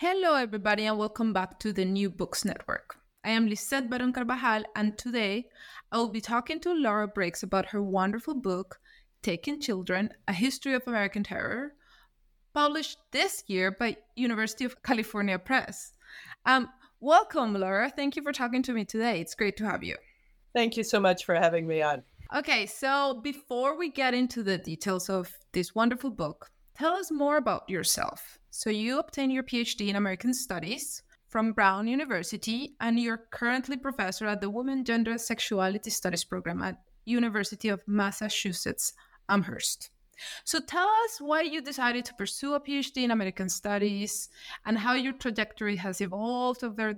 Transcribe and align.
Hello, 0.00 0.36
everybody, 0.36 0.86
and 0.86 0.96
welcome 0.96 1.32
back 1.32 1.58
to 1.58 1.72
the 1.72 1.84
New 1.84 2.08
Books 2.08 2.44
Network. 2.44 2.98
I 3.24 3.30
am 3.30 3.48
Lisette 3.48 3.90
Baron 3.90 4.12
Carvajal, 4.12 4.62
and 4.76 4.96
today 4.96 5.48
I 5.90 5.96
will 5.96 6.10
be 6.10 6.20
talking 6.20 6.60
to 6.60 6.72
Laura 6.72 7.08
Briggs 7.08 7.42
about 7.42 7.66
her 7.70 7.82
wonderful 7.82 8.34
book, 8.34 8.78
Taking 9.22 9.60
Children 9.60 10.10
A 10.28 10.32
History 10.32 10.74
of 10.74 10.84
American 10.86 11.24
Terror, 11.24 11.72
published 12.54 12.98
this 13.10 13.42
year 13.48 13.72
by 13.72 13.96
University 14.14 14.64
of 14.64 14.80
California 14.84 15.36
Press. 15.36 15.90
Um, 16.46 16.68
welcome, 17.00 17.54
Laura. 17.54 17.90
Thank 17.90 18.14
you 18.14 18.22
for 18.22 18.30
talking 18.30 18.62
to 18.62 18.72
me 18.72 18.84
today. 18.84 19.20
It's 19.20 19.34
great 19.34 19.56
to 19.56 19.64
have 19.64 19.82
you. 19.82 19.96
Thank 20.54 20.76
you 20.76 20.84
so 20.84 21.00
much 21.00 21.24
for 21.24 21.34
having 21.34 21.66
me 21.66 21.82
on. 21.82 22.04
Okay, 22.36 22.66
so 22.66 23.20
before 23.24 23.76
we 23.76 23.90
get 23.90 24.14
into 24.14 24.44
the 24.44 24.58
details 24.58 25.10
of 25.10 25.36
this 25.50 25.74
wonderful 25.74 26.10
book, 26.10 26.52
tell 26.78 26.94
us 26.94 27.10
more 27.10 27.36
about 27.36 27.68
yourself. 27.68 28.38
So, 28.50 28.70
you 28.70 28.98
obtained 28.98 29.32
your 29.32 29.42
PhD 29.42 29.88
in 29.88 29.96
American 29.96 30.32
Studies 30.32 31.02
from 31.28 31.52
Brown 31.52 31.86
University, 31.86 32.74
and 32.80 32.98
you're 32.98 33.26
currently 33.30 33.76
professor 33.76 34.26
at 34.26 34.40
the 34.40 34.48
Women, 34.48 34.84
Gender, 34.84 35.18
Sexuality 35.18 35.90
Studies 35.90 36.24
program 36.24 36.62
at 36.62 36.80
University 37.04 37.68
of 37.68 37.82
Massachusetts 37.86 38.94
Amherst. 39.28 39.90
So, 40.44 40.60
tell 40.60 40.88
us 41.04 41.20
why 41.20 41.42
you 41.42 41.60
decided 41.60 42.04
to 42.06 42.14
pursue 42.14 42.54
a 42.54 42.60
PhD 42.60 43.04
in 43.04 43.10
American 43.10 43.48
Studies 43.48 44.28
and 44.64 44.78
how 44.78 44.94
your 44.94 45.12
trajectory 45.12 45.76
has 45.76 46.00
evolved 46.00 46.64
over 46.64 46.94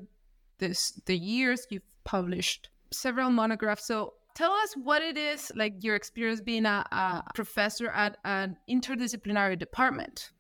this 0.59 0.93
the 1.07 1.17
years. 1.17 1.67
You've 1.71 1.83
published 2.05 2.71
several 2.93 3.31
monographs. 3.31 3.87
So, 3.87 4.15
tell 4.35 4.53
us 4.53 4.75
what 4.75 5.03
it 5.03 5.17
is 5.17 5.53
like 5.55 5.83
your 5.83 5.97
experience 5.97 6.41
being 6.41 6.67
a, 6.67 6.85
a 6.93 7.25
professor 7.35 7.89
at 7.89 8.17
an 8.25 8.57
interdisciplinary 8.69 9.59
department. 9.59 10.31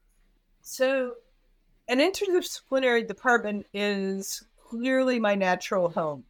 So, 0.62 1.14
an 1.88 1.98
interdisciplinary 1.98 3.06
department 3.06 3.66
is 3.72 4.44
clearly 4.68 5.18
my 5.18 5.34
natural 5.34 5.88
home. 5.90 6.24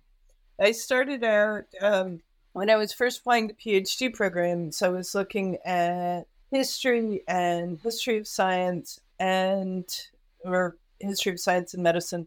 I 0.61 0.73
started 0.73 1.23
out 1.25 1.65
um, 1.81 2.21
when 2.53 2.71
I 2.71 2.77
was 2.77 2.93
first 2.93 3.21
applying 3.21 3.49
to 3.49 3.55
PhD 3.55 4.13
programs, 4.13 4.83
I 4.83 4.89
was 4.89 5.15
looking 5.15 5.59
at 5.65 6.27
history 6.51 7.23
and 7.29 7.79
history 7.83 8.19
of 8.19 8.27
science 8.27 9.01
and 9.19 9.85
or 10.45 10.77
history 10.99 11.33
of 11.33 11.41
science 11.41 11.75
and 11.75 11.83
medicine. 11.83 12.27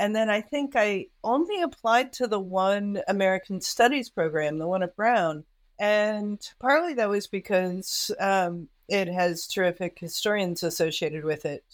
And 0.00 0.16
then 0.16 0.30
I 0.30 0.40
think 0.40 0.76
I 0.76 1.08
only 1.22 1.60
applied 1.60 2.14
to 2.14 2.26
the 2.26 2.40
one 2.40 3.02
American 3.06 3.60
Studies 3.60 4.08
program, 4.08 4.56
the 4.56 4.66
one 4.66 4.82
at 4.82 4.96
Brown. 4.96 5.44
And 5.78 6.40
partly 6.58 6.94
that 6.94 7.10
was 7.10 7.26
because 7.26 8.10
um, 8.18 8.70
it 8.88 9.08
has 9.08 9.46
terrific 9.46 9.98
historians 9.98 10.62
associated 10.62 11.22
with 11.22 11.44
it, 11.44 11.64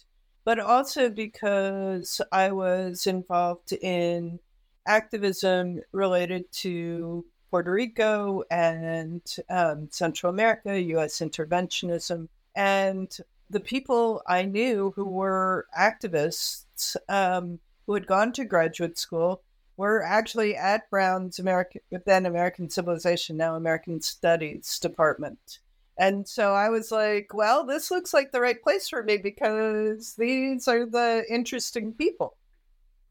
but 0.45 0.59
also 0.59 1.09
because 1.09 2.21
I 2.33 2.51
was 2.51 3.07
involved 3.07 3.73
in 3.73 4.41
activism 4.89 5.83
related 5.93 6.51
to 6.63 7.25
Puerto 7.53 7.71
Rico 7.71 8.43
and 8.51 9.23
um, 9.49 9.87
Central 9.93 10.31
America, 10.31 10.81
US 10.81 11.21
interventionism. 11.21 12.27
And 12.57 13.17
the 13.51 13.61
people 13.61 14.21
I 14.27 14.47
knew 14.47 14.93
who 14.97 15.05
were 15.05 15.67
activists 15.79 16.97
um, 17.09 17.61
who 17.87 17.95
had 17.95 18.07
gone 18.07 18.33
to 18.33 18.45
graduate 18.45 18.99
school 18.99 19.43
were 19.77 20.03
actually 20.03 20.57
at 20.57 20.89
Brown's 20.91 21.39
American, 21.39 21.81
then 22.07 22.27
American 22.27 22.71
Civilization, 22.71 23.37
now 23.37 23.55
American 23.55 24.01
Studies 24.01 24.79
department. 24.79 25.61
And 25.99 26.29
so 26.29 26.53
I 26.53 26.69
was 26.69 26.91
like, 26.93 27.33
well, 27.33 27.65
this 27.65 27.91
looks 27.91 28.13
like 28.13 28.33
the 28.33 28.41
right 28.41 28.63
place 28.63 28.89
for 28.89 29.03
me 29.03 29.17
because 29.17 30.15
these 30.19 30.69
are 30.69 30.87
the 30.87 31.25
interesting 31.31 31.93
people. 31.93 32.37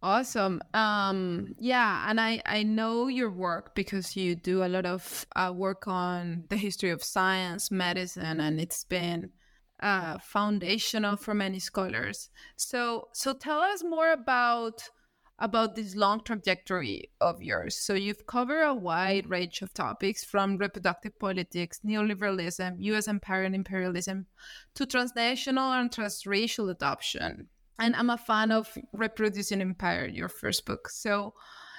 Awesome. 0.04 0.62
Um, 0.76 1.56
yeah, 1.58 2.06
and 2.08 2.22
I 2.22 2.40
I 2.46 2.62
know 2.62 3.08
your 3.08 3.32
work 3.32 3.74
because 3.74 4.16
you 4.16 4.36
do 4.36 4.64
a 4.64 4.68
lot 4.70 4.86
of 4.86 5.26
uh, 5.36 5.52
work 5.56 5.88
on 5.88 6.44
the 6.50 6.58
history 6.58 6.92
of 6.92 7.04
science, 7.04 7.72
medicine, 7.72 8.40
and 8.40 8.60
it's 8.60 8.84
been 8.84 9.32
uh, 9.80 10.18
foundational 10.20 11.18
for 11.18 11.34
many 11.34 11.60
scholars. 11.60 12.30
So 12.56 13.10
so 13.14 13.34
tell 13.34 13.60
us 13.60 13.84
more 13.84 14.12
about 14.12 14.90
about 15.38 15.76
this 15.76 15.96
long 15.96 16.22
trajectory 16.24 17.10
of 17.20 17.42
yours. 17.42 17.76
So 17.76 17.94
you've 17.94 18.26
covered 18.26 18.64
a 18.64 18.74
wide 18.74 19.30
range 19.30 19.62
of 19.62 19.74
topics 19.74 20.24
from 20.24 20.58
reproductive 20.58 21.20
politics, 21.20 21.82
neoliberalism, 21.86 22.78
US 22.80 23.08
empire 23.08 23.44
and 23.44 23.54
imperialism, 23.54 24.28
to 24.76 24.86
transnational 24.86 25.74
and 25.74 25.92
transracial 25.92 26.72
adoption. 26.72 27.50
And 27.78 27.96
I'm 27.98 28.10
a 28.10 28.18
fan 28.18 28.54
of 28.54 28.78
Reproducing 28.94 29.60
Empire, 29.60 30.08
your 30.08 30.30
first 30.30 30.66
book. 30.66 30.90
So 30.90 31.34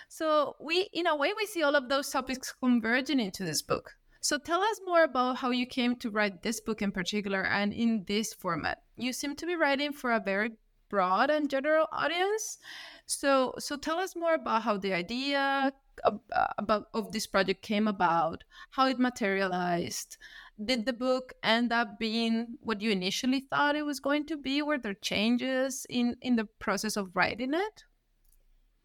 so 0.09 0.56
we 0.61 0.89
in 0.93 1.06
a 1.06 1.17
way 1.17 1.33
we 1.37 1.47
see 1.47 1.62
all 1.62 1.75
of 1.75 1.89
those 1.89 2.11
topics 2.11 2.53
converging 2.53 3.21
into 3.21 3.45
this 3.45 3.62
book. 3.62 3.93
So 4.26 4.38
tell 4.38 4.60
us 4.60 4.81
more 4.84 5.04
about 5.04 5.37
how 5.37 5.53
you 5.53 5.66
came 5.66 5.94
to 5.98 6.10
write 6.10 6.42
this 6.42 6.59
book 6.60 6.82
in 6.82 6.91
particular 6.91 7.44
and 7.47 7.72
in 7.72 8.03
this 8.09 8.34
format. 8.34 8.82
You 8.97 9.12
seem 9.12 9.37
to 9.37 9.47
be 9.47 9.54
writing 9.54 9.92
for 9.92 10.10
a 10.10 10.19
very 10.19 10.50
broad 10.88 11.31
and 11.31 11.48
general 11.48 11.87
audience. 11.92 12.59
So, 13.06 13.54
so 13.60 13.76
tell 13.76 14.00
us 14.00 14.16
more 14.16 14.34
about 14.34 14.62
how 14.62 14.78
the 14.78 14.94
idea 14.94 15.72
of, 16.03 16.19
uh, 16.34 16.47
about 16.59 16.88
of 16.92 17.12
this 17.12 17.28
project 17.28 17.62
came 17.62 17.87
about, 17.87 18.42
how 18.70 18.88
it 18.88 18.98
materialized. 18.98 20.16
Did 20.58 20.87
the 20.87 20.93
book 20.93 21.34
end 21.44 21.72
up 21.72 21.97
being 22.00 22.58
what 22.62 22.81
you 22.81 22.91
initially 22.91 23.47
thought 23.48 23.76
it 23.76 23.87
was 23.87 24.00
going 24.00 24.26
to 24.26 24.37
be? 24.37 24.60
Were 24.60 24.78
there 24.78 24.94
changes 24.94 25.87
in 25.88 26.16
in 26.20 26.34
the 26.34 26.47
process 26.58 26.97
of 26.97 27.14
writing 27.14 27.54
it? 27.54 27.84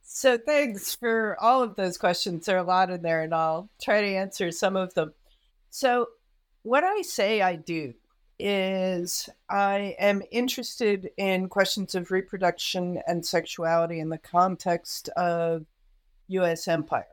So 0.03 0.38
thanks 0.38 0.94
for 0.94 1.35
all 1.40 1.63
of 1.63 1.78
those 1.78 1.97
questions. 1.97 2.46
There 2.46 2.58
are 2.58 2.63
a 2.63 2.63
lot 2.63 2.91
in 2.91 3.02
there, 3.02 3.23
and 3.23 3.34
I'll 3.34 3.72
try 3.81 4.02
to 4.02 4.08
answer 4.08 4.52
some 4.52 4.75
of 4.75 4.94
them. 4.94 5.13
So, 5.72 6.08
what 6.64 6.84
I 6.84 7.02
say 7.02 7.42
I 7.42 7.56
do 7.56 7.94
is 8.38 9.29
I 9.50 9.96
am 9.97 10.22
interested 10.32 11.09
in 11.18 11.47
questions 11.47 11.96
of 11.96 12.12
reproduction 12.12 13.02
and 13.08 13.26
sexuality 13.26 14.00
in 14.00 14.09
the 14.09 14.18
context 14.18 15.08
of 15.16 15.66
US 16.28 16.68
empire, 16.68 17.08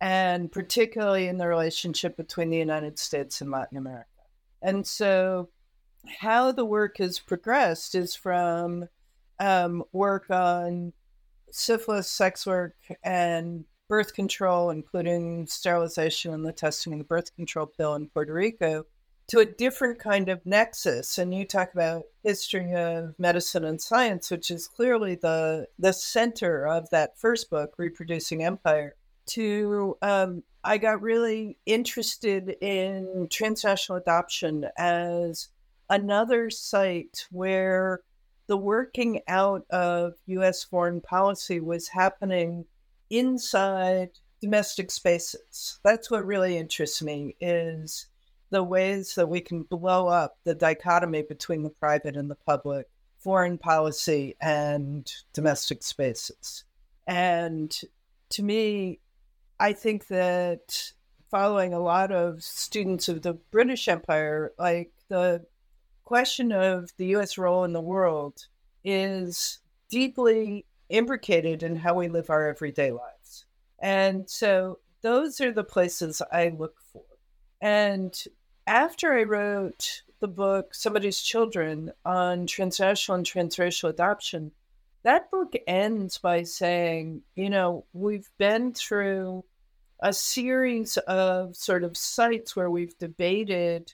and 0.00 0.50
particularly 0.50 1.28
in 1.28 1.38
the 1.38 1.46
relationship 1.46 2.16
between 2.16 2.50
the 2.50 2.58
United 2.58 2.98
States 2.98 3.40
and 3.40 3.52
Latin 3.52 3.78
America. 3.78 4.08
And 4.60 4.84
so, 4.84 5.48
how 6.20 6.50
the 6.50 6.64
work 6.64 6.98
has 6.98 7.20
progressed 7.20 7.94
is 7.94 8.16
from 8.16 8.88
um, 9.38 9.84
work 9.92 10.30
on 10.30 10.94
syphilis, 11.52 12.10
sex 12.10 12.44
work, 12.44 12.74
and 13.04 13.66
birth 13.88 14.14
control, 14.14 14.70
including 14.70 15.46
sterilization 15.46 16.32
and 16.32 16.44
the 16.44 16.52
testing 16.52 16.92
of 16.92 16.98
the 16.98 17.04
birth 17.04 17.34
control 17.34 17.66
pill 17.66 17.94
in 17.94 18.08
Puerto 18.08 18.32
Rico, 18.32 18.84
to 19.28 19.40
a 19.40 19.46
different 19.46 19.98
kind 19.98 20.28
of 20.28 20.44
nexus. 20.46 21.18
And 21.18 21.34
you 21.34 21.44
talk 21.44 21.72
about 21.72 22.04
history 22.22 22.72
of 22.74 23.14
medicine 23.18 23.64
and 23.64 23.80
science, 23.80 24.30
which 24.30 24.50
is 24.50 24.68
clearly 24.68 25.14
the 25.14 25.66
the 25.78 25.92
center 25.92 26.66
of 26.66 26.90
that 26.90 27.18
first 27.18 27.50
book, 27.50 27.74
Reproducing 27.76 28.42
Empire, 28.42 28.94
to 29.26 29.96
um, 30.02 30.42
I 30.64 30.78
got 30.78 31.02
really 31.02 31.56
interested 31.66 32.56
in 32.60 33.28
transnational 33.30 34.00
adoption 34.00 34.66
as 34.76 35.48
another 35.88 36.50
site 36.50 37.26
where 37.30 38.00
the 38.48 38.56
working 38.56 39.20
out 39.28 39.66
of 39.70 40.14
U.S. 40.26 40.64
foreign 40.64 41.00
policy 41.00 41.60
was 41.60 41.88
happening 41.88 42.64
inside 43.10 44.10
domestic 44.40 44.90
spaces. 44.90 45.80
That's 45.82 46.10
what 46.10 46.26
really 46.26 46.56
interests 46.56 47.02
me 47.02 47.36
is 47.40 48.06
the 48.50 48.62
ways 48.62 49.14
that 49.14 49.28
we 49.28 49.40
can 49.40 49.62
blow 49.62 50.08
up 50.08 50.38
the 50.44 50.54
dichotomy 50.54 51.22
between 51.22 51.62
the 51.62 51.70
private 51.70 52.16
and 52.16 52.30
the 52.30 52.36
public, 52.46 52.86
foreign 53.18 53.58
policy 53.58 54.36
and 54.40 55.10
domestic 55.32 55.82
spaces. 55.82 56.64
And 57.06 57.74
to 58.30 58.42
me, 58.42 59.00
I 59.60 59.72
think 59.72 60.06
that 60.08 60.92
following 61.30 61.74
a 61.74 61.80
lot 61.80 62.12
of 62.12 62.42
students 62.42 63.08
of 63.08 63.22
the 63.22 63.34
British 63.34 63.88
Empire, 63.88 64.52
like 64.58 64.92
the 65.08 65.44
question 66.04 66.52
of 66.52 66.90
the 66.96 67.16
US 67.16 67.36
role 67.36 67.64
in 67.64 67.72
the 67.72 67.80
world 67.80 68.46
is 68.84 69.58
deeply 69.90 70.64
imbricated 70.88 71.62
in 71.62 71.76
how 71.76 71.94
we 71.94 72.08
live 72.08 72.30
our 72.30 72.48
everyday 72.48 72.90
lives. 72.90 73.44
And 73.80 74.28
so 74.28 74.78
those 75.02 75.40
are 75.40 75.52
the 75.52 75.64
places 75.64 76.22
I 76.32 76.48
look 76.48 76.76
for. 76.92 77.04
And 77.60 78.14
after 78.66 79.12
I 79.12 79.22
wrote 79.22 80.02
the 80.20 80.28
book, 80.28 80.74
Somebody's 80.74 81.22
Children, 81.22 81.92
on 82.04 82.46
transnational 82.46 83.16
and 83.16 83.26
transracial 83.26 83.88
adoption, 83.88 84.52
that 85.04 85.30
book 85.30 85.54
ends 85.66 86.18
by 86.18 86.42
saying, 86.42 87.22
you 87.34 87.50
know, 87.50 87.84
we've 87.92 88.28
been 88.38 88.72
through 88.72 89.44
a 90.00 90.12
series 90.12 90.96
of 90.96 91.56
sort 91.56 91.84
of 91.84 91.96
sites 91.96 92.54
where 92.54 92.70
we've 92.70 92.96
debated 92.98 93.92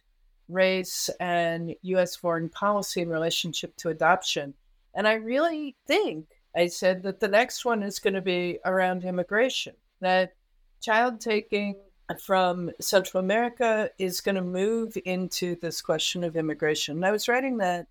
race 0.49 1.09
and 1.21 1.75
US 1.83 2.17
foreign 2.17 2.49
policy 2.49 3.01
in 3.01 3.09
relationship 3.09 3.77
to 3.77 3.89
adoption. 3.89 4.55
And 4.95 5.09
I 5.09 5.15
really 5.15 5.77
think 5.87 6.27
I 6.57 6.69
said 6.69 7.03
that 7.03 7.21
the 7.21 7.29
next 7.29 7.65
one 7.65 7.83
is 7.83 7.99
going 7.99 8.15
to 8.15 8.21
be 8.21 8.59
around 8.65 9.05
immigration, 9.05 9.75
that 10.01 10.35
child 10.81 11.21
taking 11.21 11.77
from 12.23 12.71
Central 12.81 13.23
America 13.23 13.91
is 13.99 14.21
going 14.21 14.35
to 14.35 14.43
move 14.43 14.97
into 15.05 15.57
this 15.57 15.81
question 15.81 16.23
of 16.23 16.37
immigration. 16.37 16.97
And 16.97 17.07
I 17.07 17.13
was 17.13 17.29
writing 17.29 17.59
that 17.59 17.87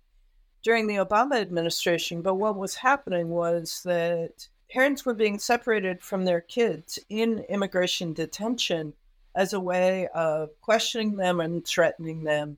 during 0.62 0.86
the 0.86 0.96
Obama 0.96 1.40
administration, 1.40 2.22
but 2.22 2.36
what 2.36 2.56
was 2.56 2.76
happening 2.76 3.28
was 3.28 3.82
that 3.84 4.48
parents 4.70 5.04
were 5.04 5.14
being 5.14 5.38
separated 5.38 6.02
from 6.02 6.24
their 6.24 6.40
kids 6.40 6.98
in 7.10 7.40
immigration 7.48 8.12
detention 8.12 8.94
as 9.34 9.52
a 9.52 9.60
way 9.60 10.08
of 10.14 10.48
questioning 10.60 11.16
them 11.16 11.40
and 11.40 11.66
threatening 11.66 12.24
them. 12.24 12.56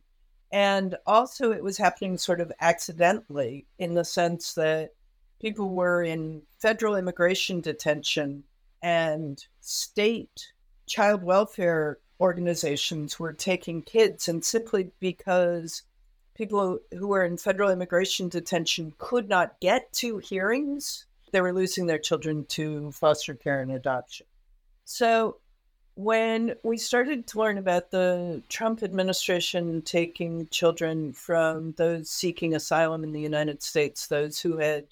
And 0.52 0.96
also, 1.06 1.50
it 1.52 1.64
was 1.64 1.78
happening 1.78 2.16
sort 2.18 2.40
of 2.40 2.52
accidentally 2.60 3.66
in 3.78 3.94
the 3.94 4.04
sense 4.04 4.54
that 4.54 4.90
people 5.40 5.74
were 5.74 6.02
in 6.02 6.42
federal 6.58 6.96
immigration 6.96 7.60
detention 7.60 8.44
and 8.82 9.46
state 9.60 10.52
child 10.86 11.22
welfare 11.22 11.98
organizations 12.20 13.18
were 13.18 13.32
taking 13.32 13.82
kids, 13.82 14.28
and 14.28 14.44
simply 14.44 14.90
because 15.00 15.82
people 16.34 16.78
who 16.92 17.08
were 17.08 17.24
in 17.24 17.36
federal 17.36 17.70
immigration 17.70 18.28
detention 18.28 18.92
could 18.98 19.28
not 19.28 19.60
get 19.60 19.92
to 19.92 20.18
hearings, 20.18 21.06
they 21.32 21.40
were 21.40 21.52
losing 21.52 21.86
their 21.86 21.98
children 21.98 22.44
to 22.46 22.90
foster 22.92 23.34
care 23.34 23.60
and 23.60 23.72
adoption. 23.72 24.26
So 24.84 25.38
when 25.96 26.54
we 26.62 26.76
started 26.76 27.26
to 27.26 27.38
learn 27.38 27.58
about 27.58 27.90
the 27.90 28.42
Trump 28.48 28.82
administration 28.82 29.82
taking 29.82 30.46
children 30.48 31.12
from 31.12 31.72
those 31.72 32.10
seeking 32.10 32.54
asylum 32.54 33.02
in 33.02 33.12
the 33.12 33.20
United 33.20 33.62
States, 33.62 34.06
those 34.06 34.38
who 34.38 34.58
had 34.58 34.84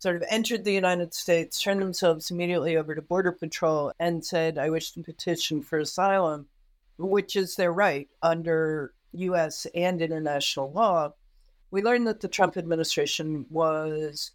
sort 0.00 0.16
of 0.16 0.24
entered 0.28 0.64
the 0.64 0.72
United 0.72 1.14
States, 1.14 1.62
turned 1.62 1.82
themselves 1.82 2.30
immediately 2.30 2.76
over 2.76 2.94
to 2.94 3.02
Border 3.02 3.32
Patrol 3.32 3.92
and 4.00 4.24
said, 4.24 4.58
I 4.58 4.70
wish 4.70 4.92
to 4.92 5.02
petition 5.02 5.62
for 5.62 5.78
asylum, 5.78 6.46
which 6.98 7.36
is 7.36 7.54
their 7.54 7.72
right 7.72 8.08
under 8.22 8.94
US 9.12 9.66
and 9.74 10.00
international 10.00 10.72
law, 10.72 11.12
we 11.70 11.82
learned 11.82 12.06
that 12.06 12.20
the 12.20 12.28
Trump 12.28 12.56
administration 12.56 13.44
was 13.50 14.32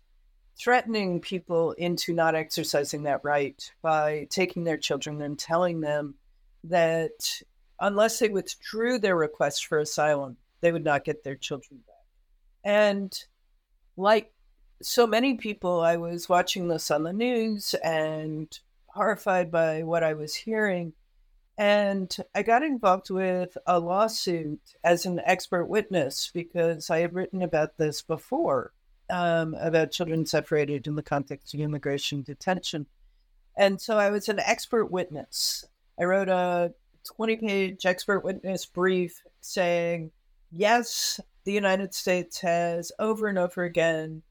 threatening 0.58 1.20
people 1.20 1.72
into 1.74 2.14
not 2.14 2.36
exercising 2.36 3.04
that 3.04 3.22
right 3.24 3.72
by 3.82 4.28
taking 4.30 4.64
their 4.64 4.78
children 4.78 5.22
and 5.22 5.38
telling 5.38 5.82
them 5.82 6.16
that 6.64 7.42
unless 7.80 8.20
they 8.20 8.30
withdrew 8.30 9.00
their 9.00 9.16
request 9.16 9.66
for 9.66 9.80
asylum, 9.80 10.38
they 10.62 10.72
would 10.72 10.84
not 10.84 11.04
get 11.04 11.24
their 11.24 11.36
children 11.36 11.82
back. 11.88 11.96
And 12.64 13.14
like 13.98 14.32
so 14.82 15.08
many 15.08 15.36
people, 15.36 15.82
I 15.82 15.98
was 15.98 16.30
watching 16.30 16.68
this 16.68 16.92
on 16.92 17.04
the 17.04 17.14
news 17.14 17.74
and 17.84 18.48
horrified 18.88 19.52
by 19.52 19.84
what 19.84 20.04
I 20.04 20.14
was 20.14 20.36
hearing. 20.36 20.94
And 21.58 22.16
I 22.34 22.44
got 22.44 22.64
involved 22.64 23.10
with 23.10 23.58
a 23.66 23.80
lawsuit 23.80 24.60
as 24.84 25.06
an 25.06 25.22
expert 25.26 25.66
witness 25.66 26.30
because 26.34 26.90
I 26.90 27.00
had 27.00 27.14
written 27.14 27.42
about 27.42 27.78
this 27.78 28.02
before 28.02 28.74
um, 29.10 29.54
about 29.60 29.92
children 29.92 30.26
separated 30.26 30.88
in 30.88 30.96
the 30.96 31.04
context 31.04 31.54
of 31.54 31.60
immigration 31.60 32.24
detention. 32.24 32.88
And 33.58 33.80
so 33.80 33.98
I 33.98 34.10
was 34.10 34.28
an 34.28 34.40
expert 34.40 34.88
witness. 34.88 35.66
I 36.00 36.04
wrote 36.04 36.28
a 36.28 36.74
20 37.06 37.38
page 37.38 37.86
expert 37.86 38.22
witness 38.22 38.66
brief 38.66 39.24
saying, 39.40 40.12
yes, 40.52 41.22
the 41.46 41.54
United 41.54 41.94
States 41.94 42.40
has 42.42 42.92
over 43.00 43.28
and 43.28 43.38
over 43.38 43.64
again 43.64 44.24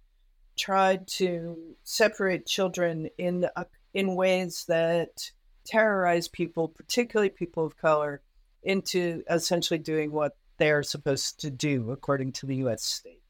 tried 0.56 1.06
to 1.06 1.77
separate 1.83 2.47
children 2.47 3.09
in 3.19 3.47
uh, 3.56 3.65
in 3.93 4.17
ways 4.17 4.65
that 4.69 5.31
terrorize 5.65 6.29
people, 6.29 6.69
particularly 6.69 7.31
people 7.31 7.65
of 7.65 7.77
color, 7.77 8.23
into 8.62 9.23
essentially 9.31 9.79
doing 9.79 10.12
what 10.12 10.37
they 10.59 10.71
are 10.71 10.83
supposed 10.83 11.41
to 11.41 11.51
do 11.51 11.91
according 11.91 12.33
to 12.33 12.47
the 12.47 12.56
U.S. 12.56 12.83
state. 12.83 13.21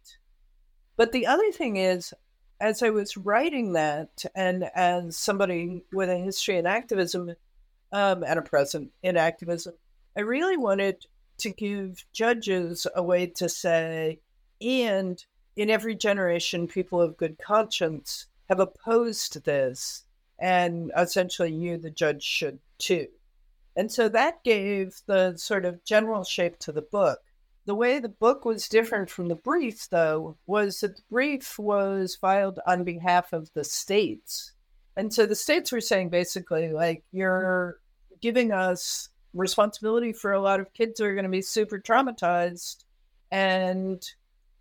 But 0.96 1.12
the 1.12 1.26
other 1.26 1.50
thing 1.52 1.76
is, 1.76 2.14
as 2.60 2.82
I 2.82 2.90
was 2.90 3.16
writing 3.16 3.72
that, 3.72 4.24
and 4.34 4.64
as 4.74 5.16
somebody 5.16 5.84
with 5.92 6.08
a 6.08 6.18
history 6.18 6.56
in 6.56 6.66
activism 6.66 7.34
um, 7.92 8.22
and 8.24 8.38
a 8.38 8.42
present 8.42 8.90
in 9.02 9.16
activism, 9.16 9.74
I 10.16 10.20
really 10.20 10.56
wanted 10.56 11.04
to 11.38 11.50
give 11.50 12.04
judges 12.12 12.86
a 12.94 13.02
way 13.02 13.26
to 13.26 13.48
say, 13.48 14.20
and 14.60 15.22
in 15.56 15.70
every 15.70 15.94
generation, 15.94 16.66
people 16.66 17.00
of 17.00 17.16
good 17.16 17.38
conscience 17.38 18.26
have 18.48 18.60
opposed 18.60 19.44
this, 19.44 20.04
and 20.38 20.92
essentially 20.96 21.52
you, 21.52 21.76
the 21.76 21.90
judge, 21.90 22.22
should 22.22 22.58
too. 22.78 23.06
And 23.76 23.90
so 23.90 24.08
that 24.08 24.44
gave 24.44 25.00
the 25.06 25.36
sort 25.36 25.64
of 25.64 25.84
general 25.84 26.24
shape 26.24 26.58
to 26.60 26.72
the 26.72 26.82
book. 26.82 27.18
The 27.66 27.74
way 27.74 27.98
the 27.98 28.08
book 28.08 28.44
was 28.44 28.68
different 28.68 29.08
from 29.08 29.28
the 29.28 29.34
brief, 29.34 29.88
though, 29.90 30.36
was 30.46 30.80
that 30.80 30.96
the 30.96 31.02
brief 31.10 31.58
was 31.58 32.14
filed 32.14 32.60
on 32.66 32.84
behalf 32.84 33.32
of 33.32 33.50
the 33.54 33.64
states. 33.64 34.52
And 34.96 35.12
so 35.12 35.24
the 35.26 35.34
states 35.34 35.72
were 35.72 35.80
saying 35.80 36.10
basically, 36.10 36.72
like, 36.72 37.02
you're 37.10 37.80
giving 38.20 38.52
us 38.52 39.08
responsibility 39.32 40.12
for 40.12 40.32
a 40.32 40.40
lot 40.40 40.60
of 40.60 40.72
kids 40.74 41.00
who 41.00 41.06
are 41.06 41.14
going 41.14 41.24
to 41.24 41.30
be 41.30 41.42
super 41.42 41.78
traumatized. 41.78 42.84
And 43.32 44.06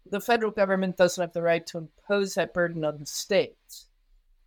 the 0.09 0.21
federal 0.21 0.51
government 0.51 0.97
doesn't 0.97 1.21
have 1.21 1.33
the 1.33 1.41
right 1.41 1.65
to 1.67 1.77
impose 1.77 2.35
that 2.35 2.53
burden 2.53 2.83
on 2.83 2.99
the 2.99 3.05
states. 3.05 3.87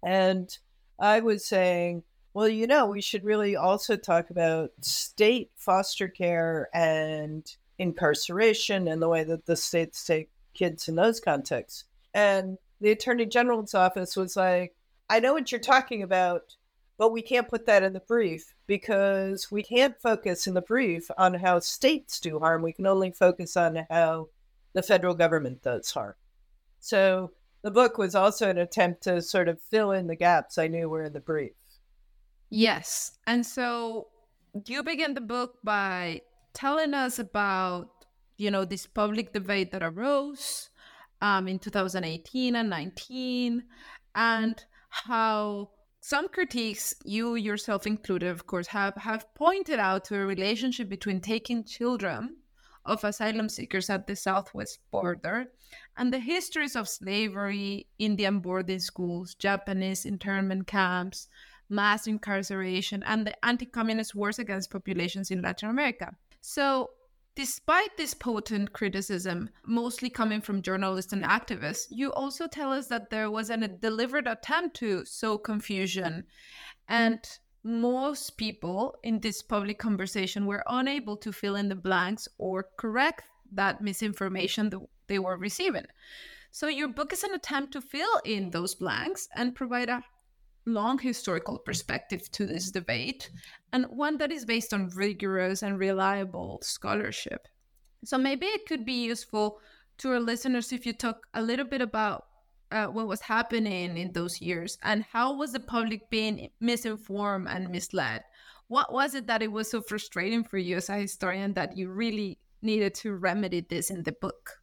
And 0.03 0.57
I 0.99 1.21
was 1.21 1.45
saying, 1.45 2.05
well, 2.35 2.49
you 2.49 2.67
know, 2.67 2.87
we 2.87 3.01
should 3.01 3.25
really 3.25 3.57
also 3.57 3.97
talk 3.97 4.31
about 4.31 4.71
state 4.81 5.51
foster 5.57 6.09
care 6.09 6.69
and 6.75 7.51
incarceration 7.79 8.89
and 8.89 9.01
the 9.01 9.09
way 9.09 9.25
that 9.25 9.47
the 9.47 9.57
states 9.57 10.05
take 10.05 10.31
kids 10.55 10.89
in 10.89 10.97
those 10.97 11.21
contexts. 11.21 11.85
And 12.15 12.59
the 12.81 12.91
attorney 12.91 13.27
general's 13.27 13.75
office 13.75 14.17
was 14.17 14.37
like, 14.37 14.75
I 15.09 15.21
know 15.21 15.33
what 15.33 15.51
you're 15.51 15.61
talking 15.61 16.03
about, 16.03 16.57
but 16.99 17.13
we 17.13 17.23
can't 17.23 17.49
put 17.49 17.67
that 17.67 17.83
in 17.83 17.93
the 17.93 18.01
brief 18.01 18.55
because 18.67 19.51
we 19.51 19.63
can't 19.63 20.01
focus 20.01 20.47
in 20.47 20.55
the 20.55 20.63
brief 20.63 21.11
on 21.17 21.35
how 21.35 21.59
states 21.61 22.21
do 22.21 22.39
harm. 22.39 22.63
We 22.63 22.73
can 22.73 22.87
only 22.87 23.11
focus 23.11 23.57
on 23.57 23.87
how 23.91 24.29
the 24.77 24.83
federal 24.83 25.15
government 25.15 25.63
does 25.63 25.91
harm. 25.91 26.15
So 26.81 27.33
the 27.63 27.71
book 27.71 27.97
was 27.97 28.15
also 28.15 28.51
an 28.51 28.59
attempt 28.59 29.05
to 29.05 29.23
sort 29.23 29.49
of 29.49 29.59
fill 29.71 29.91
in 29.91 30.07
the 30.07 30.15
gaps 30.15 30.59
I 30.59 30.69
knew 30.69 30.91
were 30.91 31.05
in 31.05 31.15
the 31.15 31.21
brief. 31.21 31.53
Yes. 32.51 33.13
And 33.27 33.45
so 33.45 34.09
you 34.67 34.83
begin 34.83 35.15
the 35.15 35.23
book 35.23 35.55
by 35.65 36.21
telling 36.53 36.93
us 36.93 37.19
about, 37.19 37.89
you 38.37 38.51
know, 38.51 38.67
this 38.67 38.87
public 38.87 39.33
debate 39.33 39.73
that 39.73 39.83
arose 39.83 40.69
um, 41.23 41.49
in 41.49 41.59
2018 41.59 42.55
and 42.55 42.69
19 42.69 43.65
and 44.15 44.65
how 44.91 45.71
some 46.03 46.29
critiques, 46.29 46.95
you 47.03 47.35
yourself 47.35 47.87
included, 47.87 48.29
of 48.29 48.47
course, 48.47 48.67
have, 48.67 48.95
have 48.97 49.35
pointed 49.35 49.79
out 49.79 50.05
to 50.05 50.17
a 50.17 50.27
relationship 50.27 50.91
between 50.91 51.23
taking 51.23 51.65
children 51.65 52.37
of 52.87 53.05
asylum 53.05 53.49
seekers 53.49 53.91
at 53.91 54.07
the 54.07 54.17
southwest 54.17 54.79
border 54.91 55.47
and 55.97 56.13
the 56.13 56.19
histories 56.19 56.77
of 56.77 56.89
slavery, 56.89 57.87
Indian 57.99 58.41
boarding 58.41 58.79
schools, 58.79 59.35
Japanese 59.35 60.05
internment 60.05 60.67
camps, 60.67 61.29
mass 61.69 62.07
incarceration, 62.07 63.03
and 63.05 63.27
the 63.27 63.45
anti 63.45 63.67
communist 63.67 64.15
wars 64.15 64.39
against 64.39 64.71
populations 64.71 65.31
in 65.31 65.43
Latin 65.43 65.71
America. 65.71 66.15
So, 66.41 66.91
despite 67.35 67.97
this 67.97 68.15
potent 68.15 68.73
criticism, 68.73 69.51
mostly 69.65 70.11
coming 70.11 70.41
from 70.41 70.63
journalists 70.63 71.13
and 71.13 71.25
activists, 71.25 71.87
you 71.91 72.13
also 72.13 72.47
tell 72.47 72.73
us 72.73 72.87
that 72.89 73.11
there 73.11 73.31
was 73.31 73.51
a 73.51 73.57
deliberate 73.69 74.27
attempt 74.27 74.77
to 74.77 75.05
sow 75.05 75.39
confusion. 75.39 76.25
And 76.89 77.19
mm-hmm. 77.19 77.46
Most 77.67 78.37
people 78.37 78.97
in 79.03 79.21
this 79.21 79.43
public 79.43 79.79
conversation 79.79 80.47
were 80.47 80.63
unable 80.69 81.17
to 81.19 81.33
fill 81.33 81.57
in 81.57 81.69
the 81.69 81.75
blanks 81.75 82.29
or 82.39 82.69
correct 82.79 83.25
that 83.53 83.83
misinformation 83.83 84.71
that 84.71 84.81
they 85.09 85.19
were 85.19 85.37
receiving. 85.37 85.87
So, 86.53 86.69
your 86.69 86.89
book 86.89 87.13
is 87.13 87.25
an 87.25 87.35
attempt 87.35 87.73
to 87.73 87.81
fill 87.81 88.21
in 88.25 88.51
those 88.51 88.75
blanks 88.75 89.29
and 89.35 89.55
provide 89.55 89.89
a 89.89 90.03
long 90.67 90.99
historical 90.99 91.59
perspective 91.59 92.31
to 92.33 92.47
this 92.47 92.71
debate 92.71 93.31
and 93.73 93.87
one 93.87 94.19
that 94.19 94.33
is 94.33 94.45
based 94.45 94.75
on 94.75 94.91
rigorous 94.95 95.63
and 95.63 95.79
reliable 95.79 96.59
scholarship. 96.63 97.47
So 98.05 98.19
maybe 98.19 98.47
it 98.47 98.67
could 98.67 98.85
be 98.85 99.05
useful 99.05 99.59
to 99.99 100.13
our 100.13 100.21
listeners 100.21 100.73
if 100.73 100.85
you 100.85 100.93
talk 100.93 101.27
a 101.35 101.43
little 101.43 101.65
bit 101.65 101.81
about 101.81 102.26
uh, 102.71 102.87
what 102.87 103.07
was 103.07 103.21
happening 103.21 103.97
in 103.97 104.13
those 104.13 104.41
years 104.41 104.79
and 104.83 105.05
how 105.05 105.35
was 105.35 105.53
the 105.53 105.61
public 105.61 106.11
being 106.11 106.51
misinformed 106.61 107.49
and 107.49 107.71
misled. 107.71 108.25
What 108.69 108.93
was 108.93 109.15
it 109.15 109.27
that 109.29 109.43
it 109.43 109.53
was 109.53 109.71
so 109.71 109.81
frustrating 109.81 110.43
for 110.43 110.59
you 110.59 110.77
as 110.77 110.89
a 110.89 110.97
historian 110.97 111.55
that 111.55 111.77
you 111.77 111.91
really 111.91 112.39
needed 112.63 112.95
to 112.97 113.15
remedy 113.15 113.61
this 113.61 113.91
in 113.91 114.03
the 114.03 114.13
book? 114.13 114.61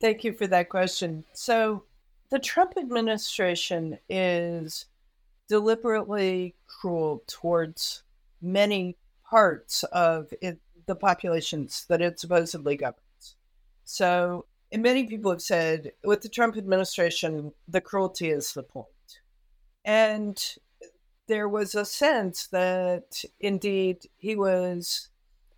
Thank 0.00 0.24
you 0.24 0.32
for 0.32 0.46
that 0.48 0.68
question. 0.68 1.24
So, 1.32 1.84
the 2.30 2.38
Trump 2.38 2.74
administration 2.76 3.98
is 4.08 4.86
deliberately 5.48 6.54
cruel 6.66 7.22
towards 7.26 8.02
many 8.42 8.96
parts 9.28 9.84
of 9.84 10.32
it, 10.42 10.58
the 10.86 10.96
populations 10.96 11.86
that 11.88 12.02
it 12.02 12.18
supposedly 12.18 12.76
governs. 12.76 13.36
So, 13.84 14.46
and 14.74 14.82
many 14.82 15.04
people 15.04 15.30
have 15.30 15.40
said 15.40 15.92
with 16.02 16.22
the 16.22 16.28
Trump 16.28 16.56
administration, 16.56 17.52
the 17.68 17.80
cruelty 17.80 18.30
is 18.30 18.52
the 18.52 18.64
point. 18.64 18.88
And 19.84 20.36
there 21.28 21.48
was 21.48 21.76
a 21.76 21.84
sense 21.84 22.48
that 22.48 23.24
indeed 23.38 24.08
he 24.16 24.34
was, 24.34 25.10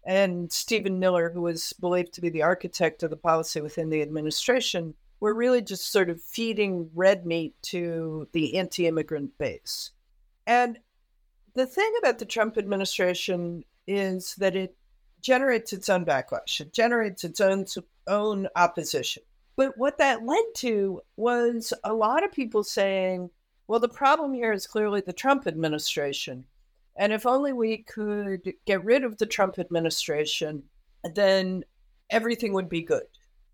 and 0.04 0.52
Stephen 0.52 0.98
Miller, 0.98 1.30
who 1.30 1.40
was 1.40 1.72
believed 1.80 2.12
to 2.12 2.20
be 2.20 2.28
the 2.28 2.42
architect 2.42 3.02
of 3.02 3.08
the 3.08 3.16
policy 3.16 3.62
within 3.62 3.88
the 3.88 4.02
administration, 4.02 4.92
were 5.18 5.32
really 5.32 5.62
just 5.62 5.90
sort 5.90 6.10
of 6.10 6.20
feeding 6.20 6.90
red 6.94 7.24
meat 7.24 7.54
to 7.62 8.28
the 8.32 8.58
anti 8.58 8.86
immigrant 8.86 9.38
base. 9.38 9.92
And 10.46 10.78
the 11.54 11.64
thing 11.64 11.90
about 11.98 12.18
the 12.18 12.26
Trump 12.26 12.58
administration 12.58 13.64
is 13.86 14.34
that 14.34 14.54
it 14.54 14.76
generates 15.26 15.72
its 15.72 15.88
own 15.88 16.04
backlash, 16.06 16.60
it 16.60 16.72
generates 16.72 17.24
its 17.24 17.40
own, 17.40 17.66
own 18.06 18.48
opposition. 18.54 19.22
But 19.56 19.76
what 19.76 19.98
that 19.98 20.24
led 20.24 20.44
to 20.56 21.00
was 21.16 21.72
a 21.82 21.92
lot 21.92 22.24
of 22.24 22.32
people 22.32 22.62
saying, 22.62 23.30
well, 23.66 23.80
the 23.80 23.88
problem 23.88 24.32
here 24.32 24.52
is 24.52 24.66
clearly 24.66 25.00
the 25.00 25.12
Trump 25.12 25.46
administration. 25.46 26.44
And 26.94 27.12
if 27.12 27.26
only 27.26 27.52
we 27.52 27.78
could 27.78 28.52
get 28.64 28.84
rid 28.84 29.02
of 29.02 29.18
the 29.18 29.26
Trump 29.26 29.58
administration, 29.58 30.62
then 31.14 31.64
everything 32.10 32.52
would 32.52 32.68
be 32.68 32.82
good. 32.82 33.06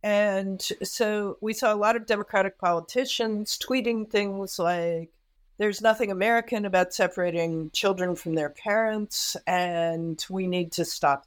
And 0.03 0.61
so 0.83 1.39
we 1.41 1.55
saw 1.55 1.73
a 1.73 1.77
lot 1.77 1.97
of 1.97 2.07
Democratic 2.07 2.59
politicians 2.59 3.59
tweeting 3.59 4.11
things 4.11 4.59
like, 4.59 5.11
there's 5.59 5.81
nothing 5.81 6.11
American 6.11 6.65
about 6.65 6.93
separating 6.93 7.71
children 7.71 8.17
from 8.17 8.35
their 8.35 8.51
parents, 8.51 9.37
and 9.47 10.25
we 10.29 10.49
need 10.49 10.73
to 10.73 10.85
stop. 10.85 11.27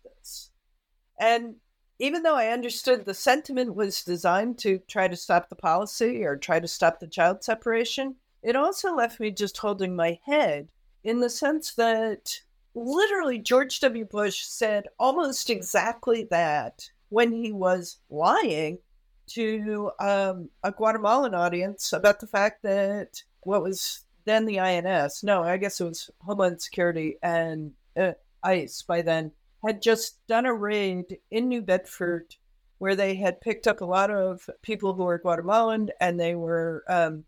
And 1.20 1.56
even 2.00 2.24
though 2.24 2.36
I 2.36 2.48
understood 2.48 3.06
the 3.06 3.14
sentiment 3.14 3.76
was 3.76 4.04
designed 4.04 4.58
to 4.60 4.80
try 4.88 5.08
to 5.08 5.16
stop 5.16 5.50
the 5.50 5.56
policy 5.56 6.24
or 6.24 6.36
try 6.36 6.60
to 6.60 6.68
stop 6.68 7.00
the 7.00 7.08
child 7.08 7.44
separation, 7.44 8.16
it 8.44 8.56
also 8.56 8.94
left 8.94 9.20
me 9.20 9.32
just 9.32 9.58
holding 9.58 9.96
my 9.96 10.20
head 10.26 10.70
in 11.04 11.20
the 11.20 11.30
sense 11.30 11.74
that 11.76 12.42
literally 12.74 13.40
George 13.40 13.80
W. 13.80 14.06
Bush 14.06 14.44
said 14.44 14.88
almost 15.00 15.50
exactly 15.50 16.28
that 16.30 16.90
when 17.10 17.32
he 17.32 17.52
was 17.52 18.00
lying 18.10 18.80
to 19.28 19.92
um, 20.00 20.50
a 20.64 20.72
Guatemalan 20.72 21.34
audience 21.34 21.94
about 21.94 22.20
the 22.20 22.28
fact 22.28 22.62
that 22.64 23.24
what 23.42 23.64
was 23.64 24.04
then 24.26 24.46
the 24.46 24.60
INS, 24.60 25.24
no, 25.24 25.44
I 25.44 25.58
guess 25.58 25.80
it 25.80 25.86
was 25.86 26.10
Homeland 26.20 26.62
Security 26.62 27.18
and 27.24 27.72
uh, 27.96 28.14
ICE 28.44 28.82
by 28.82 29.02
then, 29.02 29.32
had 29.66 29.82
just 29.82 30.26
done 30.28 30.46
a 30.46 30.54
raid 30.54 31.18
in 31.32 31.48
New 31.48 31.62
Bedford 31.62 32.36
where 32.78 32.96
they 32.96 33.16
had 33.16 33.42
picked 33.42 33.68
up 33.68 33.82
a 33.82 33.86
lot 33.86 34.12
of 34.12 34.50
people 34.62 34.94
who 34.94 35.04
were 35.04 35.18
Guatemalan 35.18 35.90
and 36.00 36.20
they 36.20 36.36
were 36.36 36.84
um, 36.90 37.24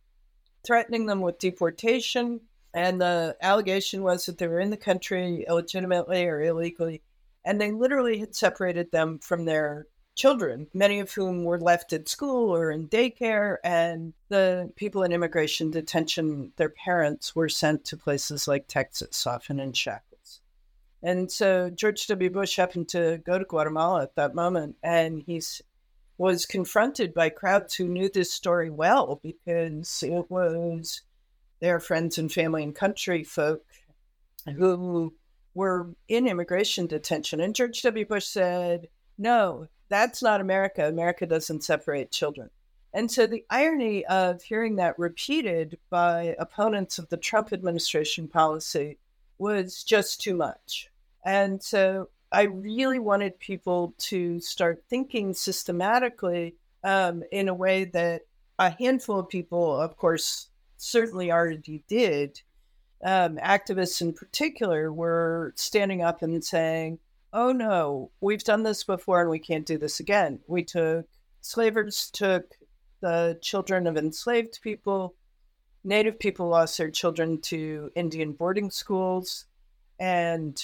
threatening 0.66 1.06
them 1.06 1.22
with 1.22 1.40
deportation. 1.40 2.42
And 2.74 3.02
the 3.02 3.38
allegation 3.42 4.04
was 4.04 4.26
that 4.26 4.38
they 4.38 4.48
were 4.48 4.60
in 4.60 4.70
the 4.70 4.78
country 4.78 5.46
illegitimately 5.48 6.26
or 6.26 6.42
illegally. 6.42 7.02
And 7.46 7.62
they 7.62 7.72
literally 7.72 8.20
had 8.20 8.36
separated 8.36 8.92
them 8.92 9.20
from 9.20 9.46
their 9.46 9.88
children, 10.18 10.68
many 10.74 11.00
of 11.00 11.14
whom 11.14 11.46
were 11.46 11.60
left 11.60 11.94
at 11.94 12.10
school 12.10 12.54
or 12.54 12.72
in 12.72 12.90
daycare, 12.90 13.58
and 13.64 14.14
the 14.30 14.70
people 14.76 15.04
in 15.04 15.14
immigration 15.14 15.72
detention, 15.72 16.52
their 16.58 16.70
parents 16.70 17.36
were 17.36 17.48
sent 17.48 17.86
to 17.86 17.96
places 17.96 18.48
like 18.48 18.68
Texas, 18.68 19.26
often 19.26 19.60
in 19.60 19.72
shackles. 19.72 20.07
And 21.04 21.32
so 21.32 21.70
George 21.70 22.08
W. 22.08 22.30
Bush 22.30 22.56
happened 22.56 22.90
to 22.90 23.20
go 23.26 23.38
to 23.38 23.46
Guatemala 23.46 24.04
at 24.04 24.16
that 24.16 24.34
moment, 24.34 24.76
and 24.82 25.22
he 25.26 25.42
was 26.18 26.46
confronted 26.46 27.14
by 27.14 27.30
crowds 27.30 27.76
who 27.76 27.88
knew 27.88 28.10
this 28.10 28.34
story 28.34 28.70
well 28.70 29.20
because 29.22 30.04
it 30.04 30.26
was 30.30 31.02
their 31.60 31.80
friends 31.80 32.18
and 32.18 32.32
family 32.32 32.64
and 32.64 32.76
country 32.76 33.24
folk 33.24 33.64
who 34.58 35.14
were 35.54 35.90
in 36.08 36.28
immigration 36.28 36.88
detention. 36.88 37.40
And 37.40 37.54
George 37.54 37.82
W. 37.84 38.06
Bush 38.06 38.26
said, 38.26 38.88
no, 39.18 39.68
that's 39.90 40.22
not 40.22 40.42
America. 40.42 40.88
America 40.88 41.26
doesn't 41.26 41.64
separate 41.64 42.12
children. 42.12 42.50
And 42.94 43.12
so 43.12 43.28
the 43.28 43.46
irony 43.50 44.06
of 44.06 44.42
hearing 44.42 44.78
that 44.78 44.98
repeated 44.98 45.78
by 45.90 46.36
opponents 46.40 46.98
of 46.98 47.10
the 47.10 47.18
Trump 47.18 47.54
administration 47.54 48.28
policy 48.28 48.98
was 49.38 49.84
just 49.84 50.22
too 50.22 50.36
much. 50.36 50.90
And 51.26 51.62
so 51.62 52.10
I 52.32 52.44
really 52.44 53.00
wanted 53.00 53.40
people 53.40 53.94
to 54.00 54.40
start 54.40 54.84
thinking 54.90 55.34
systematically 55.34 56.56
um, 56.84 57.24
in 57.32 57.48
a 57.48 57.54
way 57.54 57.86
that 57.86 58.22
a 58.60 58.70
handful 58.70 59.20
of 59.20 59.30
people, 59.30 59.80
of 59.80 59.98
course, 59.98 60.50
certainly 60.78 61.32
already 61.32 61.84
did. 61.88 62.42
Um, 63.04 63.38
activists 63.38 64.02
in 64.02 64.14
particular 64.14 64.92
were 64.92 65.54
standing 65.56 66.02
up 66.02 66.22
and 66.22 66.44
saying, 66.44 67.00
oh 67.34 67.52
no, 67.52 68.12
we've 68.22 68.44
done 68.44 68.64
this 68.64 68.84
before 68.84 69.22
and 69.22 69.30
we 69.30 69.40
can't 69.40 69.66
do 69.66 69.78
this 69.78 70.00
again. 70.00 70.40
We 70.48 70.64
took, 70.64 71.06
slavers 71.42 72.10
took 72.12 72.56
the 73.02 73.38
children 73.42 73.86
of 73.86 73.98
enslaved 73.98 74.60
people. 74.62 75.14
Native 75.88 76.20
people 76.20 76.50
lost 76.50 76.78
their 76.78 76.92
children 76.92 77.40
to 77.44 77.90
Indian 77.96 78.34
boarding 78.34 78.70
schools, 78.70 79.46
and 79.98 80.62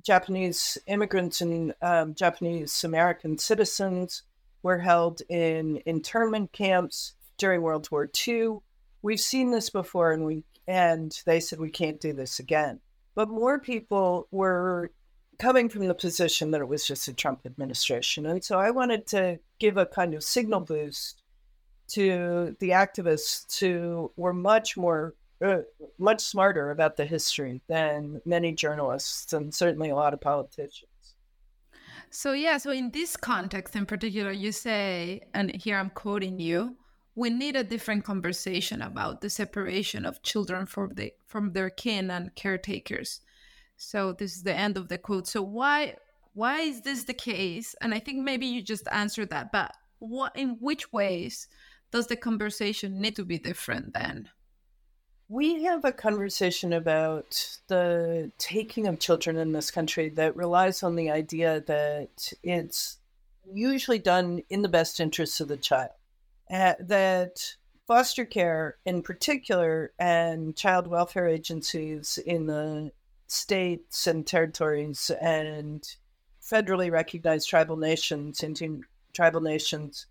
Japanese 0.00 0.78
immigrants 0.86 1.40
and 1.40 1.74
um, 1.82 2.14
Japanese 2.14 2.84
American 2.84 3.36
citizens 3.36 4.22
were 4.62 4.78
held 4.78 5.22
in 5.28 5.82
internment 5.86 6.52
camps 6.52 7.14
during 7.36 7.62
World 7.62 7.88
War 7.90 8.08
II. 8.28 8.58
We've 9.02 9.18
seen 9.18 9.50
this 9.50 9.70
before, 9.70 10.12
and 10.12 10.24
we 10.24 10.44
and 10.68 11.20
they 11.26 11.40
said 11.40 11.58
we 11.58 11.70
can't 11.70 12.00
do 12.00 12.12
this 12.12 12.38
again. 12.38 12.78
But 13.16 13.28
more 13.28 13.58
people 13.58 14.28
were 14.30 14.92
coming 15.40 15.68
from 15.68 15.88
the 15.88 15.94
position 15.94 16.52
that 16.52 16.60
it 16.60 16.68
was 16.68 16.86
just 16.86 17.08
a 17.08 17.12
Trump 17.12 17.40
administration. 17.44 18.24
And 18.24 18.44
so 18.44 18.60
I 18.60 18.70
wanted 18.70 19.08
to 19.08 19.40
give 19.58 19.76
a 19.76 19.86
kind 19.86 20.14
of 20.14 20.22
signal 20.22 20.60
boost 20.60 21.19
to 21.90 22.56
the 22.60 22.70
activists 22.70 23.58
who 23.58 24.12
were 24.16 24.32
much 24.32 24.76
more, 24.76 25.14
uh, 25.44 25.58
much 25.98 26.20
smarter 26.20 26.70
about 26.70 26.96
the 26.96 27.04
history 27.04 27.60
than 27.68 28.20
many 28.24 28.52
journalists 28.52 29.32
and 29.32 29.54
certainly 29.54 29.90
a 29.90 29.94
lot 29.94 30.14
of 30.14 30.20
politicians. 30.20 30.86
So, 32.10 32.32
yeah, 32.32 32.58
so 32.58 32.70
in 32.70 32.90
this 32.90 33.16
context 33.16 33.76
in 33.76 33.86
particular, 33.86 34.32
you 34.32 34.50
say, 34.50 35.20
and 35.32 35.54
here 35.54 35.76
I'm 35.76 35.90
quoting 35.90 36.40
you, 36.40 36.76
we 37.14 37.30
need 37.30 37.54
a 37.54 37.64
different 37.64 38.04
conversation 38.04 38.82
about 38.82 39.20
the 39.20 39.30
separation 39.30 40.04
of 40.04 40.22
children 40.22 40.66
from 40.66 40.94
the 40.94 41.12
from 41.26 41.52
their 41.52 41.70
kin 41.70 42.10
and 42.10 42.34
caretakers. 42.34 43.20
So 43.76 44.12
this 44.12 44.36
is 44.36 44.42
the 44.42 44.54
end 44.54 44.76
of 44.76 44.88
the 44.88 44.98
quote. 44.98 45.26
So 45.26 45.42
why 45.42 45.96
why 46.34 46.60
is 46.60 46.82
this 46.82 47.04
the 47.04 47.14
case? 47.14 47.74
And 47.80 47.92
I 47.92 47.98
think 47.98 48.18
maybe 48.24 48.46
you 48.46 48.62
just 48.62 48.86
answered 48.90 49.30
that, 49.30 49.52
but 49.52 49.72
what 49.98 50.34
in 50.36 50.56
which 50.60 50.92
ways 50.92 51.48
does 51.90 52.06
the 52.06 52.16
conversation 52.16 53.00
need 53.00 53.16
to 53.16 53.24
be 53.24 53.38
different 53.38 53.94
then? 53.94 54.28
We 55.28 55.62
have 55.64 55.84
a 55.84 55.92
conversation 55.92 56.72
about 56.72 57.58
the 57.68 58.32
taking 58.38 58.86
of 58.86 58.98
children 58.98 59.36
in 59.36 59.52
this 59.52 59.70
country 59.70 60.08
that 60.10 60.36
relies 60.36 60.82
on 60.82 60.96
the 60.96 61.10
idea 61.10 61.60
that 61.66 62.32
it's 62.42 62.98
usually 63.52 64.00
done 64.00 64.42
in 64.50 64.62
the 64.62 64.68
best 64.68 64.98
interests 64.98 65.40
of 65.40 65.48
the 65.48 65.56
child. 65.56 65.90
Uh, 66.50 66.74
that 66.80 67.54
foster 67.86 68.24
care 68.24 68.76
in 68.84 69.02
particular 69.02 69.92
and 69.98 70.56
child 70.56 70.88
welfare 70.88 71.28
agencies 71.28 72.18
in 72.26 72.46
the 72.46 72.90
states 73.28 74.08
and 74.08 74.26
territories 74.26 75.10
and 75.20 75.96
federally 76.42 76.90
recognized 76.90 77.48
tribal 77.48 77.76
nations, 77.76 78.42
Indian 78.42 78.82
tribal 79.12 79.40
nations, 79.40 80.06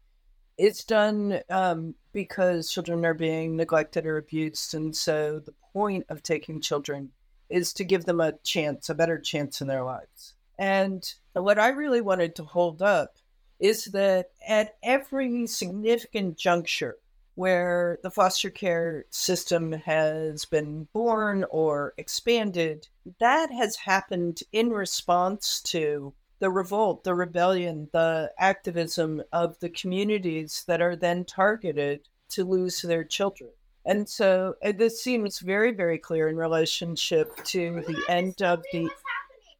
it's 0.60 0.84
done 0.84 1.40
um, 1.50 1.96
because 2.12 2.70
children 2.70 3.06
are 3.06 3.14
being 3.14 3.56
neglected 3.56 4.06
or 4.06 4.18
abused. 4.18 4.74
And 4.74 4.94
so 4.94 5.40
the 5.40 5.54
point 5.72 6.06
of 6.10 6.22
taking 6.22 6.60
children 6.60 7.12
is 7.50 7.72
to 7.74 7.86
give 7.86 8.04
them 8.04 8.20
a 8.20 8.34
chance, 8.44 8.90
a 8.90 8.94
better 8.94 9.18
chance 9.18 9.62
in 9.62 9.68
their 9.68 9.84
lives. 9.84 10.36
And 10.60 11.02
what 11.32 11.58
I 11.58 11.70
really 11.70 12.02
wanted 12.02 12.36
to 12.36 12.44
hold 12.44 12.82
up 12.82 13.16
is 13.60 13.86
that 13.86 14.32
at 14.46 14.76
every 14.84 15.48
significant 15.48 16.38
juncture 16.38 16.98
where 17.36 17.98
the 18.04 18.12
foster 18.12 18.50
care 18.50 19.06
system 19.12 19.72
has 19.72 20.44
been 20.44 20.90
born 20.92 21.46
or 21.50 21.94
expanded, 21.98 22.90
that 23.22 23.50
has 23.50 23.78
happened 23.78 24.42
in 24.52 24.72
response 24.72 25.62
to 25.62 26.14
the 26.40 26.50
revolt, 26.50 27.04
the 27.04 27.14
rebellion, 27.14 27.90
the 27.92 28.32
activism 28.38 29.22
of 29.32 29.60
the 29.60 29.70
communities 29.70 30.64
that 30.68 30.82
are 30.82 30.96
then 30.96 31.26
targeted 31.26 32.08
to 32.30 32.46
lose 32.46 32.82
their 32.82 33.04
children. 33.04 33.50
And 33.86 34.08
so 34.08 34.56
uh, 34.64 34.72
this 34.72 35.02
seems 35.02 35.40
very, 35.40 35.72
very 35.72 35.98
clear 35.98 36.30
in 36.30 36.38
relationship 36.38 37.36
to 37.46 37.84
the 37.88 38.04
end 38.08 38.42
of 38.42 38.64
the 38.72 38.90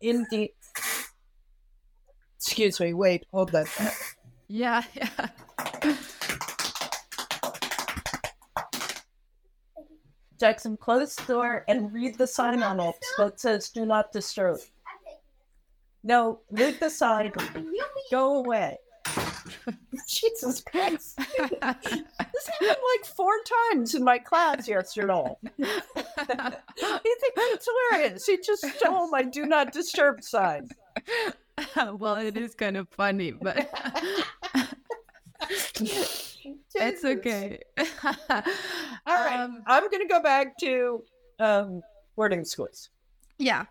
in 0.02 0.26
the 0.32 0.54
excuse 2.38 2.80
me, 2.80 2.94
wait, 2.94 3.26
hold 3.32 3.52
that. 3.52 3.68
Yeah, 4.48 4.84
yeah. 4.94 5.30
Jackson, 10.40 10.78
close 10.78 11.16
the 11.16 11.34
door 11.34 11.66
and 11.68 11.92
read 11.92 12.18
the 12.18 12.26
sign 12.26 12.64
on 12.64 12.80
it 12.80 12.96
that 13.18 13.40
says 13.40 13.70
do 13.70 13.86
not 13.86 14.14
disturb. 14.14 14.60
No, 16.04 16.40
leave 16.52 16.80
the 16.80 16.90
sign. 16.90 17.32
Go 18.12 18.38
away. 18.38 18.78
Jesus 20.08 20.62
Christ. 20.62 21.18
this 21.38 21.58
happened 21.60 22.00
like 22.62 23.06
four 23.06 23.34
times 23.72 23.96
in 23.96 24.04
my 24.04 24.18
class 24.18 24.68
yesterday. 24.68 25.36
you 25.58 25.66
think 25.66 27.36
that's 27.36 27.68
hilarious? 27.92 28.26
He 28.26 28.38
just 28.38 28.66
stole 28.78 29.10
my 29.10 29.24
do 29.24 29.46
not 29.46 29.72
disturb 29.72 30.24
sign. 30.24 30.70
well, 31.94 32.16
it 32.16 32.38
is 32.38 32.56
kind 32.56 32.78
of 32.78 32.88
funny, 32.90 33.32
but 33.32 33.70
it's 35.80 37.06
okay. 37.06 37.60
All 37.78 38.44
right. 39.08 39.40
Um, 39.40 39.64
I'm 39.68 39.90
going 39.90 40.02
to 40.02 40.08
go 40.08 40.22
back 40.22 40.58
to 40.60 41.04
um, 41.40 41.82
boarding 42.16 42.46
schools. 42.46 42.90
Yeah. 43.38 43.66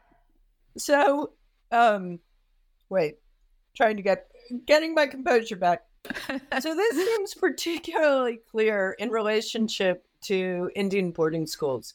So 0.77 1.33
um, 1.71 2.19
wait, 2.89 3.19
trying 3.75 3.97
to 3.97 4.03
get 4.03 4.29
getting 4.67 4.95
my 4.95 5.07
composure 5.07 5.57
back. 5.57 5.83
so 6.61 6.75
this 6.75 6.97
seems 7.07 7.35
particularly 7.35 8.41
clear 8.51 8.97
in 8.99 9.11
relationship 9.11 10.05
to 10.23 10.71
Indian 10.75 11.11
boarding 11.11 11.47
schools, 11.47 11.95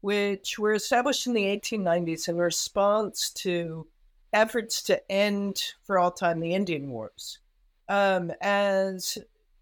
which 0.00 0.58
were 0.58 0.74
established 0.74 1.26
in 1.26 1.32
the 1.32 1.44
1890s 1.44 2.28
in 2.28 2.36
response 2.36 3.30
to 3.30 3.86
efforts 4.32 4.82
to 4.82 5.10
end 5.10 5.62
for 5.84 5.98
all 5.98 6.10
time 6.10 6.40
the 6.40 6.54
Indian 6.54 6.90
Wars. 6.90 7.38
Um, 7.88 8.32
as 8.40 9.18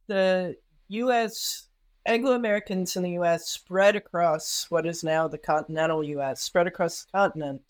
the 0.06 0.56
U.S. 0.88 1.68
Anglo 2.06 2.32
Americans 2.32 2.96
in 2.96 3.02
the 3.02 3.12
U.S. 3.12 3.48
spread 3.48 3.96
across 3.96 4.66
what 4.70 4.86
is 4.86 5.04
now 5.04 5.28
the 5.28 5.38
continental 5.38 6.02
U.S., 6.02 6.40
spread 6.40 6.66
across 6.66 7.04
the 7.04 7.12
continent, 7.12 7.62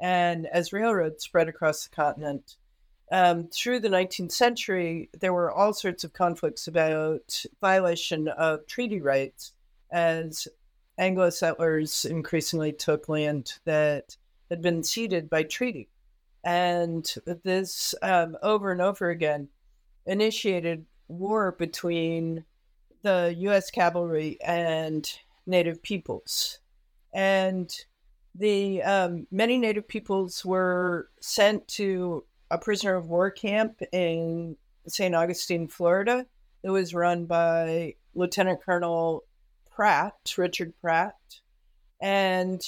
and 0.00 0.46
as 0.46 0.72
railroads 0.72 1.24
spread 1.24 1.48
across 1.48 1.84
the 1.84 1.94
continent, 1.94 2.56
um, 3.10 3.48
through 3.48 3.80
the 3.80 3.88
19th 3.88 4.32
century, 4.32 5.08
there 5.18 5.32
were 5.32 5.50
all 5.50 5.72
sorts 5.72 6.04
of 6.04 6.12
conflicts 6.12 6.68
about 6.68 7.44
violation 7.60 8.28
of 8.28 8.66
treaty 8.66 9.00
rights 9.00 9.52
as 9.90 10.46
Anglo 10.98 11.30
settlers 11.30 12.04
increasingly 12.04 12.72
took 12.72 13.08
land 13.08 13.54
that 13.64 14.16
had 14.50 14.60
been 14.60 14.82
ceded 14.82 15.30
by 15.30 15.42
treaty. 15.42 15.88
And 16.44 17.12
this, 17.44 17.94
um, 18.02 18.36
over 18.42 18.72
and 18.72 18.80
over 18.80 19.10
again, 19.10 19.48
initiated 20.06 20.84
war 21.08 21.52
between 21.52 22.44
the 23.02 23.34
U.S. 23.38 23.70
cavalry 23.70 24.38
and 24.44 25.10
Native 25.46 25.82
peoples. 25.82 26.58
And 27.12 27.74
the 28.38 28.82
um, 28.82 29.26
many 29.30 29.58
Native 29.58 29.88
peoples 29.88 30.44
were 30.44 31.08
sent 31.20 31.66
to 31.68 32.24
a 32.50 32.58
prisoner 32.58 32.94
of 32.94 33.08
war 33.08 33.30
camp 33.30 33.82
in 33.92 34.56
St. 34.86 35.14
Augustine, 35.14 35.68
Florida. 35.68 36.26
It 36.62 36.70
was 36.70 36.94
run 36.94 37.26
by 37.26 37.94
Lieutenant 38.14 38.62
Colonel 38.62 39.24
Pratt, 39.70 40.34
Richard 40.36 40.72
Pratt. 40.80 41.16
And 42.00 42.62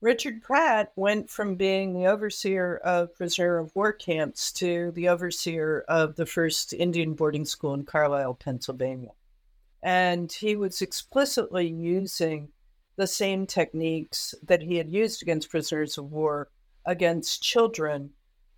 Richard 0.00 0.42
Pratt 0.42 0.92
went 0.96 1.28
from 1.28 1.56
being 1.56 1.92
the 1.92 2.06
overseer 2.06 2.76
of 2.78 3.14
prisoner 3.14 3.58
of 3.58 3.74
war 3.74 3.92
camps 3.92 4.50
to 4.52 4.92
the 4.92 5.08
overseer 5.08 5.84
of 5.88 6.16
the 6.16 6.26
first 6.26 6.72
Indian 6.72 7.14
boarding 7.14 7.44
school 7.44 7.74
in 7.74 7.84
Carlisle, 7.84 8.34
Pennsylvania. 8.34 9.10
And 9.82 10.30
he 10.30 10.56
was 10.56 10.80
explicitly 10.80 11.66
using 11.66 12.48
the 13.00 13.06
same 13.06 13.46
techniques 13.46 14.34
that 14.42 14.60
he 14.60 14.76
had 14.76 14.92
used 14.92 15.22
against 15.22 15.48
prisoners 15.48 15.96
of 15.96 16.12
war 16.12 16.50
against 16.84 17.42
children 17.42 18.10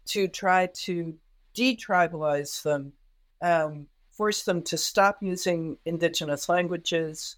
to 0.05 0.27
try 0.27 0.67
to 0.67 1.15
detribalize 1.55 2.61
them, 2.65 2.93
um, 3.41 3.87
force 4.11 4.43
them 4.43 4.61
to 4.61 4.77
stop 4.77 5.19
using 5.23 5.79
indigenous 5.85 6.49
languages, 6.49 7.37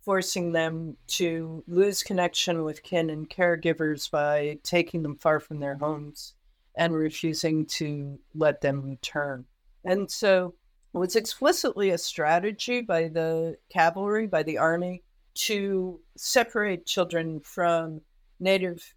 forcing 0.00 0.52
them 0.52 0.96
to 1.06 1.62
lose 1.68 2.02
connection 2.02 2.64
with 2.64 2.82
kin 2.82 3.10
and 3.10 3.28
caregivers 3.28 4.10
by 4.10 4.58
taking 4.62 5.02
them 5.02 5.16
far 5.16 5.38
from 5.40 5.60
their 5.60 5.76
homes 5.76 6.32
and 6.74 6.94
refusing 6.94 7.66
to 7.66 8.18
let 8.34 8.62
them 8.62 8.80
return. 8.80 9.44
And 9.84 10.10
so 10.10 10.54
it 10.94 10.98
was 10.98 11.16
explicitly 11.16 11.90
a 11.90 11.98
strategy 11.98 12.80
by 12.80 13.08
the 13.08 13.58
cavalry, 13.68 14.26
by 14.26 14.42
the 14.42 14.56
army, 14.56 15.02
to 15.36 16.00
separate 16.16 16.86
children 16.86 17.40
from 17.40 18.00
native 18.40 18.94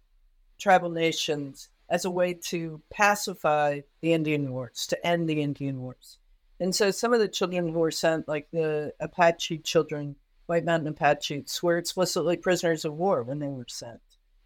tribal 0.58 0.90
nations 0.90 1.68
as 1.88 2.04
a 2.04 2.10
way 2.10 2.34
to 2.34 2.80
pacify 2.90 3.80
the 4.00 4.12
Indian 4.12 4.52
Wars, 4.52 4.86
to 4.86 5.06
end 5.06 5.28
the 5.28 5.42
Indian 5.42 5.80
Wars. 5.80 6.18
And 6.60 6.74
so 6.74 6.90
some 6.90 7.12
of 7.12 7.20
the 7.20 7.28
children 7.28 7.68
who 7.68 7.78
were 7.78 7.90
sent, 7.90 8.28
like 8.28 8.48
the 8.52 8.92
Apache 9.00 9.58
children, 9.58 10.16
White 10.46 10.64
Mountain 10.64 10.88
Apaches, 10.88 11.62
were 11.62 11.78
explicitly 11.78 12.36
prisoners 12.36 12.84
of 12.84 12.94
war 12.94 13.22
when 13.22 13.38
they 13.38 13.48
were 13.48 13.66
sent. 13.68 14.00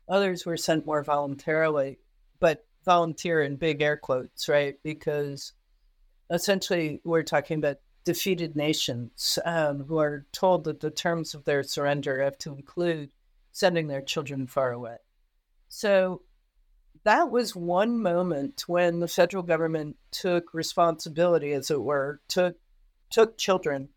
Others 0.08 0.46
were 0.46 0.56
sent 0.56 0.86
more 0.86 1.02
voluntarily, 1.02 1.98
but 2.40 2.64
volunteer 2.84 3.42
in 3.42 3.56
big 3.56 3.82
air 3.82 3.96
quotes, 3.96 4.48
right? 4.48 4.76
Because 4.82 5.52
essentially 6.30 7.00
we're 7.04 7.22
talking 7.22 7.58
about 7.58 7.78
defeated 8.04 8.54
nations 8.54 9.38
um, 9.44 9.84
who 9.84 9.98
are 9.98 10.26
told 10.32 10.64
that 10.64 10.80
the 10.80 10.90
terms 10.90 11.34
of 11.34 11.44
their 11.44 11.62
surrender 11.62 12.22
have 12.22 12.38
to 12.38 12.54
include 12.54 13.10
sending 13.52 13.88
their 13.88 14.02
children 14.02 14.46
far 14.46 14.72
away. 14.72 14.96
So 15.68 16.22
that 17.04 17.30
was 17.30 17.56
one 17.56 18.00
moment 18.00 18.64
when 18.66 19.00
the 19.00 19.08
federal 19.08 19.42
government 19.42 19.96
took 20.10 20.54
responsibility, 20.54 21.52
as 21.52 21.70
it 21.70 21.82
were, 21.82 22.20
took 22.28 22.56
took 23.10 23.38
children 23.38 23.88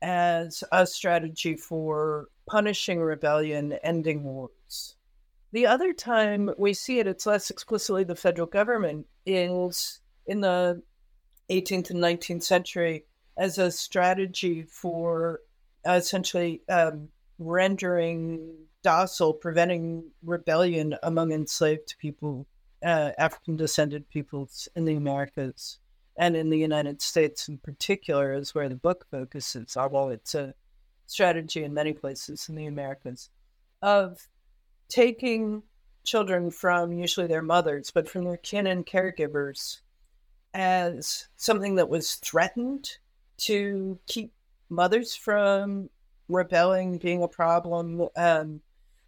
as 0.00 0.64
a 0.72 0.86
strategy 0.86 1.54
for 1.54 2.26
punishing 2.48 3.00
rebellion, 3.00 3.72
ending 3.84 4.24
wars. 4.24 4.96
The 5.52 5.66
other 5.66 5.92
time 5.92 6.50
we 6.58 6.74
see 6.74 6.98
it, 6.98 7.06
it's 7.06 7.26
less 7.26 7.50
explicitly 7.50 8.02
the 8.04 8.16
federal 8.16 8.48
government, 8.48 9.06
is 9.24 10.00
in 10.26 10.40
the 10.40 10.82
18th 11.50 11.90
and 11.90 12.00
19th 12.00 12.42
century 12.42 13.04
as 13.36 13.58
a 13.58 13.70
strategy 13.70 14.62
for 14.62 15.40
essentially 15.86 16.62
um, 16.68 17.08
rendering 17.38 18.54
docile, 18.82 19.32
preventing 19.32 20.10
rebellion 20.22 20.96
among 21.02 21.32
enslaved 21.32 21.94
people, 21.98 22.46
uh, 22.84 23.12
African 23.18 23.56
descended 23.56 24.08
peoples 24.10 24.68
in 24.74 24.84
the 24.84 24.94
Americas 24.94 25.78
and 26.16 26.36
in 26.36 26.50
the 26.50 26.58
United 26.58 27.00
States 27.00 27.48
in 27.48 27.58
particular, 27.58 28.34
is 28.34 28.54
where 28.54 28.68
the 28.68 28.74
book 28.74 29.06
focuses, 29.10 29.76
although 29.76 30.10
it's 30.10 30.34
a 30.34 30.54
strategy 31.06 31.64
in 31.64 31.72
many 31.72 31.92
places 31.92 32.48
in 32.48 32.54
the 32.54 32.66
Americas, 32.66 33.30
of 33.80 34.28
taking 34.88 35.62
children 36.04 36.50
from 36.50 36.92
usually 36.92 37.26
their 37.26 37.42
mothers, 37.42 37.90
but 37.90 38.08
from 38.08 38.24
their 38.24 38.36
kin 38.36 38.66
and 38.66 38.84
caregivers 38.84 39.80
as 40.52 41.28
something 41.36 41.76
that 41.76 41.88
was 41.88 42.16
threatened 42.16 42.98
to 43.46 43.98
keep 44.06 44.32
mothers 44.68 45.14
from 45.14 45.90
rebelling, 46.28 46.98
being 46.98 47.22
a 47.22 47.28
problem, 47.28 48.08
um, 48.16 48.60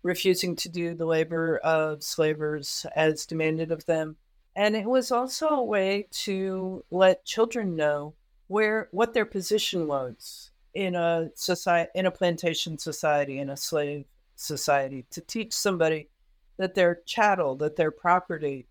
refusing 0.02 0.54
to 0.56 0.68
do 0.68 0.94
the 0.94 1.06
labor 1.06 1.58
of 1.58 2.02
slavers 2.02 2.86
as 2.94 3.26
demanded 3.26 3.72
of 3.72 3.86
them. 3.86 4.16
And 4.56 4.76
it 4.76 4.86
was 4.86 5.10
also 5.10 5.48
a 5.48 5.64
way 5.64 6.06
to 6.24 6.84
let 6.90 7.24
children 7.24 7.74
know 7.74 8.14
where 8.46 8.88
what 8.92 9.14
their 9.14 9.24
position 9.24 9.86
was 9.86 10.50
in 10.74 10.94
a 10.94 11.30
society 11.34 11.90
in 11.94 12.06
a 12.06 12.10
plantation 12.10 12.78
society, 12.78 13.38
in 13.38 13.50
a 13.50 13.56
slave 13.56 14.04
society, 14.36 15.06
to 15.10 15.20
teach 15.20 15.52
somebody 15.52 16.08
that 16.56 16.74
they're 16.74 17.00
chattel, 17.06 17.56
that 17.56 17.76
they're 17.76 17.90
property. 17.90 18.66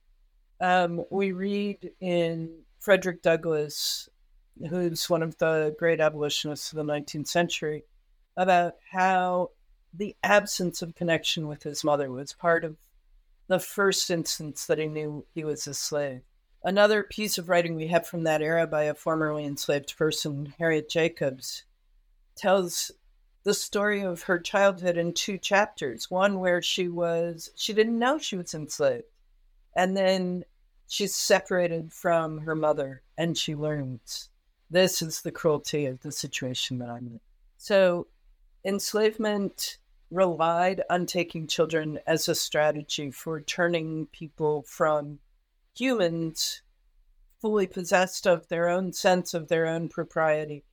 Um, 0.61 1.03
we 1.09 1.31
read 1.31 1.91
in 1.99 2.49
Frederick 2.79 3.21
Douglass, 3.21 4.07
who's 4.69 5.09
one 5.09 5.23
of 5.23 5.37
the 5.37 5.75
great 5.77 5.99
abolitionists 5.99 6.71
of 6.71 6.77
the 6.77 6.83
19th 6.83 7.27
century, 7.27 7.83
about 8.37 8.75
how 8.91 9.51
the 9.93 10.15
absence 10.23 10.81
of 10.81 10.95
connection 10.95 11.47
with 11.47 11.63
his 11.63 11.83
mother 11.83 12.09
was 12.09 12.33
part 12.33 12.63
of 12.63 12.77
the 13.47 13.59
first 13.59 14.09
instance 14.09 14.65
that 14.65 14.79
he 14.79 14.87
knew 14.87 15.25
he 15.33 15.43
was 15.43 15.67
a 15.67 15.73
slave. 15.73 16.21
Another 16.63 17.03
piece 17.03 17.37
of 17.37 17.49
writing 17.49 17.75
we 17.75 17.87
have 17.87 18.07
from 18.07 18.23
that 18.23 18.41
era 18.41 18.65
by 18.65 18.83
a 18.83 18.93
formerly 18.93 19.45
enslaved 19.45 19.97
person, 19.97 20.53
Harriet 20.57 20.89
Jacobs, 20.89 21.65
tells 22.35 22.91
the 23.43 23.53
story 23.53 24.01
of 24.01 24.23
her 24.23 24.39
childhood 24.39 24.97
in 24.97 25.13
two 25.13 25.37
chapters. 25.37 26.09
One 26.09 26.39
where 26.39 26.61
she 26.61 26.87
was, 26.87 27.51
she 27.55 27.73
didn't 27.73 27.99
know 27.99 28.17
she 28.17 28.37
was 28.37 28.53
enslaved. 28.53 29.03
And 29.75 29.97
then 29.97 30.45
she's 30.87 31.13
separated 31.13 31.91
from 31.91 32.39
her 32.39 32.55
mother 32.55 33.01
and 33.17 33.37
she 33.37 33.55
learns 33.55 34.29
this 34.73 35.01
is 35.01 35.21
the 35.21 35.31
cruelty 35.31 35.85
of 35.85 36.01
the 36.01 36.11
situation 36.11 36.79
that 36.79 36.89
I'm 36.89 37.07
in. 37.07 37.19
So 37.57 38.07
enslavement 38.65 39.77
relied 40.11 40.81
on 40.89 41.05
taking 41.05 41.47
children 41.47 41.99
as 42.05 42.27
a 42.27 42.35
strategy 42.35 43.11
for 43.11 43.41
turning 43.41 44.07
people 44.07 44.63
from 44.67 45.19
humans 45.75 46.61
fully 47.41 47.67
possessed 47.67 48.27
of 48.27 48.47
their 48.47 48.69
own 48.69 48.93
sense 48.93 49.33
of 49.33 49.47
their 49.47 49.65
own 49.67 49.89
propriety 49.89 50.63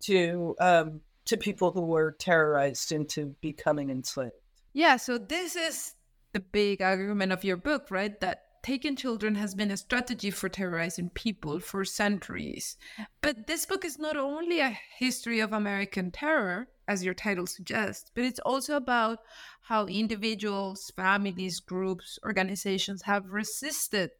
to 0.00 0.56
um, 0.60 1.00
to 1.24 1.36
people 1.36 1.72
who 1.72 1.82
were 1.82 2.12
terrorized 2.18 2.92
into 2.92 3.34
becoming 3.40 3.90
enslaved. 3.90 4.32
Yeah, 4.72 4.96
so 4.96 5.18
this 5.18 5.56
is 5.56 5.94
the 6.32 6.40
big 6.40 6.82
argument 6.82 7.32
of 7.32 7.44
your 7.44 7.56
book, 7.56 7.90
right? 7.90 8.18
That 8.20 8.45
taking 8.66 8.96
children 8.96 9.36
has 9.36 9.54
been 9.54 9.70
a 9.70 9.76
strategy 9.76 10.28
for 10.28 10.48
terrorizing 10.48 11.08
people 11.10 11.60
for 11.60 11.84
centuries. 11.84 12.76
But 13.20 13.46
this 13.46 13.64
book 13.64 13.84
is 13.84 13.96
not 13.96 14.16
only 14.16 14.58
a 14.58 14.76
history 14.98 15.38
of 15.38 15.52
American 15.52 16.10
terror, 16.10 16.66
as 16.88 17.04
your 17.04 17.14
title 17.14 17.46
suggests, 17.46 18.10
but 18.12 18.24
it's 18.24 18.40
also 18.40 18.74
about 18.74 19.20
how 19.62 19.86
individuals, 19.86 20.90
families, 20.96 21.60
groups, 21.60 22.18
organizations 22.24 23.02
have 23.02 23.30
resisted 23.30 24.10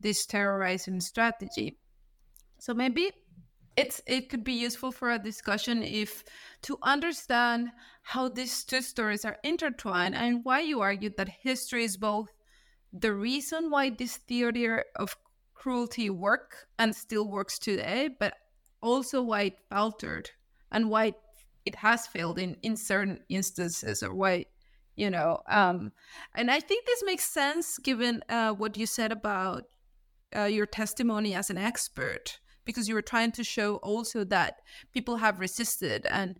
this 0.00 0.26
terrorizing 0.26 1.00
strategy. 1.00 1.78
So 2.58 2.74
maybe 2.74 3.12
it's 3.76 4.00
it 4.08 4.28
could 4.28 4.42
be 4.42 4.54
useful 4.54 4.90
for 4.90 5.12
a 5.12 5.20
discussion 5.20 5.84
if 5.84 6.24
to 6.62 6.78
understand 6.82 7.68
how 8.02 8.28
these 8.28 8.64
two 8.64 8.82
stories 8.82 9.24
are 9.24 9.38
intertwined 9.44 10.16
and 10.16 10.40
why 10.44 10.60
you 10.60 10.80
argued 10.80 11.16
that 11.16 11.28
history 11.28 11.84
is 11.84 11.96
both 11.96 12.30
the 12.94 13.12
reason 13.12 13.70
why 13.70 13.90
this 13.90 14.16
theory 14.16 14.80
of 14.96 15.16
cruelty 15.54 16.08
work 16.08 16.68
and 16.78 16.94
still 16.94 17.28
works 17.28 17.58
today 17.58 18.08
but 18.20 18.34
also 18.80 19.20
why 19.20 19.42
it 19.42 19.58
faltered 19.68 20.30
and 20.70 20.88
why 20.88 21.12
it 21.64 21.74
has 21.76 22.06
failed 22.06 22.38
in 22.38 22.56
in 22.62 22.76
certain 22.76 23.18
instances 23.28 24.02
or 24.02 24.14
why 24.14 24.44
you 24.94 25.10
know 25.10 25.40
um 25.48 25.90
and 26.34 26.50
i 26.50 26.60
think 26.60 26.86
this 26.86 27.02
makes 27.04 27.24
sense 27.24 27.78
given 27.78 28.22
uh, 28.28 28.52
what 28.52 28.76
you 28.76 28.86
said 28.86 29.10
about 29.10 29.64
uh, 30.36 30.44
your 30.44 30.66
testimony 30.66 31.34
as 31.34 31.50
an 31.50 31.58
expert 31.58 32.38
because 32.64 32.88
you 32.88 32.94
were 32.94 33.02
trying 33.02 33.32
to 33.32 33.44
show 33.44 33.76
also 33.76 34.24
that 34.24 34.60
people 34.92 35.16
have 35.16 35.40
resisted 35.40 36.06
and 36.06 36.38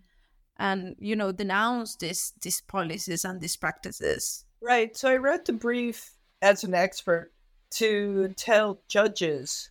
and 0.56 0.96
you 0.98 1.16
know 1.16 1.32
denounced 1.32 2.00
this 2.00 2.32
these 2.42 2.60
policies 2.60 3.24
and 3.24 3.40
these 3.40 3.56
practices. 3.56 4.44
Right. 4.60 4.96
So 4.96 5.10
i 5.10 5.16
wrote 5.16 5.44
the 5.44 5.52
brief 5.52 6.13
as 6.44 6.62
an 6.64 6.74
expert 6.74 7.32
to 7.70 8.28
tell 8.36 8.80
judges 8.86 9.70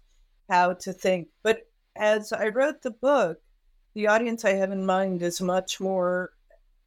how 0.50 0.74
to 0.74 0.92
think 0.92 1.28
but 1.44 1.68
as 1.96 2.34
i 2.34 2.48
wrote 2.48 2.82
the 2.82 2.92
book 2.92 3.40
the 3.94 4.08
audience 4.08 4.44
i 4.44 4.54
have 4.54 4.72
in 4.72 4.86
mind 4.86 5.22
is 5.22 5.40
much 5.40 5.80
more 5.80 6.32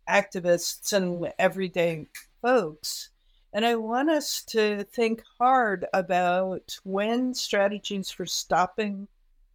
activists 0.09 0.93
and 0.93 1.33
everyday 1.39 2.07
folks 2.43 3.11
and 3.57 3.65
I 3.65 3.77
want 3.77 4.11
us 4.11 4.43
to 4.49 4.85
think 4.85 5.23
hard 5.39 5.87
about 5.95 6.79
when 6.85 7.33
strategies 7.33 8.11
for 8.11 8.27
stopping 8.27 9.09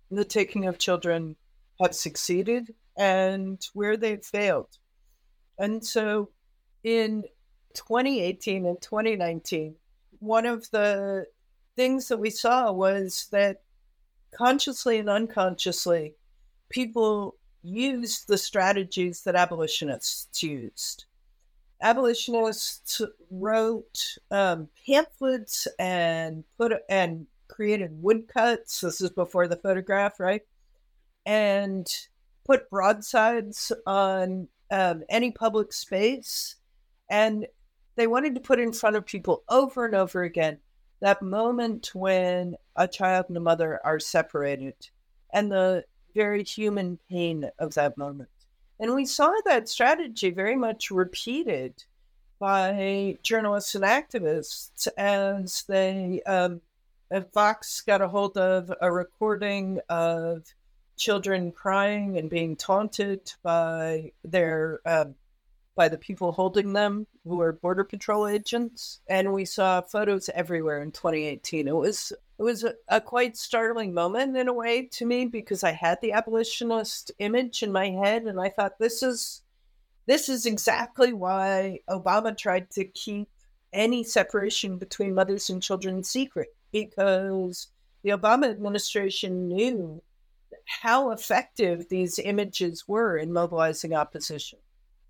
the 0.10 0.26
taking 0.26 0.66
of 0.66 0.80
children 0.80 1.36
have 1.80 1.94
succeeded 1.94 2.74
and 2.98 3.64
where 3.74 3.98
they've 3.98 4.26
failed. 4.26 4.80
And 5.60 5.86
so 5.86 6.30
in 6.84 7.26
2018 7.76 8.66
and 8.66 8.82
2019, 8.82 9.76
one 10.22 10.46
of 10.46 10.70
the 10.72 11.26
things 11.76 12.08
that 12.08 12.18
we 12.18 12.30
saw 12.30 12.72
was 12.72 13.28
that 13.32 13.62
consciously 14.34 15.00
and 15.00 15.10
unconsciously, 15.10 16.16
people 16.70 17.36
used 17.64 18.28
the 18.28 18.38
strategies 18.38 19.24
that 19.24 19.36
abolitionists 19.36 20.42
used. 20.42 21.06
Abolitionists 21.82 23.02
wrote 23.32 24.18
um, 24.30 24.70
pamphlets 24.86 25.68
and 25.80 26.44
put 26.58 26.74
and 26.88 27.26
created 27.48 27.92
woodcuts. 28.02 28.82
This 28.82 29.02
is 29.02 29.10
before 29.10 29.48
the 29.48 29.58
photograph, 29.58 30.20
right? 30.20 30.44
And 31.26 31.88
put 32.46 32.70
broadsides 32.70 33.72
on 33.88 34.48
um, 34.70 35.04
any 35.10 35.32
public 35.32 35.74
space. 35.74 36.56
And 37.10 37.48
they 37.96 38.08
wanted 38.08 38.36
to 38.36 38.42
put 38.42 38.60
in 38.60 38.74
front 38.74 38.96
of 38.96 39.06
people 39.06 39.44
over 39.50 39.86
and 39.86 39.96
over 39.96 40.24
again 40.24 40.60
that 41.02 41.22
moment 41.22 41.92
when 41.94 42.56
a 42.76 42.88
child 42.88 43.26
and 43.28 43.38
a 43.38 43.42
mother 43.42 43.80
are 43.84 44.00
separated 44.00 44.76
and 45.34 45.52
the 45.52 45.84
very 46.14 46.44
human 46.44 47.00
pain 47.10 47.50
of 47.60 47.74
that 47.74 47.98
moment. 47.98 48.30
And 48.80 48.94
we 48.96 49.06
saw 49.06 49.34
that 49.46 49.70
strategy 49.70 50.30
very 50.32 50.56
much 50.56 50.92
repeated 50.92 51.84
by 52.40 53.18
journalists 53.24 53.76
and 53.76 53.84
activists 53.84 54.88
as 54.98 55.64
they 55.68 56.22
um, 56.26 56.62
Vox 57.34 57.82
got 57.82 58.02
a 58.02 58.08
hold 58.08 58.38
of 58.38 58.72
a 58.82 58.92
recording 58.92 59.80
of 59.90 60.44
children 60.98 61.52
crying 61.52 62.18
and 62.18 62.30
being 62.30 62.56
taunted 62.56 63.34
by 63.44 64.12
their 64.24 64.80
um, 64.86 65.16
by 65.76 65.88
the 65.88 65.98
people 65.98 66.32
holding 66.32 66.74
them 66.74 67.08
who 67.24 67.40
are 67.42 67.54
border 67.54 67.84
patrol 67.84 68.28
agents 68.28 69.00
and 69.08 69.32
we 69.32 69.46
saw 69.46 69.82
photos 69.82 70.30
everywhere 70.34 70.82
in 70.82 70.92
2018 70.92 71.68
it 71.68 71.76
was 71.76 72.12
it 72.38 72.44
was 72.44 72.64
a, 72.64 72.74
a, 72.88 73.00
quite 73.00 73.38
startling 73.38 73.94
moment 73.94 74.36
in 74.36 74.48
a 74.48 74.54
way 74.54 74.86
to 74.86 75.06
me 75.06 75.26
because 75.26 75.64
i 75.64 75.72
had 75.72 75.98
the 76.02 76.12
abolitionist 76.12 77.12
image 77.20 77.64
in 77.64 77.72
my 77.72 77.90
head 77.90 78.24
and 78.24 78.40
i 78.40 78.50
thought 78.50 78.80
this 78.80 79.02
is 79.02 79.42
this 80.08 80.28
is 80.28 80.46
exactly 80.46 81.14
why 81.14 81.80
obama 81.90 82.36
tried 82.36 82.70
to 82.70 82.84
keep 82.84 83.30
any 83.74 84.04
separation 84.04 84.78
between 84.78 85.16
mothers 85.16 85.50
and 85.50 85.64
children 85.64 86.04
secret 86.04 86.50
because 86.72 87.68
the 88.04 88.10
Obama 88.10 88.50
administration 88.50 89.48
knew 89.48 90.02
how 90.66 91.12
effective 91.12 91.90
these 91.90 92.20
images 92.20 92.88
were 92.88 93.18
in 93.18 93.34
mobilizing 93.34 93.94
opposition. 93.94 94.60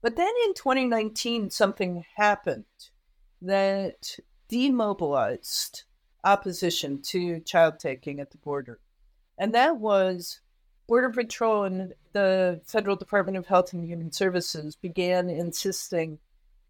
But 0.01 0.15
then 0.15 0.33
in 0.45 0.53
2019, 0.53 1.49
something 1.49 2.03
happened 2.15 2.65
that 3.41 4.17
demobilized 4.47 5.83
opposition 6.23 7.01
to 7.01 7.39
child 7.41 7.79
taking 7.79 8.19
at 8.19 8.31
the 8.31 8.37
border. 8.37 8.79
And 9.37 9.53
that 9.53 9.77
was 9.77 10.41
Border 10.87 11.09
Patrol 11.09 11.63
and 11.63 11.93
the 12.13 12.61
Federal 12.65 12.95
Department 12.95 13.37
of 13.37 13.47
Health 13.47 13.73
and 13.73 13.85
Human 13.85 14.11
Services 14.11 14.75
began 14.75 15.29
insisting 15.29 16.19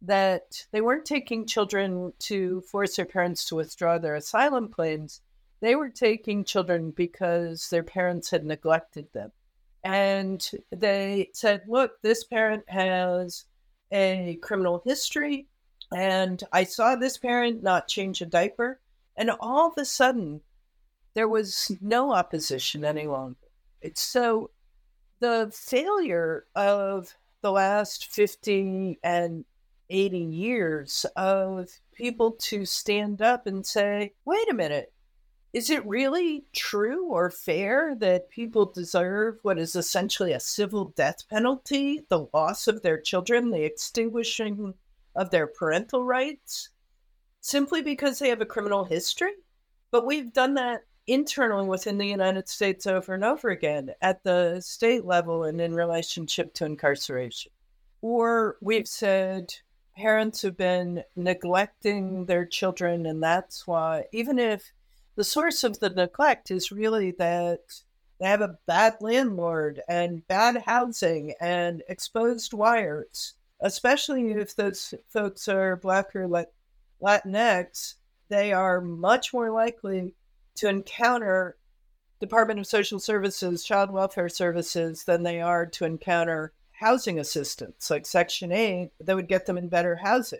that 0.02 0.65
they 0.72 0.82
weren't 0.82 1.06
taking 1.06 1.46
children 1.46 2.13
to 2.20 2.62
force 2.62 2.96
their 2.96 3.06
parents 3.06 3.46
to 3.46 3.56
withdraw 3.56 3.98
their 3.98 4.15
asylum 4.15 4.67
claims. 4.70 5.22
They 5.60 5.76
were 5.76 5.89
taking 5.89 6.44
children 6.44 6.91
because 6.91 7.70
their 7.70 7.84
parents 7.84 8.32
had 8.32 8.46
neglected 8.46 9.12
them. 9.13 9.32
And 9.84 10.48
they 10.72 11.30
said, 11.34 11.63
look, 11.67 12.02
this 12.02 12.24
parent 12.24 12.63
has 12.67 13.46
a 13.91 14.38
criminal 14.41 14.82
history. 14.86 15.48
And 15.94 16.41
I 16.54 16.63
saw 16.63 16.96
this 16.96 17.17
parent 17.17 17.63
not 17.63 17.88
change 17.88 18.22
a 18.22 18.26
diaper. 18.26 18.80
And 19.17 19.32
all 19.39 19.67
of 19.67 19.78
a 19.78 19.86
sudden, 19.86 20.41
there 21.13 21.28
was 21.28 21.72
no 21.82 22.13
opposition 22.13 22.86
any 22.86 23.08
longer. 23.08 23.36
It's 23.82 24.02
so 24.02 24.52
the 25.20 25.52
failure 25.54 26.46
of 26.56 27.13
the 27.41 27.52
last 27.52 28.08
50 28.08 29.00
and 29.04 29.46
80 29.89 30.17
years 30.17 31.06
of 31.15 31.70
people 31.94 32.32
to 32.32 32.65
stand 32.65 33.22
up 33.22 33.46
and 33.46 33.65
say, 33.65 34.13
wait 34.26 34.50
a 34.50 34.54
minute, 34.54 34.94
is 35.54 35.70
it 35.70 35.86
really 35.86 36.46
true 36.54 37.08
or 37.08 37.30
fair 37.30 37.96
that 37.96 38.30
people 38.30 38.66
deserve 38.66 39.40
what 39.42 39.60
is 39.60 39.76
essentially 39.76 40.32
a 40.32 40.40
civil 40.40 40.94
death 40.96 41.28
penalty, 41.30 42.02
the 42.10 42.28
loss 42.34 42.68
of 42.68 42.82
their 42.82 43.00
children, 43.00 43.52
the 43.52 43.64
extinguishing 43.64 44.74
of 45.14 45.30
their 45.30 45.48
parental 45.48 46.06
rights, 46.06 46.70
simply 47.42 47.82
because 47.82 48.20
they 48.20 48.30
have 48.30 48.40
a 48.40 48.46
criminal 48.46 48.86
history? 48.86 49.34
But 49.92 50.06
we've 50.06 50.32
done 50.32 50.54
that 50.54 50.86
internally 51.06 51.68
within 51.68 51.98
the 51.98 52.08
United 52.08 52.48
States 52.48 52.88
over 52.88 53.14
and 53.14 53.26
over 53.26 53.50
again 53.50 53.92
at 54.02 54.24
the 54.24 54.62
state 54.62 55.04
level 55.04 55.44
and 55.44 55.60
in 55.60 55.74
relationship 55.74 56.54
to 56.54 56.66
incarceration. 56.66 57.52
Or 58.02 58.56
we've 58.62 58.88
said 58.88 59.54
parents 59.98 60.44
have 60.44 60.56
been 60.56 61.04
neglecting 61.18 62.26
their 62.26 62.46
children, 62.46 63.06
and 63.06 63.22
that's 63.22 63.68
why, 63.68 64.06
even 64.14 64.40
if 64.40 64.72
the 65.15 65.24
source 65.24 65.63
of 65.63 65.80
the 65.80 65.89
neglect 65.89 66.52
is 66.52 66.71
really 66.71 67.12
that 67.12 67.82
they 68.19 68.28
have 68.28 68.41
a 68.41 68.58
bad 68.67 68.95
landlord 69.02 69.82
and 69.88 70.28
bad 70.28 70.63
housing 70.65 71.34
and 71.41 71.84
exposed 71.89 72.54
wires, 72.54 73.34
especially 73.62 74.32
if 74.32 74.56
those 74.56 74.93
folks 75.10 75.47
are 75.47 75.76
Black 75.76 76.15
or 76.15 76.28
Latinx, 77.02 77.95
they 78.30 78.54
are 78.54 78.80
much 78.80 79.34
more 79.34 79.52
likely 79.52 80.13
to 80.56 80.69
encounter 80.69 81.58
Department 82.19 82.60
of 82.60 82.67
Social 82.67 83.00
Services, 83.00 83.63
Child 83.63 83.91
Welfare 83.91 84.30
Services 84.30 85.04
than 85.06 85.24
they 85.24 85.41
are 85.41 85.65
to 85.65 85.86
encounter 85.86 86.54
housing 86.74 87.19
assistance 87.19 87.89
like 87.89 88.06
Section 88.06 88.52
8 88.52 88.91
that 89.00 89.15
would 89.15 89.28
get 89.28 89.47
them 89.47 89.58
in 89.58 89.67
better 89.67 89.95
housing. 89.95 90.39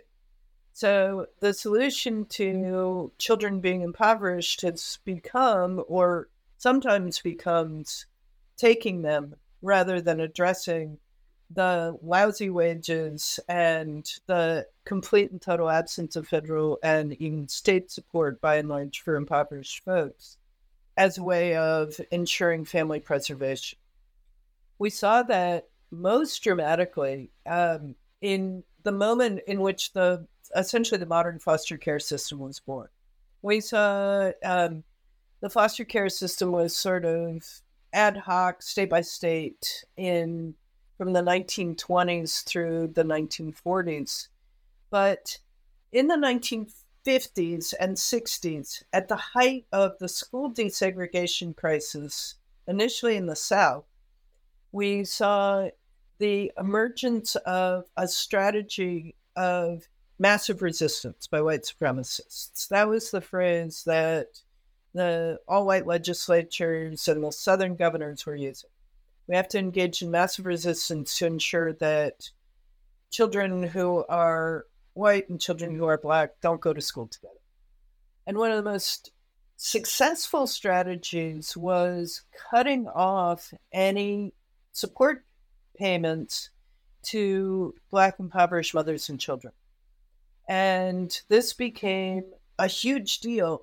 So 0.72 1.26
the 1.40 1.52
solution 1.52 2.24
to 2.26 3.12
children 3.18 3.60
being 3.60 3.82
impoverished 3.82 4.62
has 4.62 4.98
become, 5.04 5.84
or 5.86 6.28
sometimes 6.56 7.20
becomes, 7.20 8.06
taking 8.56 9.02
them 9.02 9.34
rather 9.60 10.00
than 10.00 10.20
addressing 10.20 10.98
the 11.50 11.98
lousy 12.02 12.48
wages 12.48 13.38
and 13.48 14.10
the 14.26 14.66
complete 14.84 15.30
and 15.30 15.42
total 15.42 15.68
absence 15.68 16.16
of 16.16 16.26
federal 16.26 16.78
and 16.82 17.12
even 17.14 17.48
state 17.48 17.90
support 17.90 18.40
by 18.40 18.56
and 18.56 18.68
large 18.68 19.00
for 19.00 19.16
impoverished 19.16 19.84
folks 19.84 20.38
as 20.96 21.18
a 21.18 21.22
way 21.22 21.56
of 21.56 22.00
ensuring 22.10 22.64
family 22.64 23.00
preservation. 23.00 23.78
We 24.78 24.90
saw 24.90 25.22
that 25.24 25.68
most 25.90 26.42
dramatically 26.42 27.30
um, 27.46 27.94
in 28.20 28.64
the 28.82 28.92
moment 28.92 29.42
in 29.46 29.60
which 29.60 29.92
the 29.92 30.26
essentially 30.56 30.98
the 30.98 31.06
modern 31.06 31.38
foster 31.38 31.76
care 31.76 31.98
system 31.98 32.38
was 32.38 32.60
born. 32.60 32.88
We 33.42 33.60
saw 33.60 34.30
um, 34.44 34.84
the 35.40 35.50
foster 35.50 35.84
care 35.84 36.08
system 36.08 36.52
was 36.52 36.76
sort 36.76 37.04
of 37.04 37.44
ad 37.92 38.16
hoc, 38.16 38.62
state 38.62 38.90
by 38.90 39.00
state, 39.00 39.84
in 39.96 40.54
from 40.96 41.12
the 41.12 41.22
1920s 41.22 42.44
through 42.44 42.88
the 42.94 43.02
1940s. 43.02 44.28
But 44.90 45.38
in 45.90 46.06
the 46.06 46.14
1950s 46.14 47.74
and 47.80 47.96
60s, 47.96 48.82
at 48.92 49.08
the 49.08 49.16
height 49.16 49.66
of 49.72 49.98
the 49.98 50.08
school 50.08 50.52
desegregation 50.52 51.56
crisis, 51.56 52.36
initially 52.68 53.16
in 53.16 53.26
the 53.26 53.36
South, 53.36 53.84
we 54.70 55.04
saw 55.04 55.68
the 56.18 56.52
emergence 56.56 57.34
of 57.36 57.86
a 57.96 58.06
strategy 58.06 59.16
of 59.34 59.88
massive 60.18 60.62
resistance 60.62 61.26
by 61.26 61.40
white 61.40 61.62
supremacists. 61.62 62.68
That 62.68 62.88
was 62.88 63.10
the 63.10 63.20
phrase 63.20 63.84
that 63.84 64.42
the 64.94 65.38
all 65.48 65.66
white 65.66 65.86
legislatures 65.86 67.08
and 67.08 67.22
the 67.22 67.32
Southern 67.32 67.76
governors 67.76 68.26
were 68.26 68.36
using. 68.36 68.70
We 69.26 69.36
have 69.36 69.48
to 69.48 69.58
engage 69.58 70.02
in 70.02 70.10
massive 70.10 70.46
resistance 70.46 71.16
to 71.18 71.26
ensure 71.26 71.72
that 71.74 72.30
children 73.10 73.62
who 73.62 74.04
are 74.08 74.66
white 74.94 75.28
and 75.28 75.40
children 75.40 75.74
who 75.74 75.86
are 75.86 75.98
black 75.98 76.40
don't 76.40 76.60
go 76.60 76.72
to 76.72 76.80
school 76.80 77.06
together. 77.06 77.34
And 78.26 78.36
one 78.36 78.50
of 78.50 78.62
the 78.62 78.70
most 78.70 79.10
successful 79.56 80.46
strategies 80.46 81.56
was 81.56 82.22
cutting 82.50 82.88
off 82.88 83.52
any 83.72 84.34
support 84.72 85.24
payments 85.76 86.50
to 87.04 87.74
black 87.90 88.16
impoverished 88.18 88.74
mothers 88.74 89.08
and 89.08 89.18
children. 89.18 89.52
And 90.48 91.20
this 91.28 91.52
became 91.52 92.24
a 92.58 92.66
huge 92.66 93.20
deal 93.20 93.62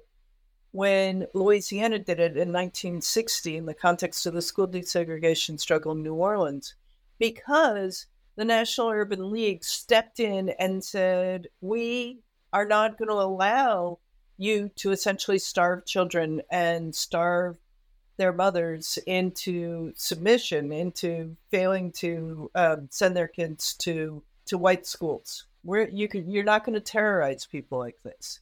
when 0.71 1.25
Louisiana 1.33 1.99
did 1.99 2.19
it 2.19 2.37
in 2.37 2.53
1960 2.53 3.57
in 3.57 3.65
the 3.65 3.73
context 3.73 4.25
of 4.25 4.33
the 4.33 4.41
school 4.41 4.67
desegregation 4.67 5.59
struggle 5.59 5.93
in 5.93 6.03
New 6.03 6.13
Orleans, 6.13 6.75
because 7.17 8.05
the 8.35 8.45
National 8.45 8.89
Urban 8.89 9.31
League 9.31 9.63
stepped 9.63 10.19
in 10.19 10.49
and 10.59 10.83
said, 10.83 11.47
We 11.59 12.19
are 12.53 12.65
not 12.65 12.97
going 12.97 13.09
to 13.09 13.15
allow 13.15 13.99
you 14.37 14.69
to 14.77 14.91
essentially 14.91 15.39
starve 15.39 15.85
children 15.85 16.41
and 16.49 16.95
starve 16.95 17.57
their 18.17 18.31
mothers 18.31 18.97
into 19.05 19.91
submission, 19.95 20.71
into 20.71 21.35
failing 21.51 21.91
to 21.91 22.49
um, 22.55 22.87
send 22.91 23.15
their 23.15 23.27
kids 23.27 23.73
to, 23.75 24.23
to 24.45 24.57
white 24.57 24.85
schools. 24.85 25.45
You 25.77 26.09
you're 26.13 26.43
not 26.43 26.65
going 26.65 26.75
to 26.75 26.81
terrorize 26.81 27.45
people 27.45 27.79
like 27.79 28.01
this. 28.03 28.39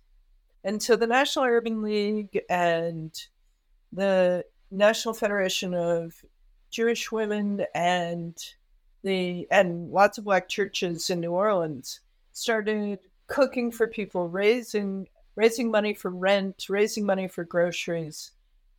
And 0.64 0.82
so 0.82 0.96
the 0.96 1.08
National 1.08 1.46
Urban 1.46 1.82
League 1.82 2.40
and 2.50 3.12
the 3.92 4.44
National 4.72 5.14
Federation 5.14 5.74
of 5.74 6.14
Jewish 6.70 7.12
Women 7.12 7.66
and 7.74 8.38
the 9.04 9.48
and 9.52 9.92
lots 9.92 10.18
of 10.18 10.26
black 10.26 10.50
churches 10.50 11.10
in 11.10 11.22
New 11.22 11.32
Orleans 11.32 12.02
started 12.34 13.00
cooking 13.28 13.72
for 13.72 13.88
people, 13.88 14.28
raising 14.28 15.08
raising 15.36 15.72
money 15.72 15.94
for 15.94 16.10
rent, 16.12 16.66
raising 16.70 17.06
money 17.06 17.28
for 17.28 17.44
groceries, 17.44 18.32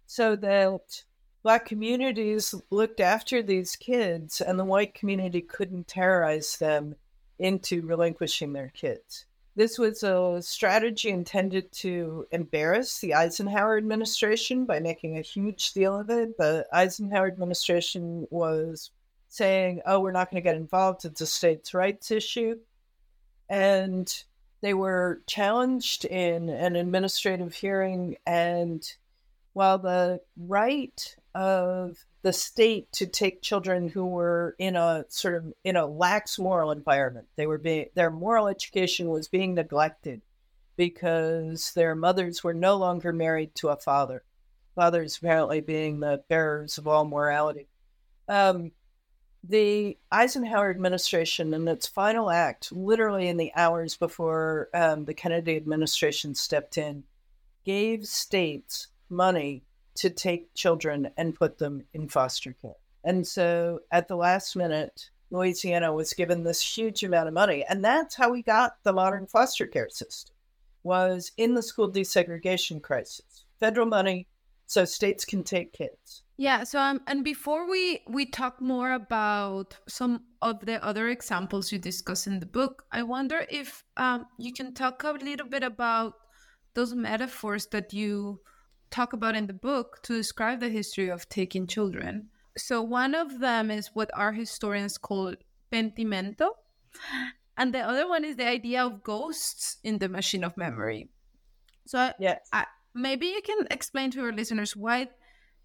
so 0.06 0.36
that 0.36 1.04
black 1.42 1.64
communities 1.64 2.54
looked 2.70 3.00
after 3.00 3.42
these 3.42 3.76
kids 3.76 4.40
and 4.40 4.58
the 4.58 4.64
white 4.64 4.94
community 4.94 5.40
couldn't 5.40 5.88
terrorize 5.88 6.58
them 6.58 6.96
into 7.38 7.82
relinquishing 7.82 8.52
their 8.52 8.72
kids. 8.74 9.26
This 9.56 9.76
was 9.76 10.04
a 10.04 10.40
strategy 10.40 11.08
intended 11.10 11.72
to 11.72 12.26
embarrass 12.30 13.00
the 13.00 13.14
Eisenhower 13.14 13.76
administration 13.76 14.66
by 14.66 14.78
making 14.78 15.18
a 15.18 15.22
huge 15.22 15.72
deal 15.72 15.98
of 15.98 16.10
it. 16.10 16.38
The 16.38 16.64
Eisenhower 16.72 17.26
administration 17.26 18.28
was 18.30 18.92
saying, 19.28 19.82
oh, 19.84 19.98
we're 20.00 20.12
not 20.12 20.30
going 20.30 20.40
to 20.40 20.48
get 20.48 20.56
involved. 20.56 21.04
It's 21.04 21.20
a 21.20 21.26
states' 21.26 21.74
rights 21.74 22.12
issue. 22.12 22.60
And 23.48 24.08
they 24.60 24.74
were 24.74 25.22
challenged 25.26 26.04
in 26.04 26.48
an 26.48 26.76
administrative 26.76 27.54
hearing. 27.54 28.16
And 28.26 28.82
while 29.54 29.78
the 29.78 30.20
right 30.36 31.16
of 31.34 31.98
the 32.22 32.32
state 32.32 32.90
to 32.92 33.06
take 33.06 33.42
children 33.42 33.88
who 33.88 34.04
were 34.04 34.56
in 34.58 34.76
a 34.76 35.04
sort 35.08 35.34
of 35.34 35.52
in 35.64 35.76
a 35.76 35.86
lax 35.86 36.38
moral 36.38 36.70
environment. 36.70 37.28
They 37.36 37.46
were 37.46 37.58
being 37.58 37.86
their 37.94 38.10
moral 38.10 38.48
education 38.48 39.08
was 39.08 39.28
being 39.28 39.54
neglected 39.54 40.22
because 40.76 41.72
their 41.74 41.94
mothers 41.94 42.42
were 42.42 42.54
no 42.54 42.76
longer 42.76 43.12
married 43.12 43.54
to 43.56 43.68
a 43.68 43.76
father. 43.76 44.24
Fathers 44.74 45.18
apparently 45.18 45.60
being 45.60 46.00
the 46.00 46.22
bearers 46.28 46.78
of 46.78 46.86
all 46.86 47.04
morality. 47.04 47.68
Um, 48.28 48.72
the 49.42 49.96
Eisenhower 50.10 50.70
administration, 50.70 51.54
in 51.54 51.66
its 51.68 51.86
final 51.86 52.30
act, 52.30 52.70
literally 52.72 53.28
in 53.28 53.36
the 53.36 53.52
hours 53.54 53.96
before 53.96 54.68
um, 54.74 55.04
the 55.04 55.14
Kennedy 55.14 55.56
administration 55.56 56.34
stepped 56.34 56.76
in, 56.76 57.04
gave 57.64 58.06
states 58.06 58.88
money 59.08 59.64
to 59.98 60.10
take 60.10 60.54
children 60.54 61.10
and 61.16 61.34
put 61.34 61.58
them 61.58 61.84
in 61.92 62.08
foster 62.08 62.54
care. 62.60 62.76
And 63.04 63.26
so 63.26 63.80
at 63.92 64.08
the 64.08 64.16
last 64.16 64.56
minute, 64.56 65.10
Louisiana 65.30 65.92
was 65.92 66.12
given 66.12 66.42
this 66.42 66.62
huge 66.62 67.02
amount 67.02 67.28
of 67.28 67.34
money. 67.34 67.64
And 67.68 67.84
that's 67.84 68.14
how 68.16 68.30
we 68.30 68.42
got 68.42 68.82
the 68.82 68.92
modern 68.92 69.26
foster 69.26 69.66
care 69.66 69.88
system 69.90 70.34
was 70.82 71.32
in 71.36 71.54
the 71.54 71.62
school 71.62 71.90
desegregation 71.90 72.80
crisis. 72.80 73.44
Federal 73.60 73.86
money 73.86 74.26
so 74.66 74.84
states 74.84 75.24
can 75.24 75.42
take 75.42 75.72
kids. 75.72 76.22
Yeah, 76.36 76.62
so 76.62 76.78
um, 76.78 77.00
and 77.08 77.24
before 77.24 77.68
we 77.68 78.02
we 78.06 78.24
talk 78.26 78.60
more 78.60 78.92
about 78.92 79.76
some 79.88 80.20
of 80.40 80.64
the 80.64 80.82
other 80.84 81.08
examples 81.08 81.72
you 81.72 81.78
discuss 81.78 82.28
in 82.28 82.38
the 82.38 82.46
book, 82.46 82.84
I 82.92 83.02
wonder 83.02 83.44
if 83.50 83.82
um, 83.96 84.26
you 84.38 84.52
can 84.52 84.72
talk 84.72 85.02
a 85.02 85.12
little 85.12 85.48
bit 85.48 85.64
about 85.64 86.14
those 86.74 86.94
metaphors 86.94 87.66
that 87.68 87.92
you 87.92 88.40
talk 88.90 89.12
about 89.12 89.36
in 89.36 89.46
the 89.46 89.52
book 89.52 90.00
to 90.02 90.16
describe 90.16 90.60
the 90.60 90.68
history 90.68 91.08
of 91.08 91.28
taking 91.28 91.66
children. 91.66 92.28
So 92.56 92.82
one 92.82 93.14
of 93.14 93.40
them 93.40 93.70
is 93.70 93.90
what 93.94 94.10
our 94.14 94.32
historians 94.32 94.98
call 94.98 95.34
pentimento, 95.70 96.56
and 97.56 97.72
the 97.74 97.80
other 97.80 98.08
one 98.08 98.24
is 98.24 98.36
the 98.36 98.46
idea 98.46 98.84
of 98.84 99.02
ghosts 99.02 99.78
in 99.84 99.98
the 99.98 100.08
machine 100.08 100.44
of 100.44 100.56
memory. 100.56 101.08
So 101.86 102.12
yes. 102.18 102.48
I, 102.52 102.66
maybe 102.94 103.26
you 103.26 103.42
can 103.42 103.66
explain 103.70 104.10
to 104.12 104.22
our 104.22 104.32
listeners 104.32 104.76
why 104.76 105.08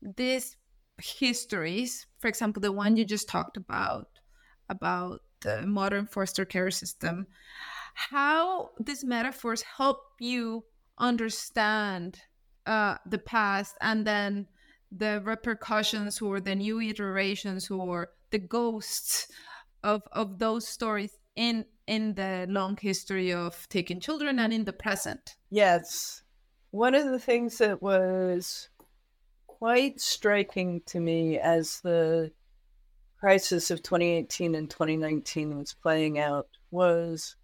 these 0.01 0.55
histories, 1.01 2.05
for 2.19 2.27
example, 2.27 2.62
the 2.62 2.71
one 2.71 2.95
you 2.95 3.05
just 3.05 3.27
talked 3.27 3.57
about, 3.57 4.07
about 4.69 5.21
the 5.41 5.63
modern 5.63 6.07
foster 6.07 6.45
care 6.45 6.71
system, 6.71 7.27
how 7.95 8.69
these 8.79 9.03
metaphors 9.03 9.62
help 9.62 9.99
you 10.19 10.63
understand 10.97 12.19
uh, 12.65 12.97
the 13.06 13.17
past 13.17 13.76
and 13.82 14.06
then 14.06 14.47
the 14.91 15.21
repercussions 15.23 16.21
or 16.21 16.39
the 16.39 16.56
new 16.56 16.80
iterations 16.80 17.69
or 17.69 18.10
the 18.32 18.39
ghosts 18.39 19.28
of 19.84 20.04
of 20.12 20.39
those 20.39 20.67
stories 20.67 21.17
in 21.36 21.65
in 21.88 22.13
the 22.15 22.45
long 22.49 22.78
history 22.78 23.34
of 23.34 23.67
taking 23.69 23.99
children 23.99 24.39
and 24.39 24.54
in 24.54 24.63
the 24.63 24.73
present. 24.73 25.36
Yes. 25.49 26.21
One 26.71 26.95
of 26.95 27.06
the 27.06 27.19
things 27.19 27.58
that 27.58 27.82
was 27.82 28.69
quite 29.47 29.99
striking 29.99 30.82
to 30.88 30.99
me 30.99 31.38
as 31.39 31.82
the 31.82 32.32
crisis 33.19 33.69
of 33.69 33.84
2018 33.84 34.56
and 34.56 34.69
2019 34.69 35.58
was 35.58 35.73
playing 35.73 36.19
out 36.19 36.47
was 36.71 37.36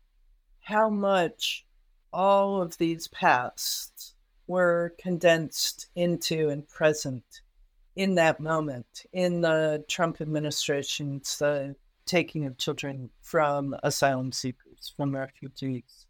how 0.62 0.90
much 0.90 1.66
all 2.12 2.62
of 2.62 2.78
these 2.78 3.08
pasts 3.08 4.16
were 4.50 4.96
condensed 5.00 5.88
into 5.96 6.50
and 6.50 6.68
present 6.68 7.42
in 7.96 8.16
that 8.16 8.40
moment 8.40 9.06
in 9.14 9.42
the 9.42 9.86
Trump 9.88 10.20
administration's 10.20 11.38
the 11.38 11.76
taking 12.06 12.46
of 12.46 12.58
children 12.58 13.12
from 13.22 13.76
asylum 13.84 14.32
seekers, 14.32 14.92
from 14.98 15.16
refugees. 15.16 16.08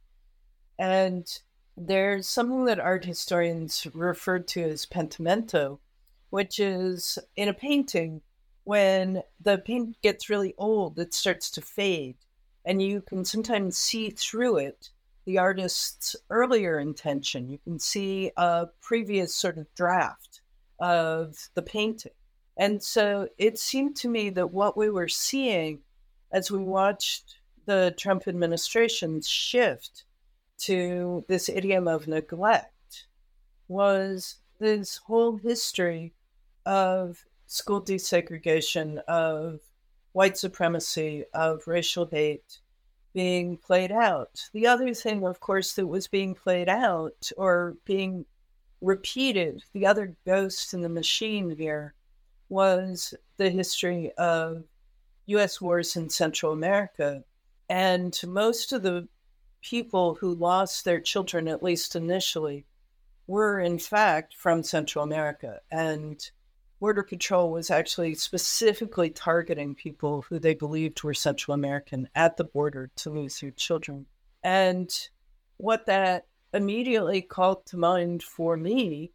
And 0.79 1.27
there's 1.75 2.29
something 2.29 2.63
that 2.65 2.79
art 2.79 3.03
historians 3.03 3.85
refer 3.93 4.39
to 4.39 4.61
as 4.63 4.85
pentimento, 4.85 5.81
which 6.29 6.59
is 6.59 7.19
in 7.35 7.49
a 7.49 7.53
painting 7.53 8.21
when 8.63 9.21
the 9.41 9.57
paint 9.57 9.97
gets 10.01 10.29
really 10.29 10.53
old, 10.57 10.97
it 10.97 11.13
starts 11.13 11.51
to 11.51 11.61
fade, 11.61 12.15
and 12.63 12.81
you 12.81 13.01
can 13.01 13.25
sometimes 13.25 13.77
see 13.77 14.11
through 14.11 14.57
it 14.57 14.91
the 15.29 15.37
artist's 15.37 16.15
earlier 16.31 16.79
intention. 16.79 17.47
You 17.47 17.59
can 17.59 17.77
see 17.77 18.31
a 18.35 18.65
previous 18.81 19.35
sort 19.35 19.59
of 19.59 19.71
draft 19.75 20.41
of 20.79 21.51
the 21.53 21.61
painting. 21.61 22.13
And 22.57 22.81
so 22.81 23.27
it 23.37 23.59
seemed 23.59 23.95
to 23.97 24.09
me 24.09 24.31
that 24.31 24.51
what 24.51 24.75
we 24.75 24.89
were 24.89 25.07
seeing 25.07 25.81
as 26.31 26.49
we 26.49 26.57
watched 26.57 27.35
the 27.67 27.93
Trump 27.95 28.27
administration's 28.27 29.29
shift 29.29 30.03
to 30.61 31.23
this 31.27 31.47
idiom 31.47 31.87
of 31.87 32.07
neglect 32.07 33.05
was 33.67 34.37
this 34.59 34.97
whole 34.97 35.37
history 35.37 36.15
of 36.65 37.23
school 37.45 37.83
desegregation, 37.83 38.97
of 39.07 39.59
white 40.13 40.39
supremacy, 40.39 41.25
of 41.35 41.67
racial 41.67 42.09
hate, 42.11 42.61
being 43.19 43.57
played 43.57 43.91
out. 43.91 44.49
The 44.53 44.65
other 44.65 44.93
thing, 44.93 45.25
of 45.25 45.41
course, 45.41 45.73
that 45.73 45.85
was 45.85 46.07
being 46.07 46.33
played 46.33 46.69
out 46.69 47.29
or 47.35 47.75
being 47.83 48.25
repeated, 48.79 49.61
the 49.73 49.85
other 49.85 50.15
ghost 50.25 50.73
in 50.73 50.79
the 50.79 50.87
machine 50.87 51.49
here, 51.49 51.95
was 52.47 53.13
the 53.35 53.49
history 53.49 54.13
of 54.17 54.63
US 55.25 55.59
wars 55.59 55.97
in 55.97 56.09
Central 56.09 56.53
America. 56.53 57.25
And 57.67 58.17
most 58.25 58.71
of 58.71 58.83
the 58.83 59.09
people 59.61 60.15
who 60.15 60.33
lost 60.33 60.85
their 60.85 61.01
children, 61.01 61.49
at 61.49 61.61
least 61.61 61.97
initially, 61.97 62.65
were 63.27 63.59
in 63.59 63.79
fact 63.79 64.33
from 64.33 64.63
Central 64.63 65.03
America. 65.03 65.59
And 65.69 66.17
Border 66.79 67.03
Patrol 67.03 67.51
was 67.51 67.69
actually 67.69 68.15
specifically 68.15 69.09
targeting 69.09 69.75
people 69.75 70.21
who 70.21 70.39
they 70.39 70.53
believed 70.53 71.03
were 71.03 71.13
Central 71.13 71.53
American 71.53 72.07
at 72.15 72.37
the 72.37 72.45
border 72.45 72.89
to 72.97 73.09
lose 73.09 73.39
their 73.39 73.51
children. 73.51 74.05
And 74.43 74.89
what 75.57 75.87
that 75.87 76.25
immediately 76.53 77.21
called 77.21 77.65
to 77.67 77.77
mind 77.77 78.23
for 78.23 78.55
me, 78.55 79.11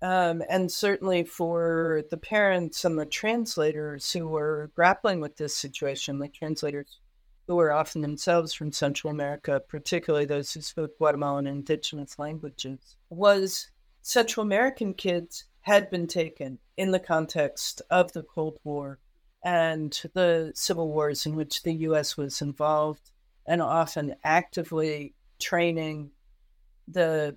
um, 0.00 0.44
and 0.48 0.70
certainly 0.70 1.24
for 1.24 2.04
the 2.10 2.16
parents 2.16 2.84
and 2.84 2.96
the 2.96 3.06
translators 3.06 4.12
who 4.12 4.28
were 4.28 4.70
grappling 4.76 5.20
with 5.20 5.36
this 5.36 5.56
situation, 5.56 6.20
the 6.20 6.28
translators 6.28 7.00
who 7.48 7.56
were 7.56 7.72
often 7.72 8.00
themselves 8.00 8.54
from 8.54 8.70
Central 8.70 9.10
America, 9.10 9.60
particularly 9.68 10.24
those 10.24 10.52
who 10.52 10.60
spoke 10.60 10.96
Guatemalan 10.98 11.48
indigenous 11.48 12.16
languages, 12.16 12.96
was 13.10 13.70
Central 14.02 14.46
American 14.46 14.94
kids 14.94 15.47
had 15.68 15.90
been 15.90 16.06
taken 16.06 16.58
in 16.78 16.92
the 16.92 16.98
context 16.98 17.82
of 17.90 18.10
the 18.14 18.22
Cold 18.22 18.58
War 18.64 18.98
and 19.44 19.92
the 20.14 20.50
civil 20.54 20.88
wars 20.90 21.26
in 21.26 21.36
which 21.36 21.62
the 21.62 21.74
U.S. 21.88 22.16
was 22.16 22.40
involved 22.40 23.10
and 23.46 23.60
often 23.60 24.14
actively 24.24 25.14
training 25.38 26.10
the 26.88 27.36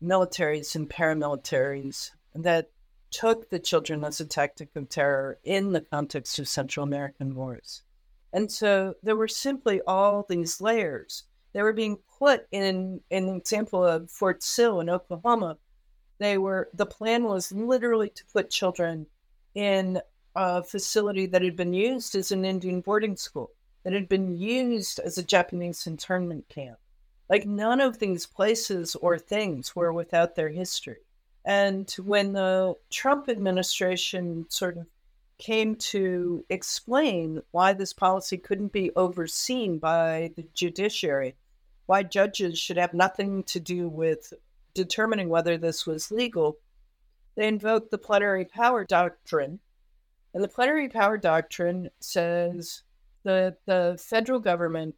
militaries 0.00 0.76
and 0.76 0.88
paramilitaries 0.88 2.10
that 2.36 2.70
took 3.10 3.50
the 3.50 3.58
children 3.58 4.04
as 4.04 4.20
a 4.20 4.26
tactic 4.26 4.68
of 4.76 4.88
terror 4.88 5.40
in 5.42 5.72
the 5.72 5.80
context 5.80 6.38
of 6.38 6.46
Central 6.46 6.84
American 6.84 7.34
wars. 7.34 7.82
And 8.32 8.50
so 8.50 8.94
there 9.02 9.16
were 9.16 9.26
simply 9.26 9.80
all 9.88 10.24
these 10.28 10.60
layers. 10.60 11.24
They 11.52 11.62
were 11.62 11.72
being 11.72 11.98
put 12.16 12.46
in, 12.52 13.00
in 13.10 13.28
an 13.28 13.36
example 13.36 13.84
of 13.84 14.08
Fort 14.08 14.44
Sill 14.44 14.78
in 14.78 14.88
Oklahoma 14.88 15.58
they 16.22 16.38
were 16.38 16.68
the 16.72 16.86
plan 16.86 17.24
was 17.24 17.52
literally 17.52 18.10
to 18.10 18.24
put 18.32 18.50
children 18.50 19.06
in 19.54 20.00
a 20.34 20.62
facility 20.62 21.26
that 21.26 21.42
had 21.42 21.56
been 21.56 21.74
used 21.74 22.14
as 22.14 22.32
an 22.32 22.44
Indian 22.44 22.80
boarding 22.80 23.16
school, 23.16 23.50
that 23.84 23.92
had 23.92 24.08
been 24.08 24.36
used 24.36 24.98
as 25.00 25.18
a 25.18 25.22
Japanese 25.22 25.86
internment 25.86 26.48
camp. 26.48 26.78
Like 27.28 27.46
none 27.46 27.80
of 27.80 27.98
these 27.98 28.26
places 28.26 28.94
or 28.96 29.18
things 29.18 29.76
were 29.76 29.92
without 29.92 30.34
their 30.34 30.50
history. 30.50 30.98
And 31.44 31.90
when 31.98 32.32
the 32.32 32.74
Trump 32.90 33.28
administration 33.28 34.46
sort 34.48 34.76
of 34.76 34.86
came 35.38 35.74
to 35.74 36.44
explain 36.48 37.42
why 37.50 37.72
this 37.72 37.92
policy 37.92 38.38
couldn't 38.38 38.72
be 38.72 38.92
overseen 38.94 39.78
by 39.78 40.30
the 40.36 40.46
judiciary, 40.54 41.34
why 41.86 42.04
judges 42.04 42.58
should 42.58 42.76
have 42.76 42.94
nothing 42.94 43.42
to 43.44 43.58
do 43.58 43.88
with 43.88 44.32
determining 44.74 45.28
whether 45.28 45.56
this 45.58 45.86
was 45.86 46.10
legal, 46.10 46.56
they 47.34 47.46
invoked 47.48 47.90
the 47.90 47.98
plenary 47.98 48.44
power 48.44 48.84
doctrine. 48.84 49.60
And 50.34 50.42
the 50.42 50.48
plenary 50.48 50.88
power 50.88 51.18
doctrine 51.18 51.90
says 52.00 52.82
that 53.24 53.58
the 53.66 53.98
federal 54.02 54.40
government, 54.40 54.94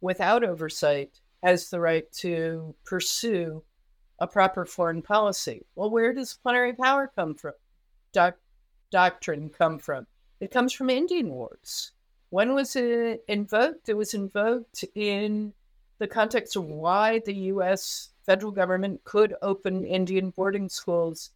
without 0.00 0.44
oversight, 0.44 1.20
has 1.42 1.70
the 1.70 1.80
right 1.80 2.10
to 2.12 2.74
pursue 2.84 3.62
a 4.20 4.26
proper 4.26 4.64
foreign 4.64 5.02
policy. 5.02 5.64
Well, 5.74 5.90
where 5.90 6.12
does 6.12 6.38
plenary 6.42 6.72
power 6.72 7.12
come 7.14 7.34
from? 7.34 7.52
Doc- 8.12 8.40
doctrine 8.90 9.50
come 9.50 9.78
from? 9.78 10.06
It 10.40 10.50
comes 10.50 10.72
from 10.72 10.90
Indian 10.90 11.30
wars. 11.30 11.92
When 12.30 12.54
was 12.54 12.76
it 12.76 13.24
invoked? 13.28 13.88
It 13.88 13.96
was 13.96 14.14
invoked 14.14 14.84
in 14.94 15.52
the 15.98 16.06
context 16.06 16.56
of 16.56 16.64
why 16.64 17.20
the 17.24 17.34
U.S 17.34 18.10
federal 18.28 18.52
government 18.52 19.02
could 19.04 19.34
open 19.40 19.86
Indian 19.86 20.28
boarding 20.28 20.68
schools 20.68 21.30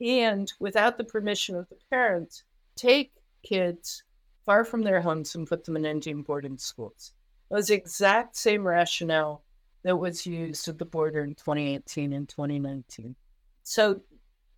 and, 0.00 0.50
without 0.58 0.96
the 0.96 1.04
permission 1.04 1.54
of 1.54 1.68
the 1.68 1.76
parents, 1.90 2.42
take 2.74 3.12
kids 3.42 4.02
far 4.46 4.64
from 4.64 4.80
their 4.80 5.02
homes 5.02 5.34
and 5.34 5.46
put 5.46 5.62
them 5.62 5.76
in 5.76 5.84
Indian 5.84 6.22
boarding 6.22 6.56
schools. 6.56 7.12
It 7.50 7.54
was 7.54 7.68
the 7.68 7.74
exact 7.74 8.34
same 8.34 8.66
rationale 8.66 9.42
that 9.82 9.98
was 9.98 10.24
used 10.24 10.66
at 10.68 10.78
the 10.78 10.86
border 10.86 11.22
in 11.22 11.34
2018 11.34 12.14
and 12.14 12.26
2019. 12.26 13.14
So 13.62 14.00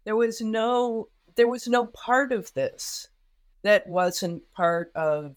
there 0.05 0.15
was 0.15 0.41
no 0.41 1.09
there 1.35 1.49
was 1.49 1.67
no 1.67 1.87
part 1.87 2.31
of 2.31 2.55
this 2.55 3.09
that 3.63 3.85
wasn't 3.89 4.49
part 4.53 4.93
of 4.95 5.37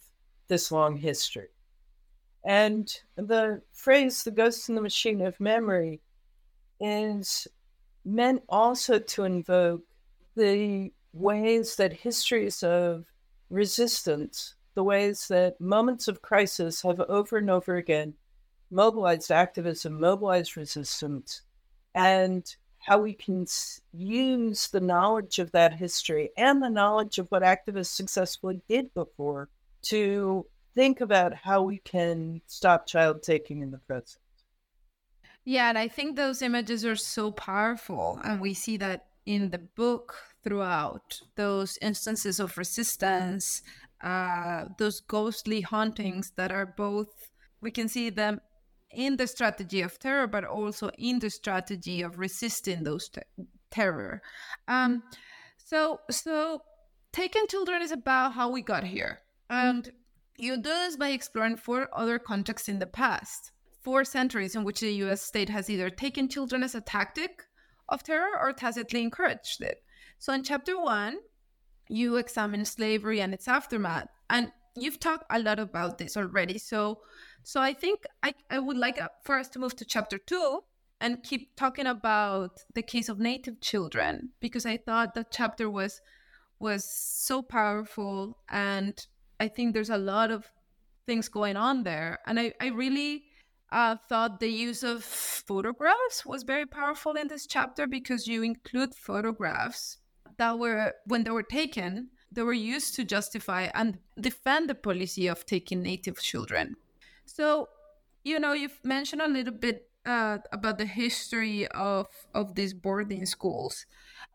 this 0.49 0.71
long 0.71 0.97
history. 0.97 1.49
And 2.45 2.95
the 3.15 3.63
phrase, 3.71 4.23
the 4.23 4.29
ghost 4.29 4.69
in 4.69 4.75
the 4.75 4.81
machine 4.81 5.21
of 5.21 5.39
memory, 5.39 5.99
is 6.83 7.47
meant 8.05 8.43
also 8.49 8.99
to 8.99 9.23
invoke 9.23 9.83
the 10.35 10.91
ways 11.13 11.75
that 11.77 11.93
histories 11.93 12.63
of 12.63 13.05
resistance, 13.49 14.55
the 14.75 14.83
ways 14.83 15.27
that 15.29 15.59
moments 15.61 16.07
of 16.07 16.21
crisis 16.21 16.81
have 16.81 16.99
over 17.01 17.37
and 17.37 17.49
over 17.49 17.77
again 17.77 18.13
mobilized 18.71 19.31
activism, 19.31 19.99
mobilized 19.99 20.57
resistance, 20.57 21.43
and 21.93 22.55
how 22.79 22.97
we 22.97 23.13
can 23.13 23.45
use 23.93 24.67
the 24.69 24.81
knowledge 24.81 25.39
of 25.39 25.51
that 25.51 25.73
history 25.73 26.31
and 26.37 26.61
the 26.61 26.69
knowledge 26.69 27.17
of 27.19 27.27
what 27.29 27.43
activists 27.43 27.95
successfully 27.95 28.61
did 28.67 28.93
before 28.93 29.47
to 29.83 30.45
think 30.75 30.99
about 30.99 31.33
how 31.33 31.61
we 31.61 31.77
can 31.79 32.41
stop 32.47 32.87
child 32.87 33.21
taking 33.21 33.61
in 33.61 33.71
the 33.71 33.77
present. 33.77 34.17
Yeah, 35.45 35.69
and 35.69 35.77
I 35.77 35.87
think 35.87 36.15
those 36.15 36.41
images 36.41 36.85
are 36.85 36.95
so 36.95 37.31
powerful. 37.31 38.19
And 38.23 38.39
we 38.39 38.53
see 38.53 38.77
that 38.77 39.07
in 39.25 39.49
the 39.49 39.57
book 39.57 40.15
throughout 40.43 41.21
those 41.35 41.77
instances 41.81 42.39
of 42.39 42.57
resistance, 42.57 43.61
uh, 44.01 44.65
those 44.77 45.01
ghostly 45.01 45.61
hauntings 45.61 46.31
that 46.35 46.51
are 46.51 46.65
both, 46.65 47.31
we 47.61 47.71
can 47.71 47.87
see 47.87 48.09
them 48.09 48.41
in 48.91 49.17
the 49.17 49.27
strategy 49.27 49.81
of 49.81 49.97
terror, 49.99 50.27
but 50.27 50.43
also 50.43 50.89
in 50.97 51.19
the 51.19 51.29
strategy 51.29 52.01
of 52.01 52.19
resisting 52.19 52.83
those 52.83 53.09
te- 53.09 53.21
terror. 53.71 54.21
Um, 54.67 55.03
so, 55.57 55.99
so 56.11 56.61
taking 57.11 57.47
children 57.47 57.81
is 57.81 57.91
about 57.91 58.33
how 58.33 58.51
we 58.51 58.61
got 58.61 58.83
here, 58.83 59.19
and 59.49 59.91
you 60.37 60.57
do 60.57 60.63
this 60.63 60.97
by 60.97 61.09
exploring 61.09 61.57
four 61.57 61.89
other 61.93 62.19
contexts 62.19 62.69
in 62.69 62.79
the 62.79 62.85
past, 62.85 63.51
four 63.83 64.03
centuries 64.03 64.55
in 64.55 64.63
which 64.63 64.79
the 64.79 64.91
U.S. 65.05 65.21
state 65.21 65.49
has 65.49 65.69
either 65.69 65.89
taken 65.89 66.29
children 66.29 66.63
as 66.63 66.75
a 66.75 66.81
tactic 66.81 67.43
of 67.89 68.03
terror 68.03 68.39
or 68.39 68.53
tacitly 68.53 69.01
encouraged 69.01 69.61
it. 69.61 69.83
So, 70.19 70.33
in 70.33 70.43
chapter 70.43 70.79
one, 70.79 71.17
you 71.89 72.15
examine 72.15 72.65
slavery 72.65 73.21
and 73.21 73.33
its 73.33 73.47
aftermath, 73.47 74.07
and 74.29 74.51
you've 74.75 74.99
talked 74.99 75.25
a 75.29 75.39
lot 75.39 75.59
about 75.59 75.97
this 75.97 76.17
already. 76.17 76.57
So 76.57 77.01
so 77.43 77.61
I 77.61 77.73
think 77.73 78.05
I, 78.21 78.33
I 78.49 78.59
would 78.59 78.77
like 78.77 79.01
uh, 79.01 79.09
for 79.23 79.37
us 79.37 79.49
to 79.49 79.59
move 79.59 79.75
to 79.77 79.85
chapter 79.85 80.17
two 80.17 80.61
and 81.01 81.23
keep 81.23 81.55
talking 81.55 81.87
about 81.87 82.61
the 82.73 82.81
case 82.81 83.09
of 83.09 83.19
native 83.19 83.59
children 83.59 84.29
because 84.39 84.65
I 84.65 84.77
thought 84.77 85.13
that 85.15 85.31
chapter 85.31 85.69
was 85.69 86.01
was 86.59 86.85
so 86.89 87.41
powerful 87.41 88.37
and 88.49 89.05
I 89.39 89.49
think 89.49 89.73
there's 89.73 89.89
a 89.89 89.97
lot 89.97 90.31
of 90.31 90.49
things 91.05 91.27
going 91.27 91.57
on 91.57 91.83
there. 91.83 92.19
And 92.25 92.39
I, 92.39 92.53
I 92.61 92.67
really 92.67 93.25
uh, 93.73 93.97
thought 94.07 94.39
the 94.39 94.47
use 94.49 94.83
of 94.83 95.03
photographs 95.03 96.25
was 96.25 96.43
very 96.43 96.65
powerful 96.65 97.13
in 97.13 97.27
this 97.27 97.45
chapter 97.45 97.87
because 97.87 98.27
you 98.27 98.43
include 98.43 98.95
photographs 98.95 99.97
that 100.37 100.57
were 100.57 100.93
when 101.05 101.23
they 101.23 101.31
were 101.31 101.43
taken 101.43 102.09
they 102.31 102.41
were 102.41 102.53
used 102.53 102.95
to 102.95 103.03
justify 103.03 103.69
and 103.73 103.99
defend 104.19 104.69
the 104.69 104.75
policy 104.75 105.27
of 105.27 105.45
taking 105.45 105.81
native 105.81 106.19
children 106.19 106.75
so, 107.25 107.69
you 108.23 108.39
know, 108.39 108.53
you've 108.53 108.79
mentioned 108.83 109.21
a 109.21 109.27
little 109.27 109.53
bit 109.53 109.89
uh, 110.05 110.39
about 110.51 110.77
the 110.77 110.85
history 110.85 111.67
of 111.67 112.07
of 112.33 112.55
these 112.55 112.73
boarding 112.73 113.25
schools, 113.25 113.85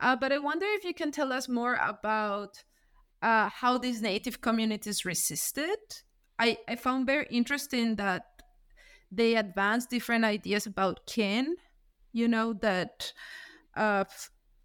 uh, 0.01 0.17
but 0.17 0.33
I 0.33 0.39
wonder 0.39 0.67
if 0.67 0.85
you 0.85 0.95
can 0.95 1.13
tell 1.13 1.33
us 1.33 1.49
more 1.49 1.75
about 1.75 2.65
uh, 3.21 3.51
how 3.51 3.77
these 3.79 4.01
native 4.01 4.41
communities 4.41 5.05
resisted. 5.05 5.79
I, 6.39 6.59
I 6.69 6.77
found 6.77 7.07
very 7.07 7.27
interesting 7.31 7.97
that 7.97 8.38
they 9.11 9.37
advanced 9.37 9.91
different 9.91 10.25
ideas 10.25 10.67
about 10.67 11.07
kin. 11.07 11.57
You 12.13 12.29
know 12.29 12.53
that 12.55 13.13
uh, 13.77 14.05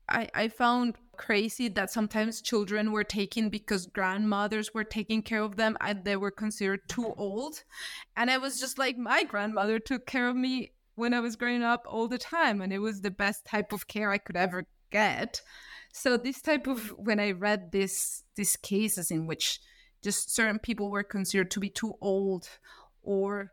I, 0.09 0.29
I 0.33 0.47
found 0.47 0.95
crazy 1.17 1.67
that 1.69 1.91
sometimes 1.91 2.41
children 2.41 2.91
were 2.91 3.03
taken 3.03 3.49
because 3.49 3.85
grandmothers 3.85 4.73
were 4.73 4.83
taking 4.83 5.21
care 5.21 5.41
of 5.41 5.55
them 5.55 5.77
and 5.79 6.03
they 6.03 6.15
were 6.15 6.31
considered 6.31 6.81
too 6.87 7.13
old. 7.17 7.63
And 8.17 8.29
I 8.29 8.37
was 8.37 8.59
just 8.59 8.77
like, 8.77 8.97
my 8.97 9.23
grandmother 9.23 9.79
took 9.79 10.05
care 10.05 10.27
of 10.27 10.35
me 10.35 10.71
when 10.95 11.13
I 11.13 11.19
was 11.19 11.35
growing 11.35 11.63
up 11.63 11.85
all 11.87 12.07
the 12.07 12.17
time, 12.17 12.61
and 12.61 12.71
it 12.71 12.79
was 12.79 13.01
the 13.01 13.11
best 13.11 13.45
type 13.45 13.73
of 13.73 13.87
care 13.87 14.11
I 14.11 14.19
could 14.19 14.35
ever 14.35 14.65
get. 14.91 15.41
So 15.91 16.17
this 16.17 16.41
type 16.41 16.67
of 16.67 16.89
when 16.97 17.19
I 17.19 17.31
read 17.31 17.71
this 17.71 18.23
these 18.35 18.55
cases 18.55 19.11
in 19.11 19.27
which 19.27 19.59
just 20.03 20.35
certain 20.35 20.59
people 20.59 20.91
were 20.91 21.03
considered 21.03 21.51
to 21.51 21.59
be 21.59 21.69
too 21.69 21.93
old 22.01 22.49
or 23.01 23.51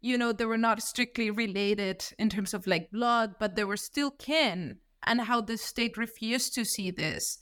you 0.00 0.18
know 0.18 0.32
they 0.32 0.44
were 0.44 0.58
not 0.58 0.82
strictly 0.82 1.30
related 1.30 2.04
in 2.18 2.28
terms 2.28 2.54
of 2.54 2.66
like 2.66 2.90
blood 2.90 3.34
but 3.38 3.56
they 3.56 3.64
were 3.64 3.76
still 3.76 4.10
kin 4.10 4.78
and 5.06 5.20
how 5.22 5.40
the 5.40 5.56
state 5.56 5.96
refused 5.96 6.54
to 6.54 6.64
see 6.64 6.90
this. 6.90 7.38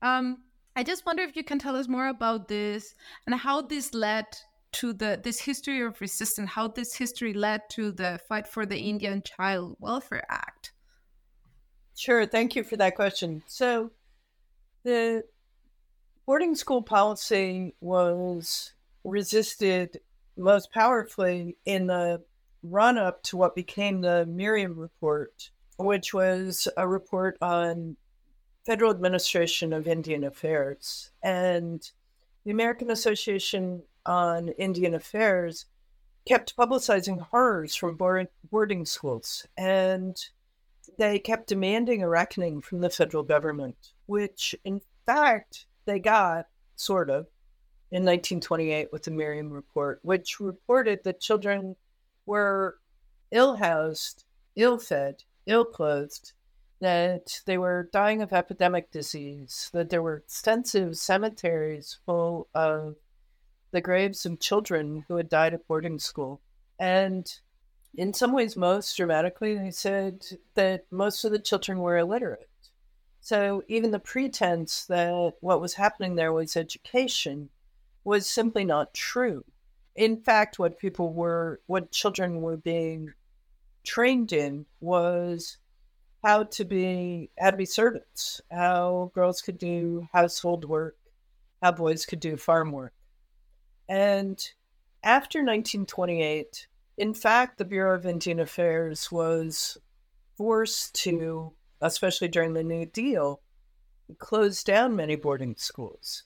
Um, 0.00 0.38
I 0.76 0.84
just 0.84 1.04
wonder 1.04 1.24
if 1.24 1.34
you 1.34 1.42
can 1.42 1.58
tell 1.58 1.74
us 1.74 1.88
more 1.88 2.06
about 2.06 2.46
this 2.46 2.94
and 3.26 3.34
how 3.34 3.62
this 3.62 3.92
led 3.92 4.26
to 4.70 4.92
the 4.92 5.20
this 5.22 5.40
history 5.40 5.80
of 5.82 6.00
resistance, 6.00 6.50
how 6.50 6.68
this 6.68 6.94
history 6.94 7.32
led 7.32 7.62
to 7.70 7.90
the 7.90 8.20
fight 8.28 8.46
for 8.46 8.64
the 8.64 8.78
Indian 8.78 9.22
Child 9.22 9.76
Welfare 9.80 10.24
Act. 10.30 10.72
Sure, 11.96 12.26
thank 12.26 12.54
you 12.54 12.62
for 12.62 12.76
that 12.76 12.94
question. 12.94 13.42
So, 13.48 13.90
the 14.84 15.24
boarding 16.26 16.54
school 16.54 16.82
policy 16.82 17.74
was 17.80 18.72
resisted 19.02 19.98
most 20.38 20.72
powerfully 20.72 21.56
in 21.64 21.86
the 21.86 22.22
run 22.62 22.98
up 22.98 23.22
to 23.24 23.36
what 23.36 23.54
became 23.54 24.00
the 24.00 24.26
Meriam 24.26 24.76
Report 24.76 25.50
which 25.78 26.12
was 26.12 26.68
a 26.76 26.86
report 26.86 27.38
on 27.40 27.96
federal 28.66 28.90
administration 28.90 29.72
of 29.72 29.86
Indian 29.86 30.24
affairs. 30.24 31.10
And 31.22 31.88
the 32.44 32.50
American 32.50 32.90
Association 32.90 33.82
on 34.04 34.48
Indian 34.48 34.94
Affairs 34.94 35.66
kept 36.26 36.56
publicizing 36.56 37.20
horrors 37.20 37.74
from 37.74 37.96
boarding 37.96 38.84
schools. 38.84 39.46
And 39.56 40.16
they 40.98 41.18
kept 41.18 41.48
demanding 41.48 42.02
a 42.02 42.08
reckoning 42.08 42.60
from 42.60 42.80
the 42.80 42.90
federal 42.90 43.22
government, 43.22 43.92
which 44.06 44.54
in 44.64 44.80
fact 45.06 45.66
they 45.84 46.00
got, 46.00 46.46
sort 46.74 47.08
of, 47.08 47.26
in 47.90 48.02
1928 48.02 48.92
with 48.92 49.04
the 49.04 49.10
Meriam 49.10 49.50
Report, 49.50 50.00
which 50.02 50.40
reported 50.40 51.04
that 51.04 51.20
children 51.20 51.76
were 52.26 52.78
ill 53.30 53.56
housed, 53.56 54.24
ill 54.56 54.78
fed, 54.78 55.24
ill 55.46 55.64
clothed, 55.64 56.32
that 56.80 57.40
they 57.46 57.58
were 57.58 57.88
dying 57.92 58.22
of 58.22 58.32
epidemic 58.32 58.90
disease, 58.90 59.70
that 59.72 59.90
there 59.90 60.02
were 60.02 60.16
extensive 60.16 60.96
cemeteries 60.96 61.98
full 62.04 62.48
of 62.54 62.96
the 63.70 63.80
graves 63.80 64.24
of 64.24 64.38
children 64.38 65.04
who 65.08 65.16
had 65.16 65.28
died 65.28 65.54
at 65.54 65.66
boarding 65.66 65.98
school. 65.98 66.40
And 66.78 67.30
in 67.96 68.12
some 68.14 68.32
ways, 68.32 68.56
most 68.56 68.96
dramatically, 68.96 69.56
they 69.56 69.70
said 69.70 70.24
that 70.54 70.84
most 70.90 71.24
of 71.24 71.32
the 71.32 71.38
children 71.38 71.78
were 71.78 71.98
illiterate. 71.98 72.48
So 73.20 73.62
even 73.66 73.90
the 73.90 73.98
pretense 73.98 74.86
that 74.86 75.34
what 75.40 75.60
was 75.60 75.74
happening 75.74 76.14
there 76.14 76.32
was 76.32 76.56
education 76.56 77.50
was 78.08 78.26
simply 78.26 78.64
not 78.64 78.94
true. 78.94 79.44
In 79.94 80.22
fact, 80.22 80.58
what 80.58 80.78
people 80.78 81.12
were, 81.12 81.60
what 81.66 81.92
children 81.92 82.40
were 82.40 82.56
being 82.56 83.12
trained 83.84 84.32
in 84.32 84.64
was 84.80 85.58
how 86.24 86.44
to 86.44 86.64
be 86.64 87.30
how 87.38 87.50
to 87.50 87.56
be 87.58 87.66
servants, 87.66 88.40
how 88.50 89.12
girls 89.14 89.42
could 89.42 89.58
do 89.58 90.08
household 90.10 90.64
work, 90.64 90.96
how 91.62 91.72
boys 91.72 92.06
could 92.06 92.20
do 92.20 92.38
farm 92.38 92.72
work. 92.72 92.94
And 93.90 94.38
after 95.02 95.40
1928, 95.40 96.66
in 96.96 97.12
fact, 97.12 97.58
the 97.58 97.66
Bureau 97.66 97.94
of 97.94 98.06
Indian 98.06 98.40
Affairs 98.40 99.12
was 99.12 99.76
forced 100.38 100.94
to, 101.02 101.52
especially 101.82 102.28
during 102.28 102.54
the 102.54 102.64
New 102.64 102.86
Deal, 102.86 103.42
close 104.16 104.64
down 104.64 104.96
many 104.96 105.14
boarding 105.14 105.56
schools. 105.58 106.24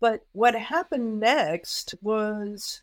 But 0.00 0.24
what 0.32 0.54
happened 0.54 1.20
next 1.20 1.94
was 2.02 2.82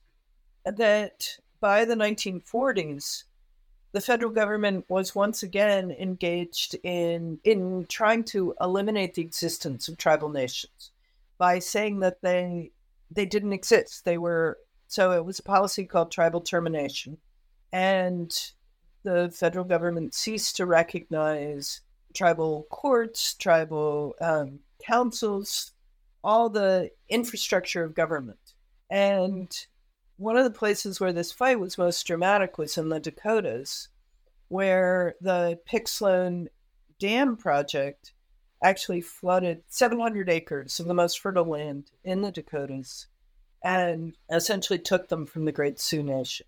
that 0.65 1.37
by 1.59 1.85
the 1.85 1.95
1940s, 1.95 3.23
the 3.91 4.01
federal 4.01 4.31
government 4.31 4.85
was 4.89 5.13
once 5.13 5.43
again 5.43 5.91
engaged 5.91 6.75
in 6.83 7.39
in 7.43 7.85
trying 7.87 8.23
to 8.25 8.55
eliminate 8.59 9.13
the 9.13 9.21
existence 9.21 9.87
of 9.87 9.97
tribal 9.97 10.29
nations 10.29 10.91
by 11.37 11.59
saying 11.59 11.99
that 11.99 12.21
they 12.21 12.71
they 13.11 13.25
didn't 13.25 13.53
exist. 13.53 14.03
They 14.03 14.17
were 14.17 14.57
so 14.87 15.11
it 15.11 15.23
was 15.23 15.39
a 15.39 15.43
policy 15.43 15.85
called 15.85 16.11
tribal 16.11 16.41
termination, 16.41 17.17
and 17.71 18.35
the 19.03 19.29
federal 19.31 19.65
government 19.65 20.15
ceased 20.15 20.55
to 20.57 20.65
recognize 20.65 21.81
tribal 22.15 22.65
courts, 22.71 23.35
tribal 23.35 24.15
um, 24.21 24.59
councils, 24.83 25.72
all 26.23 26.49
the 26.49 26.89
infrastructure 27.09 27.83
of 27.83 27.95
government. 27.95 28.53
And 28.89 29.51
one 30.17 30.37
of 30.37 30.43
the 30.43 30.51
places 30.51 30.99
where 30.99 31.13
this 31.13 31.31
fight 31.31 31.59
was 31.59 31.77
most 31.77 32.05
dramatic 32.05 32.57
was 32.57 32.77
in 32.77 32.89
the 32.89 32.99
Dakotas, 32.99 33.89
where 34.47 35.15
the 35.19 35.59
Pick-Sloan 35.65 36.49
Dam 36.99 37.35
project 37.35 38.13
actually 38.63 39.01
flooded 39.01 39.63
700 39.67 40.29
acres 40.29 40.79
of 40.79 40.85
the 40.85 40.93
most 40.93 41.19
fertile 41.19 41.45
land 41.45 41.91
in 42.03 42.21
the 42.21 42.31
Dakotas 42.31 43.07
and 43.63 44.15
essentially 44.31 44.79
took 44.79 45.09
them 45.09 45.25
from 45.25 45.45
the 45.45 45.51
Great 45.51 45.79
Sioux 45.79 46.03
Nation. 46.03 46.45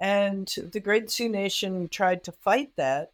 And 0.00 0.52
the 0.72 0.80
Great 0.80 1.10
Sioux 1.10 1.28
Nation 1.28 1.88
tried 1.88 2.24
to 2.24 2.32
fight 2.32 2.72
that. 2.76 3.12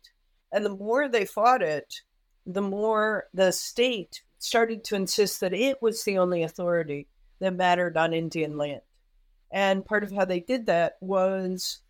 And 0.52 0.64
the 0.64 0.70
more 0.70 1.08
they 1.08 1.24
fought 1.24 1.62
it, 1.62 2.02
the 2.46 2.62
more 2.62 3.26
the 3.34 3.50
state 3.52 4.22
started 4.38 4.84
to 4.84 4.96
insist 4.96 5.40
that 5.40 5.54
it 5.54 5.80
was 5.80 6.02
the 6.04 6.18
only 6.18 6.42
authority 6.42 7.06
that 7.40 7.54
mattered 7.54 7.96
on 7.96 8.12
Indian 8.12 8.56
land. 8.56 8.82
And 9.50 9.84
part 9.84 10.02
of 10.02 10.12
how 10.12 10.24
they 10.24 10.40
did 10.40 10.66
that 10.66 10.96
was 11.00 11.80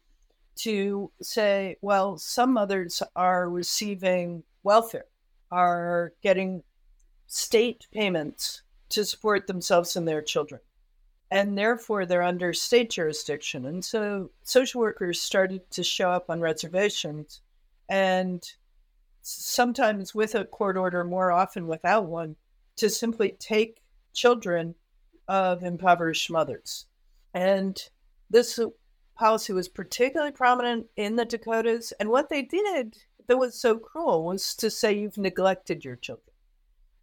to 0.57 1.11
say, 1.20 1.76
well, 1.80 2.16
some 2.16 2.53
mothers 2.53 3.03
are 3.14 3.49
receiving 3.49 4.42
welfare, 4.62 5.07
are 5.51 6.12
getting 6.22 6.62
state 7.26 7.86
payments 7.92 8.62
to 8.88 9.05
support 9.05 9.47
themselves 9.47 9.97
and 9.97 10.07
their 10.07 10.22
children. 10.22 10.61
And 11.30 11.59
therefore, 11.59 12.07
they're 12.07 12.22
under 12.22 12.53
state 12.53 12.90
jurisdiction. 12.90 13.66
And 13.66 13.84
so 13.84 14.30
social 14.44 14.80
workers 14.80 15.20
started 15.20 15.68
to 15.72 15.82
show 15.82 16.11
up 16.11 16.30
on 16.30 16.40
reservations 16.40 17.40
and 17.88 18.42
sometimes 19.27 20.14
with 20.14 20.35
a 20.35 20.45
court 20.45 20.77
order, 20.77 21.03
more 21.03 21.33
often 21.33 21.66
without 21.66 22.07
one, 22.07 22.37
to 22.77 22.89
simply 22.89 23.35
take 23.39 23.83
children 24.12 24.74
of 25.27 25.62
impoverished 25.62 26.31
mothers. 26.31 26.87
And 27.35 27.77
this 28.31 28.59
uh, 28.59 28.68
policy 29.16 29.53
was 29.53 29.68
particularly 29.68 30.33
prominent 30.33 30.87
in 30.97 31.16
the 31.16 31.24
Dakotas. 31.24 31.93
And 31.99 32.09
what 32.09 32.29
they 32.29 32.43
did 32.43 32.99
that 33.27 33.37
was 33.37 33.61
so 33.61 33.79
cruel 33.79 34.24
was 34.24 34.55
to 34.57 34.70
say, 34.70 34.93
You've 34.93 35.18
neglected 35.18 35.85
your 35.85 35.97
children. 35.97 36.35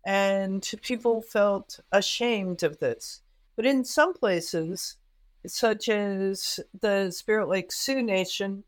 And 0.06 0.70
people 0.82 1.22
felt 1.22 1.80
ashamed 1.92 2.64
of 2.64 2.80
this. 2.80 3.22
But 3.56 3.66
in 3.66 3.84
some 3.84 4.14
places, 4.14 4.98
such 5.46 5.90
as 5.90 6.60
the 6.80 7.12
Spirit 7.12 7.50
Lake 7.50 7.72
Sioux 7.72 8.02
Nation, 8.02 8.64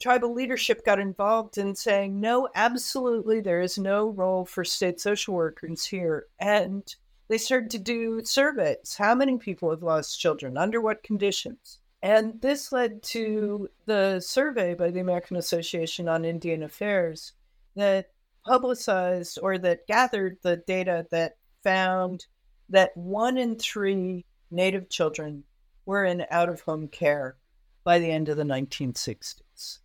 tribal 0.00 0.32
leadership 0.32 0.84
got 0.84 0.98
involved 0.98 1.58
in 1.58 1.74
saying, 1.74 2.18
no, 2.20 2.48
absolutely, 2.54 3.40
there 3.40 3.60
is 3.60 3.78
no 3.78 4.08
role 4.08 4.44
for 4.44 4.64
state 4.64 5.00
social 5.00 5.34
workers 5.34 5.84
here. 5.84 6.26
And 6.40 6.82
they 7.28 7.38
started 7.38 7.70
to 7.70 7.78
do 7.78 8.22
surveys. 8.24 8.96
How 8.98 9.14
many 9.14 9.38
people 9.38 9.70
have 9.70 9.82
lost 9.82 10.18
children? 10.18 10.56
Under 10.56 10.80
what 10.80 11.02
conditions? 11.02 11.78
And 12.02 12.40
this 12.40 12.72
led 12.72 13.02
to 13.04 13.68
the 13.84 14.20
survey 14.20 14.74
by 14.74 14.90
the 14.90 15.00
American 15.00 15.36
Association 15.36 16.08
on 16.08 16.24
Indian 16.24 16.62
Affairs 16.62 17.34
that 17.76 18.10
publicized 18.44 19.38
or 19.42 19.58
that 19.58 19.86
gathered 19.86 20.38
the 20.42 20.56
data 20.66 21.06
that 21.10 21.36
found 21.62 22.26
that 22.70 22.96
one 22.96 23.36
in 23.36 23.56
three 23.56 24.24
Native 24.50 24.88
children 24.88 25.44
were 25.86 26.04
in 26.04 26.26
out 26.30 26.48
of 26.48 26.62
home 26.62 26.88
care 26.88 27.36
by 27.84 27.98
the 27.98 28.10
end 28.10 28.28
of 28.28 28.36
the 28.36 28.44
1960s. 28.44 29.78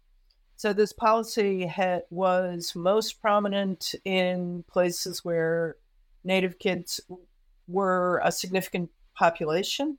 So 0.58 0.72
this 0.72 0.94
policy 0.94 1.66
had, 1.66 2.04
was 2.10 2.74
most 2.76 3.22
prominent 3.22 3.94
in 4.06 4.64
places 4.68 5.24
where 5.24 5.76
Native 6.24 6.60
kids 6.60 7.02
were 7.68 8.22
a 8.24 8.32
significant 8.32 8.90
population 9.16 9.98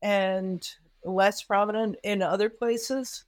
and 0.00 0.66
less 1.04 1.42
prominent 1.42 1.96
in 2.02 2.22
other 2.22 2.48
places. 2.48 3.24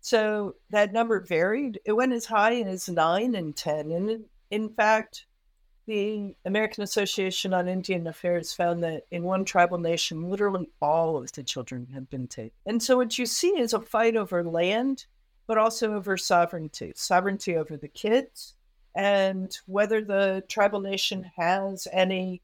So 0.00 0.56
that 0.70 0.92
number 0.92 1.20
varied. 1.20 1.80
It 1.84 1.92
went 1.92 2.12
as 2.12 2.26
high 2.26 2.60
as 2.60 2.88
nine 2.88 3.34
and 3.34 3.56
10. 3.56 3.90
And 3.90 4.24
in 4.50 4.68
fact, 4.70 5.26
the 5.86 6.34
American 6.44 6.84
Association 6.84 7.54
on 7.54 7.66
Indian 7.66 8.06
Affairs 8.06 8.52
found 8.52 8.82
that 8.82 9.04
in 9.10 9.22
one 9.22 9.44
tribal 9.44 9.78
nation, 9.78 10.28
literally 10.28 10.68
all 10.82 11.16
of 11.16 11.32
the 11.32 11.42
children 11.42 11.88
had 11.94 12.10
been 12.10 12.28
taken. 12.28 12.52
And 12.66 12.82
so 12.82 12.98
what 12.98 13.18
you 13.18 13.24
see 13.24 13.58
is 13.58 13.72
a 13.72 13.80
fight 13.80 14.14
over 14.14 14.44
land 14.44 15.06
but 15.48 15.58
also 15.58 15.94
over 15.94 16.16
sovereignty 16.16 16.92
sovereignty 16.94 17.56
over 17.56 17.76
the 17.76 17.88
kids 17.88 18.54
and 18.94 19.58
whether 19.66 20.00
the 20.00 20.44
tribal 20.48 20.80
nation 20.80 21.28
has 21.36 21.88
any 21.92 22.42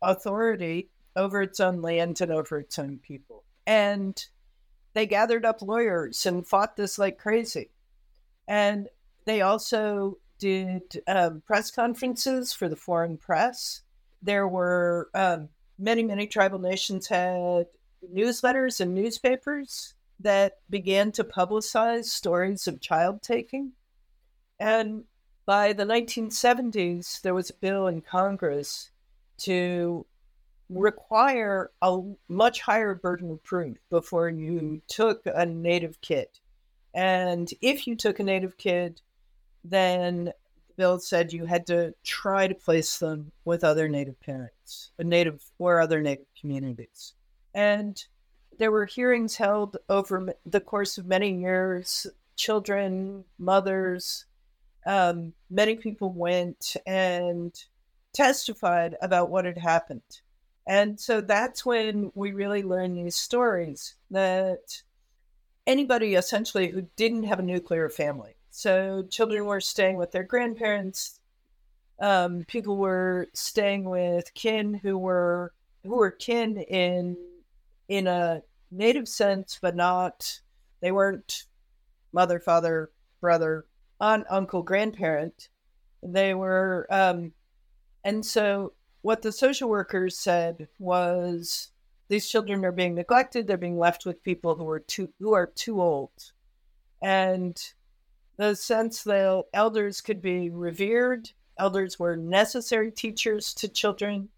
authority 0.00 0.88
over 1.16 1.42
its 1.42 1.60
own 1.60 1.82
land 1.82 2.20
and 2.20 2.30
over 2.30 2.58
its 2.58 2.78
own 2.78 2.98
people. 2.98 3.42
And 3.66 4.22
they 4.92 5.06
gathered 5.06 5.44
up 5.44 5.62
lawyers 5.62 6.24
and 6.26 6.46
fought 6.46 6.76
this 6.76 6.98
like 6.98 7.18
crazy. 7.18 7.70
And 8.46 8.88
they 9.24 9.40
also 9.40 10.18
did 10.38 11.02
um, 11.08 11.42
press 11.46 11.70
conferences 11.70 12.52
for 12.52 12.68
the 12.68 12.76
foreign 12.76 13.16
press. 13.16 13.80
There 14.22 14.46
were 14.46 15.08
um, 15.14 15.48
many, 15.78 16.02
many 16.02 16.26
tribal 16.26 16.58
nations 16.58 17.08
had 17.08 17.66
newsletters 18.14 18.80
and 18.80 18.94
newspapers 18.94 19.94
that 20.20 20.58
began 20.70 21.12
to 21.12 21.24
publicize 21.24 22.06
stories 22.06 22.66
of 22.66 22.80
child 22.80 23.22
taking. 23.22 23.72
And 24.58 25.04
by 25.44 25.72
the 25.72 25.84
1970s, 25.84 27.20
there 27.20 27.34
was 27.34 27.50
a 27.50 27.54
bill 27.54 27.86
in 27.86 28.00
Congress 28.00 28.90
to 29.38 30.06
require 30.68 31.70
a 31.82 32.00
much 32.28 32.60
higher 32.60 32.94
burden 32.94 33.30
of 33.30 33.44
proof 33.44 33.76
before 33.90 34.28
you 34.28 34.80
took 34.88 35.22
a 35.26 35.46
native 35.46 36.00
kid. 36.00 36.28
And 36.94 37.48
if 37.60 37.86
you 37.86 37.94
took 37.94 38.18
a 38.18 38.24
native 38.24 38.56
kid, 38.56 39.00
then 39.62 40.24
the 40.24 40.74
bill 40.76 40.98
said 40.98 41.32
you 41.32 41.44
had 41.44 41.66
to 41.66 41.94
try 42.02 42.48
to 42.48 42.54
place 42.54 42.98
them 42.98 43.30
with 43.44 43.62
other 43.62 43.88
native 43.88 44.18
parents, 44.20 44.90
a 44.98 45.04
native 45.04 45.44
or 45.58 45.80
other 45.80 46.00
native 46.00 46.26
communities. 46.40 47.14
And 47.54 48.02
there 48.58 48.70
were 48.70 48.86
hearings 48.86 49.36
held 49.36 49.76
over 49.88 50.34
the 50.44 50.60
course 50.60 50.98
of 50.98 51.06
many 51.06 51.40
years. 51.40 52.06
Children, 52.36 53.24
mothers, 53.38 54.26
um, 54.86 55.32
many 55.50 55.76
people 55.76 56.12
went 56.12 56.76
and 56.86 57.52
testified 58.12 58.96
about 59.02 59.30
what 59.30 59.44
had 59.44 59.58
happened. 59.58 60.20
And 60.66 60.98
so 60.98 61.20
that's 61.20 61.64
when 61.64 62.10
we 62.14 62.32
really 62.32 62.62
learned 62.62 62.96
these 62.96 63.16
stories 63.16 63.94
that 64.10 64.82
anybody 65.66 66.14
essentially 66.14 66.68
who 66.68 66.88
didn't 66.96 67.24
have 67.24 67.38
a 67.38 67.42
nuclear 67.42 67.88
family, 67.88 68.36
so 68.50 69.04
children 69.10 69.44
were 69.44 69.60
staying 69.60 69.96
with 69.96 70.12
their 70.12 70.24
grandparents, 70.24 71.20
um, 72.00 72.44
people 72.46 72.76
were 72.76 73.28
staying 73.32 73.84
with 73.84 74.32
kin 74.34 74.74
who 74.74 74.98
were 74.98 75.52
who 75.82 75.96
were 75.96 76.10
kin 76.10 76.58
in 76.58 77.16
in 77.88 78.06
a 78.06 78.42
native 78.70 79.08
sense, 79.08 79.58
but 79.60 79.76
not, 79.76 80.40
they 80.80 80.92
weren't 80.92 81.44
mother, 82.12 82.40
father, 82.40 82.90
brother, 83.20 83.66
aunt, 84.00 84.26
uncle, 84.30 84.62
grandparent. 84.62 85.48
They 86.02 86.34
were, 86.34 86.86
um, 86.90 87.32
and 88.04 88.24
so 88.24 88.72
what 89.02 89.22
the 89.22 89.32
social 89.32 89.68
workers 89.68 90.18
said 90.18 90.68
was 90.78 91.70
these 92.08 92.28
children 92.28 92.64
are 92.64 92.72
being 92.72 92.94
neglected. 92.94 93.46
They're 93.46 93.56
being 93.56 93.78
left 93.78 94.06
with 94.06 94.22
people 94.22 94.54
who 94.54 94.68
are 94.68 94.80
too, 94.80 95.12
who 95.18 95.32
are 95.32 95.46
too 95.46 95.80
old. 95.80 96.32
And 97.02 97.60
the 98.36 98.54
sense 98.54 99.02
that 99.04 99.44
elders 99.52 100.00
could 100.00 100.20
be 100.20 100.50
revered, 100.50 101.30
elders 101.58 101.98
were 101.98 102.16
necessary 102.16 102.90
teachers 102.90 103.54
to 103.54 103.68
children, 103.68 104.28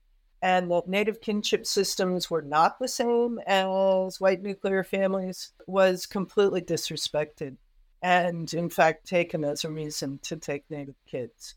and 0.40 0.70
that 0.70 0.88
native 0.88 1.20
kinship 1.20 1.66
systems 1.66 2.30
were 2.30 2.42
not 2.42 2.78
the 2.78 2.88
same 2.88 3.40
as 3.46 4.20
white 4.20 4.42
nuclear 4.42 4.84
families 4.84 5.52
was 5.66 6.06
completely 6.06 6.60
disrespected 6.60 7.56
and, 8.02 8.52
in 8.54 8.70
fact, 8.70 9.06
taken 9.06 9.44
as 9.44 9.64
a 9.64 9.70
reason 9.70 10.20
to 10.22 10.36
take 10.36 10.70
native 10.70 10.94
kids. 11.06 11.56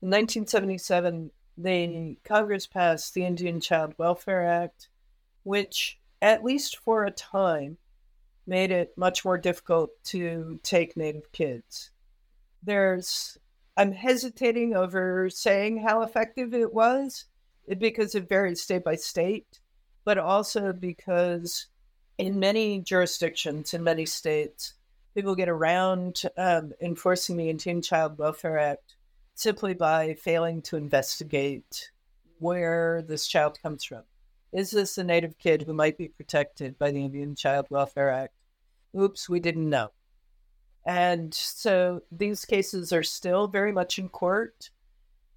In 0.00 0.08
1977, 0.08 1.30
the 1.58 2.16
Congress 2.24 2.66
passed 2.66 3.12
the 3.12 3.24
Indian 3.24 3.60
Child 3.60 3.94
Welfare 3.98 4.46
Act, 4.46 4.88
which, 5.42 5.98
at 6.22 6.44
least 6.44 6.78
for 6.78 7.04
a 7.04 7.10
time, 7.10 7.76
made 8.46 8.70
it 8.70 8.96
much 8.96 9.24
more 9.24 9.36
difficult 9.36 9.90
to 10.04 10.58
take 10.62 10.96
native 10.96 11.30
kids. 11.32 11.90
There's, 12.62 13.36
I'm 13.76 13.92
hesitating 13.92 14.74
over 14.74 15.28
saying 15.28 15.78
how 15.78 16.02
effective 16.02 16.54
it 16.54 16.72
was 16.72 17.26
because 17.78 18.14
it 18.14 18.28
varies 18.28 18.62
state 18.62 18.84
by 18.84 18.96
state, 18.96 19.60
but 20.04 20.18
also 20.18 20.72
because 20.72 21.66
in 22.18 22.38
many 22.38 22.80
jurisdictions, 22.80 23.74
in 23.74 23.82
many 23.82 24.06
states, 24.06 24.74
people 25.14 25.34
get 25.34 25.48
around 25.48 26.22
um, 26.36 26.72
enforcing 26.80 27.36
the 27.36 27.50
Indian 27.50 27.82
Child 27.82 28.18
Welfare 28.18 28.58
Act 28.58 28.96
simply 29.34 29.74
by 29.74 30.14
failing 30.14 30.62
to 30.62 30.76
investigate 30.76 31.90
where 32.38 33.02
this 33.02 33.26
child 33.26 33.58
comes 33.62 33.84
from. 33.84 34.02
Is 34.52 34.70
this 34.70 34.96
a 34.96 35.04
Native 35.04 35.38
kid 35.38 35.62
who 35.62 35.74
might 35.74 35.98
be 35.98 36.08
protected 36.08 36.78
by 36.78 36.90
the 36.90 37.04
Indian 37.04 37.34
Child 37.34 37.66
Welfare 37.68 38.10
Act? 38.10 38.34
Oops, 38.98 39.28
we 39.28 39.40
didn't 39.40 39.68
know. 39.68 39.90
And 40.86 41.34
so 41.34 42.02
these 42.12 42.44
cases 42.44 42.92
are 42.92 43.02
still 43.02 43.48
very 43.48 43.72
much 43.72 43.98
in 43.98 44.08
court. 44.08 44.70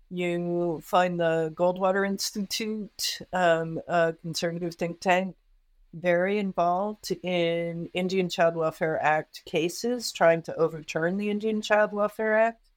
You 0.09 0.81
find 0.83 1.19
the 1.19 1.53
Goldwater 1.55 2.07
Institute, 2.07 3.19
um, 3.31 3.79
a 3.87 4.13
conservative 4.13 4.73
think 4.75 4.99
tank, 4.99 5.35
very 5.93 6.39
involved 6.39 7.11
in 7.23 7.89
Indian 7.93 8.29
Child 8.29 8.55
Welfare 8.55 9.01
Act 9.01 9.43
cases, 9.45 10.11
trying 10.11 10.41
to 10.43 10.55
overturn 10.55 11.17
the 11.17 11.29
Indian 11.29 11.61
Child 11.61 11.93
Welfare 11.93 12.39
Act, 12.39 12.69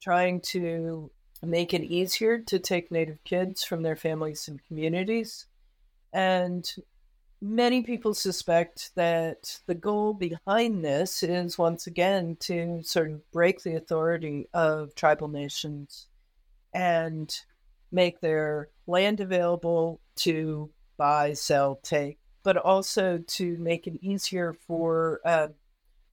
trying 0.00 0.40
to 0.40 1.10
make 1.42 1.74
it 1.74 1.82
easier 1.82 2.38
to 2.38 2.58
take 2.58 2.90
Native 2.90 3.22
kids 3.24 3.62
from 3.62 3.82
their 3.82 3.96
families 3.96 4.48
and 4.48 4.64
communities. 4.66 5.46
And 6.12 6.70
many 7.40 7.82
people 7.82 8.14
suspect 8.14 8.94
that 8.94 9.60
the 9.66 9.74
goal 9.74 10.12
behind 10.14 10.84
this 10.84 11.22
is 11.22 11.58
once 11.58 11.86
again 11.86 12.36
to 12.40 12.82
sort 12.82 13.10
of 13.10 13.30
break 13.32 13.62
the 13.62 13.76
authority 13.76 14.48
of 14.52 14.94
tribal 14.94 15.28
nations 15.28 16.06
and 16.72 17.34
make 17.92 18.20
their 18.20 18.68
land 18.86 19.20
available 19.20 20.00
to 20.16 20.70
buy, 20.96 21.32
sell, 21.32 21.80
take, 21.82 22.18
but 22.42 22.56
also 22.56 23.18
to 23.26 23.56
make 23.58 23.86
it 23.86 23.98
easier 24.02 24.52
for 24.66 25.20
uh, 25.24 25.48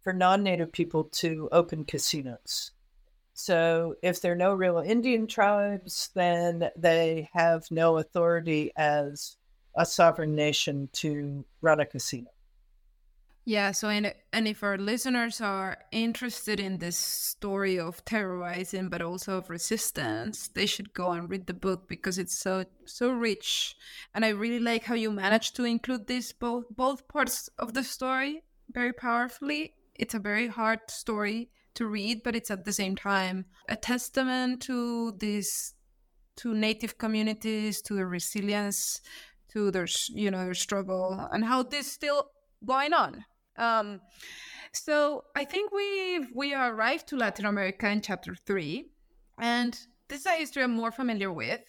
for 0.02 0.14
non-native 0.14 0.72
people 0.72 1.04
to 1.04 1.50
open 1.52 1.84
casinos. 1.84 2.72
So 3.34 3.96
if 4.02 4.22
there 4.22 4.32
are 4.32 4.36
no 4.36 4.54
real 4.54 4.80
Indian 4.80 5.28
tribes, 5.28 6.10
then 6.16 6.70
they 6.76 7.30
have 7.34 7.70
no 7.70 7.98
authority 7.98 8.72
as 8.76 9.38
a 9.76 9.86
sovereign 9.86 10.34
nation 10.34 10.90
to 10.94 11.46
run 11.62 11.80
a 11.80 11.86
casino. 11.86 12.30
Yeah, 13.48 13.72
so 13.72 13.88
and, 13.88 14.14
and 14.34 14.46
if 14.46 14.62
our 14.62 14.78
listeners 14.78 15.40
are 15.40 15.78
interested 15.94 16.60
in 16.60 16.80
this 16.80 16.98
story 16.98 17.80
of 17.80 18.04
terrorizing 18.04 18.90
but 18.90 19.02
also 19.02 19.38
of 19.38 19.50
resistance, 19.50 20.50
they 20.50 20.66
should 20.66 20.94
go 20.94 21.12
and 21.12 21.30
read 21.30 21.48
the 21.48 21.54
book 21.54 21.88
because 21.88 22.18
it's 22.18 22.38
so 22.38 22.66
so 22.84 23.10
rich. 23.10 23.78
And 24.14 24.26
I 24.26 24.32
really 24.32 24.60
like 24.60 24.84
how 24.84 24.96
you 24.96 25.12
managed 25.12 25.56
to 25.56 25.64
include 25.64 26.08
this 26.08 26.34
both 26.34 26.66
both 26.76 27.08
parts 27.08 27.50
of 27.58 27.74
the 27.74 27.86
story 27.86 28.44
very 28.70 28.92
powerfully. 28.92 29.76
It's 29.96 30.14
a 30.14 30.20
very 30.20 30.50
hard 30.50 30.82
story 30.90 31.50
to 31.76 31.88
read, 31.88 32.24
but 32.24 32.36
it's 32.36 32.52
at 32.52 32.66
the 32.66 32.74
same 32.74 32.98
time 32.98 33.46
a 33.70 33.78
testament 33.78 34.62
to 34.64 35.14
this 35.20 35.74
to 36.36 36.54
native 36.54 36.98
communities, 36.98 37.82
to 37.84 37.94
their 37.94 38.10
resilience, 38.10 39.00
to 39.54 39.72
their 39.72 39.88
you 40.10 40.32
know 40.32 40.44
their 40.44 40.54
struggle 40.54 41.30
and 41.32 41.46
how 41.46 41.64
this 41.64 41.90
still 41.90 42.32
going 42.66 42.92
on 42.92 43.24
um, 43.58 44.02
so 44.74 45.24
I 45.36 45.46
think 45.46 45.72
we 45.72 46.28
we 46.34 46.54
arrived 46.54 47.08
to 47.08 47.18
Latin 47.18 47.46
America 47.46 47.90
in 47.90 48.02
chapter 48.02 48.36
three, 48.36 48.92
and 49.38 49.74
this 50.08 50.22
is 50.22 50.26
a 50.26 50.32
history 50.32 50.64
I'm 50.64 50.72
more 50.76 50.92
familiar 50.92 51.32
with. 51.32 51.62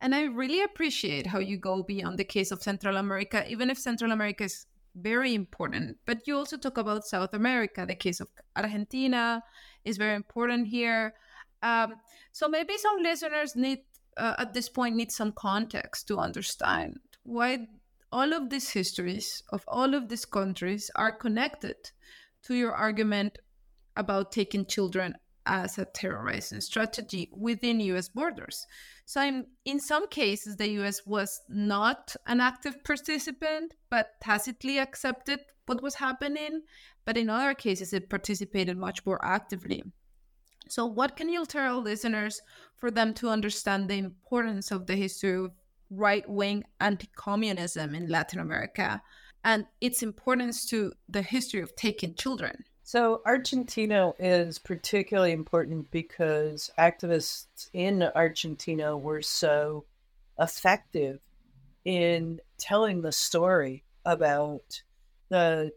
And 0.00 0.14
I 0.14 0.24
really 0.24 0.62
appreciate 0.62 1.26
how 1.26 1.38
you 1.38 1.56
go 1.56 1.82
beyond 1.82 2.18
the 2.18 2.24
case 2.24 2.50
of 2.50 2.62
Central 2.62 2.96
America, 2.96 3.44
even 3.48 3.70
if 3.70 3.78
Central 3.78 4.12
America 4.12 4.44
is 4.44 4.66
very 4.94 5.34
important. 5.34 5.96
But 6.04 6.26
you 6.26 6.36
also 6.36 6.56
talk 6.58 6.76
about 6.78 7.06
South 7.06 7.32
America. 7.32 7.86
The 7.86 7.94
case 7.94 8.20
of 8.20 8.28
Argentina 8.54 9.42
is 9.84 9.96
very 9.96 10.14
important 10.14 10.68
here. 10.68 11.14
Um, 11.62 11.94
so 12.32 12.48
maybe 12.48 12.76
some 12.76 13.02
listeners 13.02 13.56
need, 13.56 13.80
uh, 14.18 14.34
at 14.38 14.52
this 14.52 14.68
point, 14.68 14.96
need 14.96 15.12
some 15.12 15.32
context 15.32 16.08
to 16.08 16.18
understand 16.18 16.98
why 17.22 17.66
all 18.16 18.32
of 18.32 18.48
these 18.48 18.70
histories 18.70 19.42
of 19.50 19.62
all 19.68 19.94
of 19.94 20.08
these 20.08 20.24
countries 20.24 20.90
are 20.96 21.12
connected 21.12 21.76
to 22.42 22.54
your 22.54 22.72
argument 22.72 23.38
about 23.94 24.32
taking 24.32 24.64
children 24.64 25.14
as 25.44 25.76
a 25.76 25.84
terrorizing 25.84 26.62
strategy 26.62 27.28
within 27.30 27.78
US 27.80 28.08
borders. 28.08 28.66
So 29.04 29.20
I'm, 29.20 29.44
in 29.66 29.78
some 29.80 30.08
cases 30.08 30.56
the 30.56 30.70
US 30.80 31.04
was 31.04 31.42
not 31.50 32.16
an 32.26 32.40
active 32.40 32.82
participant 32.84 33.74
but 33.90 34.12
tacitly 34.22 34.78
accepted 34.78 35.40
what 35.66 35.82
was 35.82 35.96
happening, 35.96 36.62
but 37.04 37.18
in 37.18 37.28
other 37.28 37.52
cases 37.52 37.92
it 37.92 38.08
participated 38.08 38.78
much 38.78 39.04
more 39.04 39.22
actively. 39.22 39.82
So 40.70 40.86
what 40.86 41.16
can 41.16 41.28
you 41.28 41.44
tell 41.44 41.82
listeners 41.82 42.40
for 42.76 42.90
them 42.90 43.12
to 43.14 43.28
understand 43.28 43.90
the 43.90 43.98
importance 43.98 44.70
of 44.70 44.86
the 44.86 44.96
history 44.96 45.36
of 45.44 45.50
right 45.90 46.28
wing 46.28 46.64
anti 46.80 47.08
communism 47.16 47.94
in 47.94 48.08
Latin 48.08 48.40
America 48.40 49.02
and 49.44 49.66
its 49.80 50.02
importance 50.02 50.66
to 50.66 50.92
the 51.08 51.22
history 51.22 51.60
of 51.60 51.76
taking 51.76 52.14
children. 52.14 52.64
So, 52.82 53.20
Argentina 53.26 54.12
is 54.18 54.58
particularly 54.58 55.32
important 55.32 55.90
because 55.90 56.70
activists 56.78 57.68
in 57.72 58.02
Argentina 58.14 58.96
were 58.96 59.22
so 59.22 59.86
effective 60.38 61.18
in 61.84 62.40
telling 62.58 63.02
the 63.02 63.12
story 63.12 63.84
about 64.04 64.82
the 65.28 65.72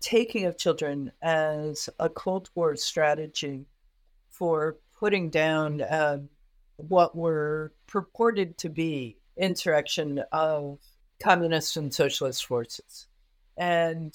taking 0.00 0.46
of 0.46 0.58
children 0.58 1.12
as 1.22 1.88
a 1.98 2.08
Cold 2.08 2.50
War 2.54 2.76
strategy 2.76 3.66
for 4.30 4.78
putting 4.98 5.30
down 5.30 5.82
uh, 5.82 6.18
what 6.76 7.16
were 7.16 7.72
purported 7.86 8.58
to 8.58 8.68
be 8.68 9.19
insurrection 9.40 10.22
of 10.30 10.78
communist 11.20 11.76
and 11.76 11.92
socialist 11.92 12.46
forces. 12.46 13.06
And 13.56 14.14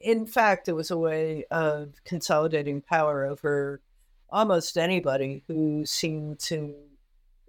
in 0.00 0.26
fact, 0.26 0.68
it 0.68 0.74
was 0.74 0.90
a 0.90 0.98
way 0.98 1.44
of 1.50 1.94
consolidating 2.04 2.82
power 2.82 3.24
over 3.24 3.80
almost 4.28 4.76
anybody 4.76 5.44
who 5.46 5.86
seemed 5.86 6.40
to 6.40 6.74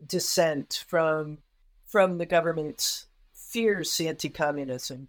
dissent 0.06 0.84
from 0.88 1.40
from 1.86 2.18
the 2.18 2.26
government's 2.26 3.08
fierce 3.34 4.02
anti-communism. 4.02 5.08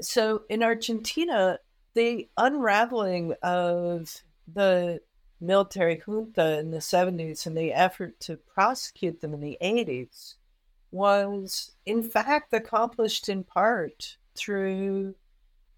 So 0.00 0.42
in 0.48 0.62
Argentina, 0.62 1.58
the 1.94 2.28
unraveling 2.36 3.34
of 3.42 4.22
the 4.52 5.00
military 5.40 6.02
junta 6.04 6.58
in 6.58 6.70
the 6.70 6.78
70s 6.78 7.46
and 7.46 7.56
the 7.56 7.72
effort 7.72 8.20
to 8.20 8.36
prosecute 8.36 9.20
them 9.20 9.32
in 9.32 9.40
the 9.40 9.56
80s 9.62 10.34
was 10.92 11.72
in 11.86 12.02
fact 12.02 12.52
accomplished 12.52 13.28
in 13.28 13.42
part 13.42 14.16
through 14.34 15.14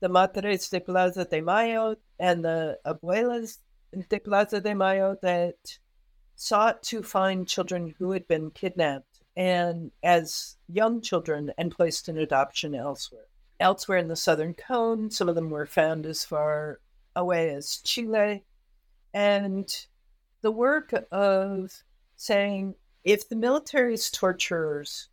the 0.01 0.09
Madres 0.09 0.69
de 0.69 0.81
Plaza 0.81 1.25
de 1.25 1.41
Mayo 1.41 1.97
and 2.19 2.45
the 2.45 2.79
Abuelas 2.85 3.59
de 4.09 4.19
Plaza 4.19 4.61
de 4.61 4.75
Mayo 4.75 5.17
that 5.23 5.79
sought 6.37 6.83
to 6.83 7.03
find 7.03 7.49
children 7.49 7.95
who 7.99 8.11
had 8.11 8.27
been 8.27 8.51
kidnapped 8.51 9.21
and 9.37 9.91
as 10.03 10.57
young 10.69 11.01
children 11.01 11.53
and 11.59 11.75
placed 11.75 12.09
in 12.09 12.19
adoption 12.19 12.75
elsewhere. 12.75 13.27
Elsewhere 13.61 13.99
in 13.99 14.09
the 14.09 14.17
southern 14.17 14.55
cone, 14.55 15.11
some 15.11 15.29
of 15.29 15.35
them 15.35 15.51
were 15.51 15.67
found 15.67 16.07
as 16.07 16.25
far 16.25 16.81
away 17.17 17.51
as 17.51 17.79
Chile. 17.79 18.45
And 19.13 19.87
the 20.43 20.51
work 20.51 20.93
of 21.11 21.83
saying 22.17 22.75
if 23.05 23.29
the 23.29 23.37
military's 23.37 24.11
torturers 24.11 25.09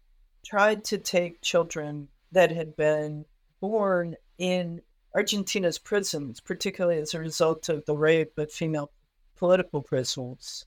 tried 0.46 0.84
to 0.86 0.98
take 0.98 1.42
children 1.42 2.08
that 2.32 2.52
had 2.52 2.76
been 2.76 3.26
born 3.60 4.16
in 4.38 4.82
Argentina's 5.14 5.78
prisons, 5.78 6.40
particularly 6.40 7.00
as 7.00 7.14
a 7.14 7.20
result 7.20 7.70
of 7.70 7.86
the 7.86 7.96
rape 7.96 8.38
of 8.38 8.52
female 8.52 8.92
political 9.36 9.82
prisoners, 9.82 10.66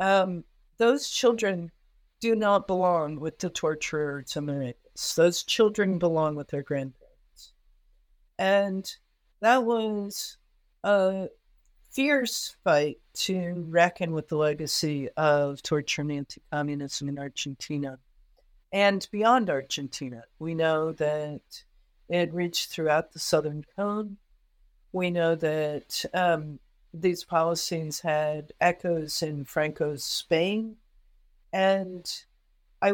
um, 0.00 0.44
those 0.78 1.08
children 1.08 1.70
do 2.20 2.34
not 2.34 2.66
belong 2.66 3.20
with 3.20 3.38
the 3.38 3.50
torturers 3.50 4.36
and 4.36 4.48
the 4.48 4.52
rapists. 4.52 5.14
Those 5.14 5.44
children 5.44 5.98
belong 5.98 6.34
with 6.34 6.48
their 6.48 6.62
grandparents. 6.62 7.52
And 8.38 8.90
that 9.40 9.64
was 9.64 10.36
a 10.82 11.28
fierce 11.90 12.56
fight 12.64 12.98
to 13.14 13.64
reckon 13.68 14.12
with 14.12 14.28
the 14.28 14.36
legacy 14.36 15.08
of 15.16 15.62
torture 15.62 16.02
and 16.02 16.12
anti 16.12 16.40
communism 16.50 17.08
in 17.08 17.18
Argentina 17.18 17.98
and 18.72 19.08
beyond 19.10 19.50
Argentina. 19.50 20.24
We 20.38 20.54
know 20.54 20.92
that 20.92 21.64
it 22.08 22.32
reached 22.32 22.70
throughout 22.70 23.12
the 23.12 23.18
Southern 23.18 23.64
Cone. 23.76 24.18
We 24.92 25.10
know 25.10 25.34
that 25.34 26.04
um, 26.14 26.58
these 26.92 27.24
policies 27.24 28.00
had 28.00 28.52
echoes 28.60 29.22
in 29.22 29.44
Franco's 29.44 30.04
Spain. 30.04 30.76
And 31.52 32.10
I 32.82 32.92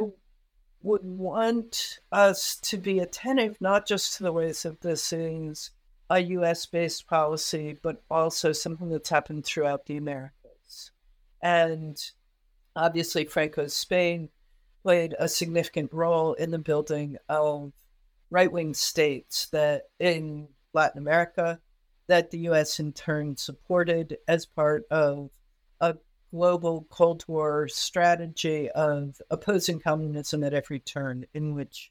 would 0.82 1.05
want 1.05 1.99
us 2.12 2.57
to 2.57 2.76
be 2.76 2.99
attentive 2.99 3.61
not 3.61 3.86
just 3.86 4.16
to 4.16 4.22
the 4.22 4.32
ways 4.32 4.62
that 4.62 4.80
this 4.80 5.12
is 5.12 5.70
a 6.11 6.20
US 6.20 6.66
based 6.66 7.07
policy, 7.07 7.78
but 7.82 8.02
also 8.11 8.52
something 8.52 8.88
that's 8.88 9.11
happened 9.11 9.44
throughout 9.44 9.86
the 9.86 9.96
Americas. 9.96 10.90
And 11.42 11.98
obviously, 12.76 13.24
Franco's 13.24 13.74
Spain 13.74 14.28
played 14.82 15.14
a 15.18 15.28
significant 15.28 15.92
role 15.92 16.34
in 16.34 16.50
the 16.50 16.59
building 16.59 17.16
of 17.28 17.72
right 18.30 18.50
wing 18.50 18.74
states 18.74 19.46
that 19.46 19.84
in 19.98 20.48
Latin 20.72 20.98
America 20.98 21.61
that 22.07 22.30
the 22.30 22.38
US 22.50 22.80
in 22.80 22.92
turn 22.92 23.36
supported 23.36 24.18
as 24.28 24.44
part 24.44 24.84
of 24.90 25.30
a 25.80 25.96
global 26.30 26.86
Cold 26.90 27.24
War 27.28 27.68
strategy 27.68 28.70
of 28.70 29.20
opposing 29.30 29.80
communism 29.80 30.44
at 30.44 30.52
every 30.52 30.80
turn, 30.80 31.24
in 31.32 31.55
which 31.55 31.90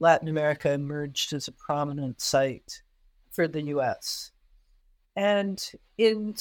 Latin 0.00 0.28
America 0.28 0.72
emerged 0.72 1.32
as 1.32 1.48
a 1.48 1.52
prominent 1.52 2.20
site 2.20 2.82
for 3.34 3.48
the 3.48 3.62
US. 3.62 4.30
And 5.16 5.62
in 5.98 6.34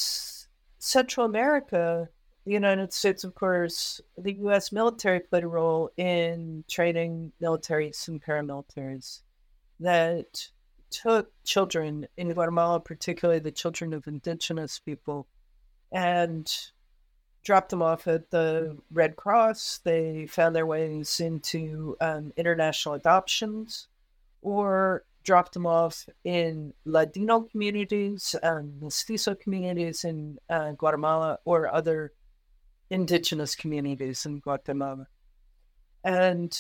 Central 0.79 1.25
America, 1.25 2.09
the 2.45 2.51
United 2.51 2.93
States, 2.93 3.23
of 3.23 3.35
course, 3.35 4.01
the 4.17 4.33
US 4.33 4.71
military 4.71 5.19
played 5.19 5.43
a 5.43 5.47
role 5.47 5.89
in 5.97 6.63
training 6.69 7.31
militaries 7.41 8.07
and 8.07 8.21
paramilitaries 8.21 9.21
that 9.79 10.49
took 10.89 11.31
children 11.43 12.07
in 12.17 12.31
Guatemala, 12.31 12.79
particularly 12.79 13.39
the 13.39 13.51
children 13.51 13.93
of 13.93 14.07
indigenous 14.07 14.77
people, 14.77 15.27
and 15.91 16.51
dropped 17.43 17.69
them 17.69 17.81
off 17.81 18.07
at 18.07 18.29
the 18.29 18.77
Red 18.91 19.15
Cross. 19.15 19.79
They 19.83 20.27
found 20.27 20.55
their 20.55 20.65
ways 20.65 21.19
into 21.19 21.97
um, 21.99 22.31
international 22.37 22.95
adoptions 22.95 23.87
or 24.41 25.05
dropped 25.24 25.53
them 25.53 25.65
off 25.65 26.07
in 26.24 26.74
Ladino 26.86 27.41
communities, 27.41 28.36
and 28.43 28.82
mestizo 28.82 29.36
communities 29.36 30.03
in 30.03 30.38
uh, 30.49 30.71
Guatemala, 30.74 31.39
or 31.45 31.74
other 31.74 32.13
indigenous 32.89 33.55
communities 33.55 34.26
in 34.26 34.39
Guatemala. 34.39 35.07
And 36.03 36.55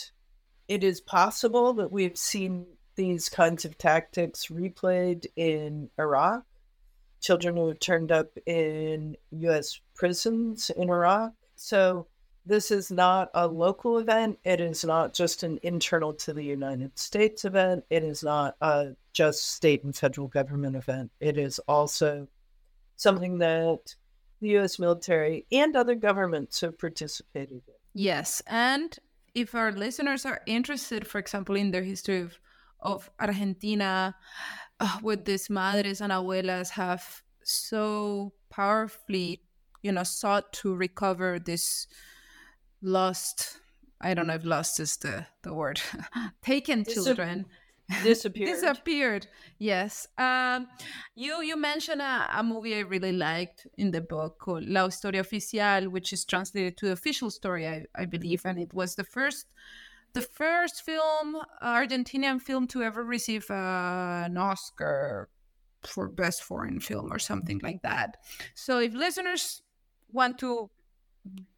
it 0.67 0.83
is 0.83 1.01
possible 1.01 1.73
that 1.73 1.91
we've 1.91 2.17
seen 2.17 2.65
these 2.95 3.29
kinds 3.29 3.65
of 3.65 3.77
tactics 3.77 4.47
replayed 4.47 5.25
in 5.35 5.89
Iraq. 5.99 6.43
Children 7.21 7.57
who 7.57 7.73
turned 7.73 8.11
up 8.11 8.37
in 8.45 9.15
U.S. 9.31 9.79
prisons 9.95 10.69
in 10.69 10.89
Iraq. 10.89 11.33
So 11.55 12.07
this 12.45 12.71
is 12.71 12.91
not 12.91 13.29
a 13.33 13.47
local 13.47 13.99
event. 13.99 14.39
It 14.43 14.59
is 14.59 14.83
not 14.83 15.13
just 15.13 15.43
an 15.43 15.59
internal 15.63 16.13
to 16.13 16.33
the 16.33 16.43
United 16.43 16.97
States 16.99 17.45
event. 17.45 17.85
It 17.89 18.03
is 18.03 18.23
not 18.23 18.55
a 18.61 18.95
just 19.13 19.53
state 19.53 19.83
and 19.83 19.95
federal 19.95 20.27
government 20.27 20.75
event. 20.75 21.11
It 21.19 21.37
is 21.37 21.59
also 21.59 22.27
something 22.97 23.37
that 23.39 23.95
the 24.41 24.49
U.S. 24.49 24.77
military 24.77 25.45
and 25.51 25.75
other 25.75 25.95
governments 25.95 26.61
have 26.61 26.77
participated 26.77 27.61
in. 27.67 27.73
Yes, 27.93 28.41
and 28.47 28.97
if 29.33 29.55
our 29.55 29.71
listeners 29.71 30.25
are 30.25 30.41
interested, 30.45 31.07
for 31.07 31.19
example, 31.19 31.55
in 31.55 31.71
the 31.71 31.81
history 31.81 32.21
of 32.21 32.39
of 32.83 33.09
Argentina, 33.17 34.13
uh, 34.81 34.97
with 35.01 35.23
these 35.23 35.49
madres 35.49 36.01
and 36.01 36.11
abuelas 36.11 36.71
have 36.71 37.23
so 37.43 38.33
powerfully, 38.49 39.41
you 39.81 39.91
know, 39.91 40.03
sought 40.03 40.51
to 40.51 40.75
recover 40.75 41.39
this 41.39 41.87
lost. 42.83 43.59
I 44.01 44.13
don't 44.13 44.27
know 44.27 44.35
if 44.35 44.45
lost 44.45 44.79
is 44.79 44.97
the 44.97 45.25
the 45.41 45.53
word. 45.53 45.81
taken 46.43 46.85
children 46.85 47.45
disappeared. 48.03 48.49
disappeared. 48.49 49.27
Yes. 49.57 50.07
Um, 50.17 50.67
you 51.15 51.41
you 51.41 51.55
mentioned 51.57 52.01
a, 52.01 52.29
a, 52.39 52.43
movie 52.43 52.75
I 52.75 52.79
really 52.79 53.13
liked 53.13 53.67
in 53.77 53.91
the 53.91 54.01
book 54.01 54.39
called 54.39 54.65
La 54.65 54.85
Historia 54.85 55.21
Oficial, 55.21 55.89
which 55.89 56.13
is 56.13 56.25
translated 56.25 56.77
to 56.77 56.91
official 56.91 57.29
story, 57.29 57.67
I, 57.67 57.85
I 57.95 58.05
believe, 58.05 58.45
and 58.45 58.59
it 58.59 58.73
was 58.73 58.95
the 58.95 59.03
first 59.03 59.47
the 60.13 60.21
first 60.21 60.83
film, 60.83 61.37
Argentinian 61.61 62.39
film 62.39 62.67
to 62.67 62.83
ever 62.83 63.03
receive 63.03 63.49
uh, 63.49 64.23
an 64.25 64.37
Oscar 64.37 65.29
for 65.81 66.07
best 66.07 66.43
foreign 66.43 66.79
film 66.79 67.11
or 67.11 67.19
something 67.19 67.59
like 67.63 67.81
that. 67.81 68.17
So 68.53 68.79
if 68.79 68.93
listeners 68.93 69.61
want 70.11 70.37
to 70.39 70.69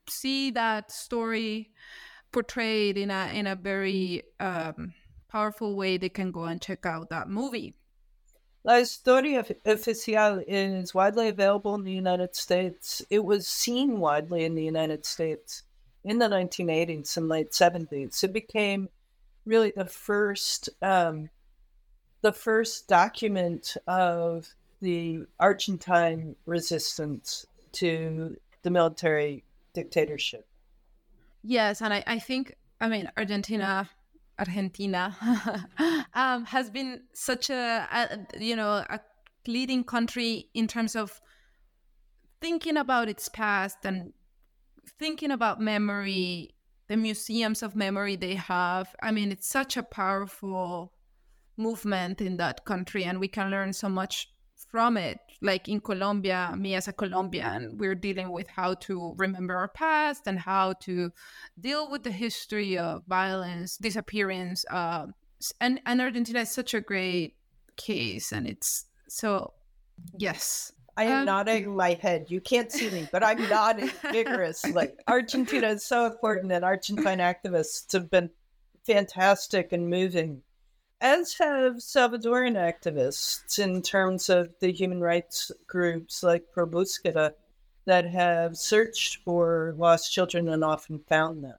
see 0.09 0.51
that 0.51 0.91
story 0.91 1.71
portrayed 2.31 2.97
in 2.97 3.11
a 3.11 3.31
in 3.33 3.47
a 3.47 3.55
very 3.55 4.23
um, 4.39 4.93
powerful 5.29 5.75
way, 5.75 5.97
they 5.97 6.09
can 6.09 6.31
go 6.31 6.43
and 6.43 6.61
check 6.61 6.85
out 6.85 7.09
that 7.09 7.29
movie. 7.29 7.75
La 8.65 8.79
Historia 8.79 9.43
Oficial 9.65 10.43
is 10.47 10.93
widely 10.93 11.29
available 11.29 11.75
in 11.75 11.83
the 11.83 11.93
United 11.93 12.35
States. 12.35 13.01
It 13.09 13.23
was 13.23 13.47
seen 13.47 13.99
widely 13.99 14.43
in 14.43 14.55
the 14.55 14.63
United 14.63 15.05
States 15.05 15.63
in 16.03 16.17
the 16.19 16.25
1980s 16.25 17.15
and 17.15 17.29
late 17.29 17.51
70s. 17.51 18.23
It 18.23 18.33
became 18.33 18.89
really 19.45 19.71
the 19.75 19.85
first 19.85 20.69
um, 20.81 21.29
the 22.21 22.33
first 22.33 22.87
document 22.87 23.77
of 23.87 24.47
the 24.81 25.25
Argentine 25.39 26.35
resistance 26.45 27.45
to 27.73 28.35
the 28.63 28.71
military 28.71 29.44
dictatorship. 29.75 30.47
Yes, 31.43 31.81
and 31.81 31.93
I, 31.93 32.03
I 32.07 32.19
think 32.19 32.55
I 32.81 32.89
mean 32.89 33.09
Argentina 33.15 33.89
Argentina 34.39 35.15
um, 36.13 36.45
has 36.45 36.69
been 36.69 37.01
such 37.13 37.49
a, 37.49 37.87
a 37.91 38.43
you 38.43 38.55
know 38.55 38.83
a 38.89 38.99
leading 39.47 39.83
country 39.83 40.49
in 40.53 40.67
terms 40.67 40.95
of 40.95 41.21
thinking 42.41 42.77
about 42.77 43.09
its 43.09 43.29
past 43.29 43.77
and 43.83 44.13
thinking 44.99 45.31
about 45.31 45.59
memory, 45.59 46.55
the 46.87 46.97
museums 46.97 47.63
of 47.63 47.75
memory 47.75 48.15
they 48.15 48.35
have, 48.35 48.95
I 49.01 49.11
mean, 49.11 49.31
it's 49.31 49.47
such 49.47 49.77
a 49.77 49.83
powerful 49.83 50.93
movement 51.57 52.21
in 52.21 52.37
that 52.37 52.65
country, 52.65 53.03
and 53.03 53.19
we 53.19 53.27
can 53.27 53.49
learn 53.49 53.73
so 53.73 53.89
much 53.89 54.29
from 54.75 54.97
it. 54.97 55.19
Like 55.41 55.69
in 55.69 55.79
Colombia, 55.79 56.53
me 56.57 56.75
as 56.75 56.89
a 56.89 56.91
Colombian, 56.91 57.77
we're 57.77 57.95
dealing 57.95 58.29
with 58.29 58.49
how 58.49 58.73
to 58.87 59.13
remember 59.15 59.55
our 59.55 59.69
past 59.69 60.27
and 60.27 60.37
how 60.37 60.73
to 60.81 61.11
deal 61.57 61.89
with 61.89 62.03
the 62.03 62.11
history 62.11 62.77
of 62.77 63.03
violence, 63.07 63.77
disappearance. 63.77 64.65
Uh, 64.69 65.07
and, 65.61 65.79
and 65.85 66.01
Argentina 66.01 66.41
is 66.41 66.51
such 66.51 66.73
a 66.73 66.81
great 66.81 67.37
case, 67.77 68.33
and 68.33 68.45
it's 68.45 68.87
so, 69.07 69.53
yes, 70.17 70.73
I 70.97 71.05
am 71.05 71.19
um, 71.19 71.25
nodding 71.25 71.73
my 71.73 71.93
head. 71.93 72.25
You 72.27 72.41
can't 72.41 72.69
see 72.69 72.89
me, 72.89 73.07
but 73.13 73.23
I'm 73.23 73.47
nodding 73.47 73.91
vigorously. 74.11 74.89
Argentina 75.07 75.69
is 75.69 75.85
so 75.85 76.05
important, 76.05 76.51
and 76.51 76.65
Argentine 76.65 77.19
activists 77.19 77.93
have 77.93 78.09
been 78.11 78.29
fantastic 78.85 79.71
and 79.71 79.89
moving, 79.89 80.41
as 81.01 81.33
have 81.35 81.75
Salvadoran 81.75 82.55
activists 82.55 83.59
in 83.59 83.81
terms 83.81 84.29
of 84.29 84.49
the 84.59 84.71
human 84.71 85.01
rights 85.01 85.51
groups 85.67 86.23
like 86.23 86.51
Pro 86.51 86.65
that 87.85 88.05
have 88.05 88.57
searched 88.57 89.17
for 89.23 89.75
lost 89.77 90.11
children 90.11 90.49
and 90.49 90.63
often 90.63 90.99
found 91.07 91.43
them. 91.43 91.57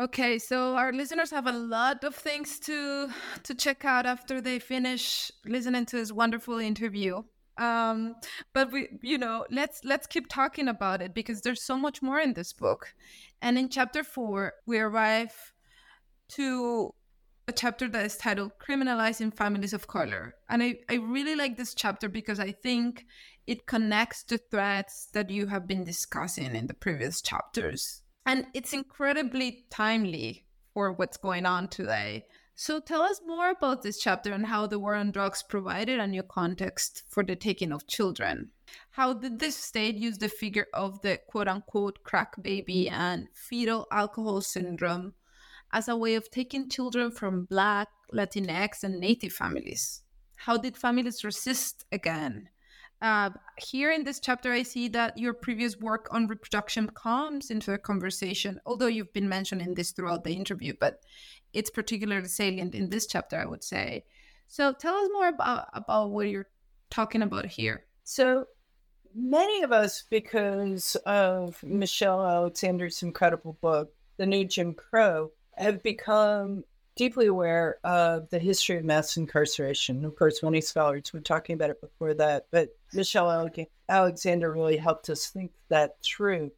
Okay, 0.00 0.38
so 0.38 0.74
our 0.76 0.92
listeners 0.92 1.30
have 1.30 1.46
a 1.46 1.52
lot 1.52 2.02
of 2.04 2.14
things 2.14 2.58
to 2.60 3.08
to 3.44 3.54
check 3.54 3.84
out 3.84 4.06
after 4.06 4.40
they 4.40 4.58
finish 4.58 5.30
listening 5.46 5.86
to 5.86 5.96
this 5.96 6.12
wonderful 6.12 6.58
interview 6.58 7.22
um 7.56 8.16
but 8.52 8.72
we 8.72 8.88
you 9.00 9.16
know 9.16 9.46
let's 9.48 9.80
let's 9.84 10.08
keep 10.08 10.28
talking 10.28 10.66
about 10.66 11.00
it 11.00 11.14
because 11.14 11.40
there's 11.42 11.62
so 11.62 11.76
much 11.76 12.02
more 12.02 12.18
in 12.18 12.34
this 12.34 12.52
book 12.52 12.92
and 13.40 13.56
in 13.56 13.68
chapter 13.68 14.02
four 14.02 14.54
we 14.66 14.80
arrive 14.80 15.52
to 16.26 16.92
a 17.46 17.52
chapter 17.52 17.88
that 17.88 18.06
is 18.06 18.16
titled 18.16 18.52
criminalizing 18.58 19.34
families 19.34 19.72
of 19.72 19.86
color. 19.86 20.34
And 20.48 20.62
i 20.62 20.78
i 20.88 20.94
really 20.94 21.34
like 21.34 21.56
this 21.56 21.74
chapter 21.74 22.08
because 22.08 22.40
i 22.40 22.52
think 22.52 23.06
it 23.46 23.66
connects 23.66 24.22
to 24.24 24.38
threads 24.38 25.08
that 25.12 25.30
you 25.30 25.46
have 25.46 25.66
been 25.66 25.84
discussing 25.84 26.54
in 26.56 26.66
the 26.66 26.74
previous 26.74 27.20
chapters. 27.20 28.02
And 28.24 28.46
it's 28.54 28.72
incredibly 28.72 29.66
timely 29.70 30.46
for 30.72 30.92
what's 30.92 31.18
going 31.18 31.44
on 31.44 31.68
today. 31.68 32.24
So 32.56 32.80
tell 32.80 33.02
us 33.02 33.20
more 33.26 33.50
about 33.50 33.82
this 33.82 33.98
chapter 33.98 34.32
and 34.32 34.46
how 34.46 34.66
the 34.66 34.78
war 34.78 34.94
on 34.94 35.10
drugs 35.10 35.42
provided 35.42 35.98
a 35.98 36.06
new 36.06 36.22
context 36.22 37.02
for 37.08 37.24
the 37.24 37.36
taking 37.36 37.72
of 37.72 37.86
children. 37.86 38.50
How 38.92 39.12
did 39.12 39.40
this 39.40 39.56
state 39.56 39.96
use 39.96 40.18
the 40.18 40.28
figure 40.28 40.68
of 40.72 41.02
the 41.02 41.18
quote 41.28 41.48
unquote 41.48 42.02
crack 42.04 42.40
baby 42.40 42.88
and 42.88 43.28
fetal 43.34 43.86
alcohol 43.90 44.40
syndrome 44.40 45.14
as 45.74 45.88
a 45.88 45.96
way 45.96 46.14
of 46.14 46.30
taking 46.30 46.70
children 46.70 47.10
from 47.10 47.46
Black, 47.46 47.88
Latinx, 48.14 48.84
and 48.84 49.00
Native 49.00 49.32
families? 49.32 50.02
How 50.36 50.56
did 50.56 50.76
families 50.76 51.24
resist 51.24 51.84
again? 51.90 52.48
Uh, 53.02 53.30
here 53.58 53.90
in 53.90 54.04
this 54.04 54.20
chapter, 54.20 54.52
I 54.52 54.62
see 54.62 54.86
that 54.88 55.18
your 55.18 55.34
previous 55.34 55.76
work 55.76 56.06
on 56.12 56.28
reproduction 56.28 56.88
comes 56.90 57.50
into 57.50 57.72
the 57.72 57.78
conversation, 57.78 58.60
although 58.64 58.86
you've 58.86 59.12
been 59.12 59.28
mentioning 59.28 59.74
this 59.74 59.90
throughout 59.90 60.22
the 60.22 60.32
interview, 60.32 60.74
but 60.78 61.00
it's 61.52 61.70
particularly 61.70 62.28
salient 62.28 62.74
in 62.76 62.88
this 62.88 63.06
chapter, 63.08 63.36
I 63.36 63.44
would 63.44 63.64
say. 63.64 64.04
So 64.46 64.72
tell 64.72 64.94
us 64.94 65.08
more 65.12 65.28
about, 65.28 65.66
about 65.74 66.10
what 66.12 66.28
you're 66.28 66.48
talking 66.88 67.22
about 67.22 67.46
here. 67.46 67.84
So 68.04 68.46
many 69.12 69.64
of 69.64 69.72
us, 69.72 70.04
because 70.08 70.94
of 71.04 71.60
Michelle 71.64 72.24
Alexander's 72.24 73.02
incredible 73.02 73.58
book, 73.60 73.92
the 74.18 74.26
new 74.26 74.44
Jim 74.44 74.72
Crow, 74.72 75.32
have 75.56 75.82
become 75.82 76.64
deeply 76.96 77.26
aware 77.26 77.78
of 77.82 78.30
the 78.30 78.38
history 78.38 78.76
of 78.76 78.84
mass 78.84 79.16
incarceration. 79.16 80.04
Of 80.04 80.16
course, 80.16 80.42
many 80.42 80.60
scholars 80.60 81.12
were 81.12 81.20
talking 81.20 81.54
about 81.54 81.70
it 81.70 81.80
before 81.80 82.14
that, 82.14 82.46
but 82.50 82.68
Michelle 82.92 83.50
Alexander 83.88 84.52
really 84.52 84.76
helped 84.76 85.10
us 85.10 85.26
think 85.26 85.52
that 85.68 85.96
through. 86.02 86.52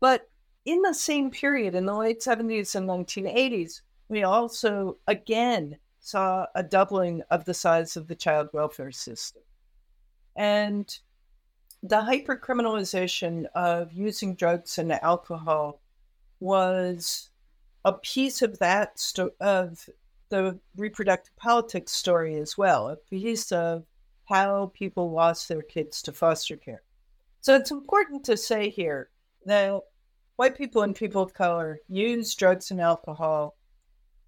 But 0.00 0.28
in 0.64 0.80
the 0.82 0.94
same 0.94 1.30
period, 1.30 1.74
in 1.74 1.86
the 1.86 1.94
late 1.94 2.20
70s 2.20 2.74
and 2.74 2.88
1980s, 2.88 3.82
we 4.08 4.22
also 4.22 4.96
again 5.06 5.76
saw 6.00 6.46
a 6.54 6.62
doubling 6.62 7.22
of 7.30 7.44
the 7.44 7.52
size 7.52 7.96
of 7.96 8.08
the 8.08 8.14
child 8.14 8.48
welfare 8.52 8.92
system. 8.92 9.42
And 10.34 10.98
the 11.82 12.00
hypercriminalization 12.00 13.46
of 13.54 13.92
using 13.92 14.34
drugs 14.34 14.78
and 14.78 14.92
alcohol 14.92 15.80
was 16.40 17.30
a 17.84 17.92
piece 17.92 18.42
of 18.42 18.58
that 18.58 18.98
sto- 18.98 19.32
of 19.40 19.88
the 20.28 20.58
reproductive 20.76 21.34
politics 21.36 21.92
story 21.92 22.36
as 22.36 22.58
well, 22.58 22.88
a 22.88 22.96
piece 22.96 23.50
of 23.52 23.84
how 24.26 24.70
people 24.74 25.10
lost 25.10 25.48
their 25.48 25.62
kids 25.62 26.02
to 26.02 26.12
foster 26.12 26.56
care. 26.56 26.82
So 27.40 27.54
it's 27.54 27.70
important 27.70 28.24
to 28.24 28.36
say 28.36 28.68
here 28.68 29.08
that 29.46 29.80
white 30.36 30.56
people 30.56 30.82
and 30.82 30.94
people 30.94 31.22
of 31.22 31.32
color 31.32 31.80
use 31.88 32.34
drugs 32.34 32.70
and 32.70 32.80
alcohol 32.80 33.56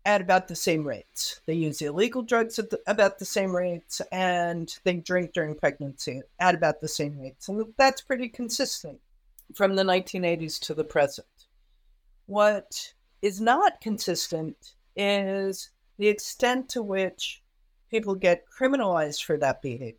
at 0.05 0.23
about 0.23 0.49
the 0.49 0.57
same 0.57 0.87
rates. 0.87 1.41
They 1.47 1.55
use 1.55 1.83
illegal 1.83 2.23
drugs 2.23 2.59
at 2.59 2.71
the, 2.71 2.81
about 2.87 3.19
the 3.19 3.25
same 3.27 3.55
rates, 3.55 4.01
and 4.11 4.75
they 4.85 4.95
drink 4.95 5.33
during 5.33 5.55
pregnancy 5.55 6.23
at 6.39 6.55
about 6.55 6.81
the 6.81 6.89
same 6.89 7.19
rates. 7.19 7.49
And 7.49 7.63
that's 7.77 8.01
pretty 8.01 8.29
consistent 8.29 8.99
from 9.55 9.77
the 9.77 9.83
1980s 9.83 10.59
to 10.61 10.75
the 10.75 10.85
present. 10.85 11.27
What 12.27 12.95
is 13.23 13.41
not 13.41 13.81
consistent 13.81 14.75
is 14.97 15.71
the 15.99 16.09
extent 16.09 16.69
to 16.71 16.83
which 16.83 17.43
people 17.91 18.15
get 18.15 18.45
criminalized 18.49 19.25
for 19.25 19.37
that 19.39 19.61
behavior. 19.61 19.95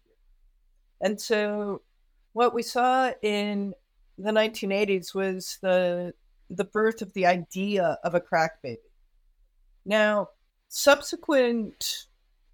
And 1.01 1.19
so 1.19 1.81
what 2.33 2.53
we 2.53 2.63
saw 2.63 3.11
in 3.21 3.73
the 4.17 4.31
1980s 4.31 5.13
was 5.13 5.57
the 5.61 6.13
the 6.49 6.65
birth 6.65 7.01
of 7.01 7.13
the 7.13 7.25
idea 7.25 7.97
of 8.03 8.13
a 8.13 8.19
crack 8.19 8.61
baby. 8.61 8.81
Now, 9.85 10.29
subsequent 10.67 12.07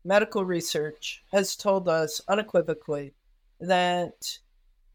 medical 0.05 0.45
research 0.45 1.24
has 1.32 1.55
told 1.55 1.89
us 1.89 2.22
unequivocally 2.28 3.13
that 3.59 4.38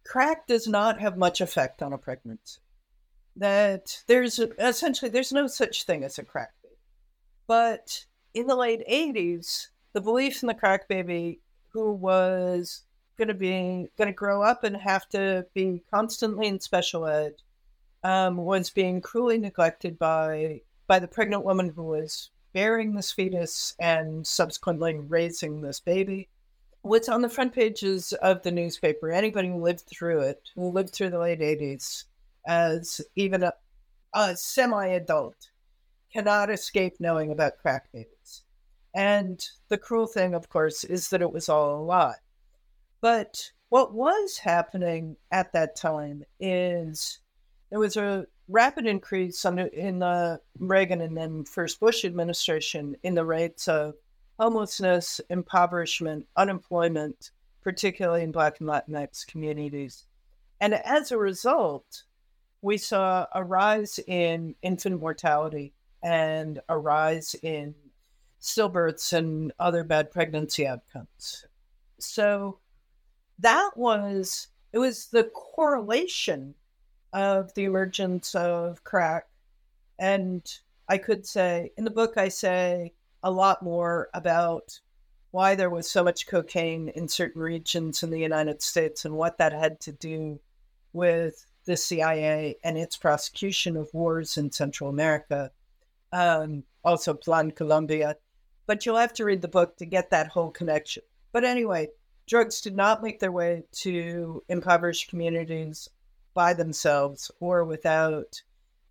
crack 0.06 0.46
does 0.46 0.68
not 0.68 1.00
have 1.00 1.16
much 1.16 1.40
effect 1.40 1.82
on 1.82 1.92
a 1.92 1.98
pregnancy 1.98 2.61
that 3.36 4.02
there's 4.06 4.38
essentially 4.58 5.10
there's 5.10 5.32
no 5.32 5.46
such 5.46 5.84
thing 5.84 6.04
as 6.04 6.18
a 6.18 6.24
crack 6.24 6.52
baby. 6.62 6.74
But 7.46 8.06
in 8.34 8.46
the 8.46 8.56
late 8.56 8.82
80s, 8.88 9.68
the 9.92 10.00
belief 10.00 10.42
in 10.42 10.48
the 10.48 10.54
crack 10.54 10.88
baby 10.88 11.40
who 11.72 11.92
was 11.92 12.82
going 13.16 13.28
to 13.28 13.34
be 13.34 13.88
going 13.96 14.08
to 14.08 14.12
grow 14.12 14.42
up 14.42 14.64
and 14.64 14.76
have 14.76 15.08
to 15.10 15.46
be 15.54 15.82
constantly 15.90 16.46
in 16.46 16.60
special 16.60 17.06
ed 17.06 17.34
um, 18.04 18.36
was 18.36 18.70
being 18.70 19.00
cruelly 19.00 19.38
neglected 19.38 19.98
by 19.98 20.60
by 20.86 20.98
the 20.98 21.08
pregnant 21.08 21.44
woman 21.44 21.72
who 21.74 21.84
was 21.84 22.30
bearing 22.52 22.94
this 22.94 23.12
fetus 23.12 23.74
and 23.80 24.26
subsequently 24.26 24.98
raising 24.98 25.60
this 25.60 25.80
baby. 25.80 26.28
What's 26.82 27.08
on 27.08 27.22
the 27.22 27.28
front 27.28 27.54
pages 27.54 28.12
of 28.14 28.42
the 28.42 28.50
newspaper? 28.50 29.10
Anybody 29.10 29.48
who 29.48 29.62
lived 29.62 29.84
through 29.88 30.20
it, 30.20 30.50
who 30.54 30.70
lived 30.70 30.92
through 30.92 31.10
the 31.10 31.18
late 31.18 31.40
80s, 31.40 32.04
as 32.46 33.00
even 33.16 33.42
a, 33.42 33.52
a 34.14 34.36
semi 34.36 34.86
adult 34.86 35.50
cannot 36.12 36.50
escape 36.50 36.96
knowing 37.00 37.30
about 37.30 37.58
crack 37.58 37.90
babies. 37.92 38.44
And 38.94 39.42
the 39.68 39.78
cruel 39.78 40.06
thing, 40.06 40.34
of 40.34 40.48
course, 40.48 40.84
is 40.84 41.08
that 41.08 41.22
it 41.22 41.32
was 41.32 41.48
all 41.48 41.80
a 41.80 41.82
lie. 41.82 42.16
But 43.00 43.52
what 43.70 43.94
was 43.94 44.38
happening 44.38 45.16
at 45.30 45.52
that 45.54 45.76
time 45.76 46.24
is 46.38 47.20
there 47.70 47.78
was 47.78 47.96
a 47.96 48.26
rapid 48.48 48.86
increase 48.86 49.44
in 49.46 49.98
the 49.98 50.40
Reagan 50.58 51.00
and 51.00 51.16
then 51.16 51.44
first 51.44 51.80
Bush 51.80 52.04
administration 52.04 52.96
in 53.02 53.14
the 53.14 53.24
rates 53.24 53.66
of 53.66 53.94
homelessness, 54.38 55.20
impoverishment, 55.30 56.26
unemployment, 56.36 57.30
particularly 57.62 58.22
in 58.22 58.32
Black 58.32 58.60
and 58.60 58.68
Latinx 58.68 59.26
communities. 59.26 60.04
And 60.60 60.74
as 60.74 61.10
a 61.10 61.18
result, 61.18 62.04
we 62.62 62.78
saw 62.78 63.26
a 63.34 63.42
rise 63.42 63.98
in 64.06 64.54
infant 64.62 65.00
mortality 65.00 65.74
and 66.02 66.60
a 66.68 66.78
rise 66.78 67.34
in 67.42 67.74
stillbirths 68.40 69.12
and 69.12 69.52
other 69.58 69.84
bad 69.84 70.10
pregnancy 70.10 70.66
outcomes. 70.66 71.44
So 71.98 72.58
that 73.40 73.72
was 73.76 74.48
it 74.72 74.78
was 74.78 75.06
the 75.06 75.24
correlation 75.24 76.54
of 77.12 77.52
the 77.54 77.64
emergence 77.64 78.34
of 78.34 78.82
crack 78.84 79.26
and 79.98 80.42
I 80.88 80.98
could 80.98 81.26
say 81.26 81.72
in 81.76 81.84
the 81.84 81.90
book 81.90 82.16
I 82.16 82.28
say 82.28 82.94
a 83.22 83.30
lot 83.30 83.62
more 83.62 84.08
about 84.14 84.80
why 85.30 85.54
there 85.54 85.70
was 85.70 85.90
so 85.90 86.04
much 86.04 86.26
cocaine 86.26 86.88
in 86.90 87.08
certain 87.08 87.40
regions 87.42 88.02
in 88.02 88.10
the 88.10 88.20
United 88.20 88.62
States 88.62 89.04
and 89.04 89.14
what 89.14 89.38
that 89.38 89.52
had 89.52 89.80
to 89.80 89.92
do 89.92 90.40
with 90.92 91.46
the 91.64 91.76
CIA 91.76 92.56
and 92.64 92.76
its 92.76 92.96
prosecution 92.96 93.76
of 93.76 93.92
wars 93.92 94.36
in 94.36 94.50
Central 94.50 94.90
America, 94.90 95.50
um, 96.12 96.64
also 96.84 97.14
Plan 97.14 97.50
Colombia. 97.50 98.16
But 98.66 98.84
you'll 98.84 98.96
have 98.96 99.12
to 99.14 99.24
read 99.24 99.42
the 99.42 99.48
book 99.48 99.76
to 99.76 99.86
get 99.86 100.10
that 100.10 100.28
whole 100.28 100.50
connection. 100.50 101.02
But 101.32 101.44
anyway, 101.44 101.88
drugs 102.26 102.60
did 102.60 102.76
not 102.76 103.02
make 103.02 103.20
their 103.20 103.32
way 103.32 103.64
to 103.72 104.42
impoverished 104.48 105.08
communities 105.08 105.88
by 106.34 106.54
themselves 106.54 107.30
or 107.40 107.64
without 107.64 108.42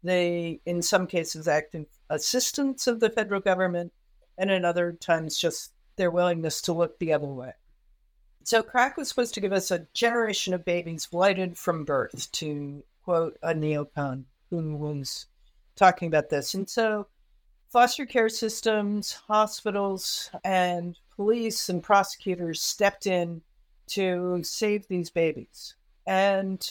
the, 0.04 0.60
in 0.66 0.82
some 0.82 1.08
cases, 1.08 1.48
active 1.48 1.86
assistance 2.10 2.88
of 2.88 3.00
the 3.00 3.10
federal 3.10 3.42
government, 3.42 3.94
and 4.38 4.50
in 4.50 4.66
other 4.66 4.94
times, 4.94 5.38
just 5.38 5.74
their 5.96 6.12
willingness 6.12 6.62
to 6.62 6.74
look 6.74 6.98
the 6.98 7.14
other 7.14 7.28
way. 7.28 7.54
So 8.44 8.64
crack 8.64 8.98
was 8.98 9.08
supposed 9.08 9.34
to 9.36 9.42
give 9.42 9.54
us 9.54 9.72
a 9.72 9.88
generation 9.94 10.54
of 10.54 10.66
babies 10.66 11.06
blighted 11.06 11.58
from 11.58 11.86
birth, 11.86 12.32
to 12.34 12.84
quote 13.04 13.38
a 13.42 13.54
neocon 13.54 14.24
who 14.50 14.76
was 14.76 15.28
talking 15.76 16.08
about 16.08 16.30
this. 16.30 16.54
And 16.54 16.70
so 16.70 17.08
foster 17.70 18.06
care 18.06 18.30
systems, 18.30 19.14
hospitals, 19.14 20.30
and 20.44 20.98
police 21.16 21.70
and 21.70 21.82
prosecutors 21.82 22.62
stepped 22.62 23.08
in 23.08 23.42
to 23.88 24.42
save 24.44 24.88
these 24.88 25.10
babies. 25.10 25.76
And 26.06 26.68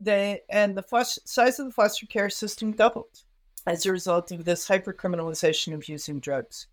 they 0.00 0.42
and 0.48 0.76
the 0.76 0.82
foster, 0.82 1.20
size 1.24 1.58
of 1.58 1.66
the 1.66 1.72
foster 1.72 2.06
care 2.06 2.30
system 2.30 2.72
doubled 2.72 3.24
as 3.66 3.84
a 3.84 3.92
result 3.92 4.30
of 4.30 4.44
this 4.44 4.68
hypercriminalization 4.68 5.74
of 5.74 5.88
using 5.88 6.20
drugs. 6.20 6.68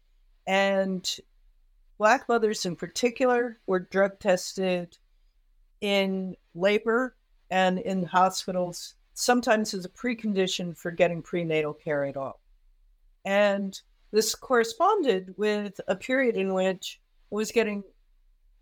And 0.47 1.09
Black 1.97 2.27
mothers 2.27 2.65
in 2.65 2.75
particular 2.75 3.57
were 3.65 3.79
drug 3.79 4.19
tested 4.19 4.97
in 5.81 6.35
labor 6.53 7.15
and 7.49 7.79
in 7.79 8.03
hospitals, 8.03 8.95
sometimes 9.13 9.73
as 9.73 9.85
a 9.85 9.89
precondition 9.89 10.75
for 10.75 10.91
getting 10.91 11.21
prenatal 11.21 11.73
care 11.73 12.03
at 12.03 12.17
all. 12.17 12.41
And 13.23 13.79
this 14.11 14.35
corresponded 14.35 15.33
with 15.37 15.79
a 15.87 15.95
period 15.95 16.35
in 16.37 16.53
which 16.53 16.99
it 17.31 17.35
was 17.35 17.51
getting 17.51 17.83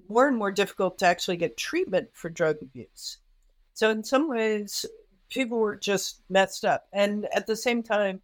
more 0.09 0.27
and 0.27 0.37
more 0.37 0.51
difficult 0.51 0.99
to 0.99 1.05
actually 1.05 1.37
get 1.37 1.57
treatment 1.57 2.09
for 2.13 2.29
drug 2.29 2.57
abuse. 2.61 3.17
So, 3.73 3.89
in 3.89 4.03
some 4.03 4.29
ways, 4.29 4.85
people 5.29 5.57
were 5.57 5.75
just 5.75 6.21
messed 6.29 6.65
up. 6.65 6.87
And 6.93 7.27
at 7.33 7.47
the 7.47 7.55
same 7.55 7.81
time, 7.81 8.21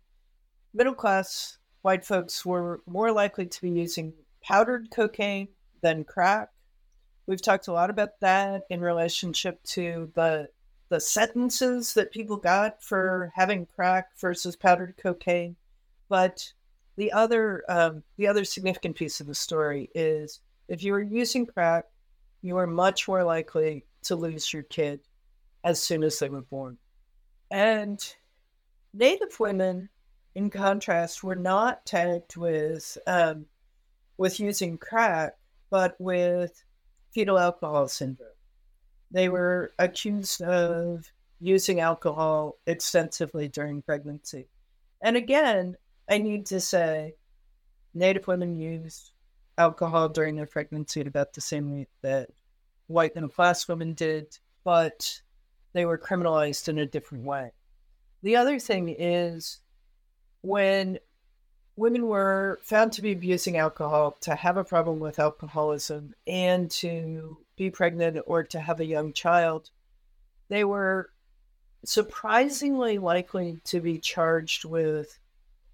middle 0.73 0.93
class 0.93 1.57
white 1.81 2.05
folks 2.05 2.45
were 2.45 2.81
more 2.85 3.11
likely 3.11 3.47
to 3.47 3.61
be 3.61 3.71
using 3.71 4.13
powdered 4.49 4.89
cocaine 4.89 5.47
than 5.81 6.03
crack. 6.03 6.49
We've 7.27 7.41
talked 7.41 7.67
a 7.67 7.73
lot 7.73 7.91
about 7.91 8.19
that 8.21 8.63
in 8.69 8.81
relationship 8.81 9.61
to 9.75 10.11
the 10.15 10.49
the 10.89 10.99
sentences 10.99 11.93
that 11.93 12.11
people 12.11 12.35
got 12.35 12.81
for 12.83 13.31
having 13.35 13.67
crack 13.67 14.07
versus 14.19 14.55
powdered 14.55 14.95
cocaine. 14.97 15.55
But 16.07 16.51
the 16.95 17.11
other 17.11 17.63
um, 17.69 18.03
the 18.17 18.27
other 18.27 18.43
significant 18.43 18.95
piece 18.95 19.21
of 19.21 19.27
the 19.27 19.35
story 19.35 19.91
is 19.93 20.41
if 20.67 20.83
you 20.83 20.95
are 20.95 21.01
using 21.01 21.45
crack, 21.45 21.85
you 22.41 22.57
are 22.57 22.67
much 22.67 23.07
more 23.07 23.23
likely 23.23 23.85
to 24.03 24.15
lose 24.15 24.51
your 24.51 24.63
kid 24.63 25.01
as 25.63 25.83
soon 25.83 26.03
as 26.03 26.17
they 26.17 26.29
were 26.29 26.41
born. 26.41 26.77
And 27.51 27.99
Native 28.93 29.39
women, 29.39 29.89
in 30.33 30.49
contrast, 30.49 31.23
were 31.23 31.35
not 31.35 31.85
tagged 31.85 32.35
with 32.35 32.97
um, 33.05 33.45
with 34.19 34.37
using 34.37 34.77
crack, 34.77 35.37
but 35.69 35.95
with 35.97 36.65
fetal 37.13 37.39
alcohol 37.39 37.87
syndrome. 37.87 38.27
They 39.11 39.29
were 39.29 39.71
accused 39.79 40.41
of 40.41 41.09
using 41.39 41.79
alcohol 41.79 42.57
extensively 42.67 43.47
during 43.47 43.81
pregnancy. 43.81 44.49
And 45.01 45.15
again, 45.15 45.77
I 46.09 46.17
need 46.17 46.45
to 46.47 46.59
say 46.59 47.13
Native 47.93 48.27
women 48.27 48.59
used 48.59 49.11
alcohol 49.57 50.09
during 50.09 50.35
their 50.35 50.45
pregnancy 50.45 50.99
at 50.99 51.07
about 51.07 51.33
the 51.33 51.41
same 51.41 51.71
rate 51.71 51.87
that 52.01 52.29
white 52.87 53.15
middle 53.15 53.29
class 53.29 53.69
women 53.69 53.93
did, 53.93 54.37
but 54.65 55.21
they 55.71 55.85
were 55.85 55.97
criminalized 55.97 56.67
in 56.67 56.77
a 56.77 56.85
different 56.85 57.23
way. 57.23 57.53
The 58.21 58.35
other 58.35 58.59
thing 58.59 58.93
is 58.99 59.61
when 60.41 60.99
women 61.79 62.07
were 62.07 62.59
found 62.61 62.91
to 62.91 63.01
be 63.01 63.13
abusing 63.13 63.55
alcohol, 63.55 64.17
to 64.19 64.35
have 64.35 64.57
a 64.57 64.63
problem 64.63 64.99
with 64.99 65.17
alcoholism, 65.17 66.13
and 66.27 66.69
to 66.69 67.37
be 67.55 67.69
pregnant 67.69 68.19
or 68.27 68.43
to 68.43 68.59
have 68.59 68.81
a 68.81 68.85
young 68.85 69.13
child, 69.13 69.69
they 70.49 70.65
were 70.65 71.09
surprisingly 71.85 72.97
likely 72.97 73.59
to 73.63 73.79
be 73.79 73.97
charged 73.97 74.65
with 74.65 75.17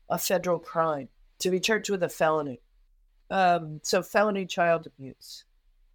a 0.07 0.19
federal 0.19 0.59
crime, 0.59 1.09
to 1.39 1.49
be 1.49 1.59
charged 1.59 1.89
with 1.89 2.03
a 2.03 2.09
felony. 2.09 2.61
Um, 3.31 3.79
so, 3.81 4.03
felony 4.03 4.45
child 4.45 4.85
abuse. 4.85 5.43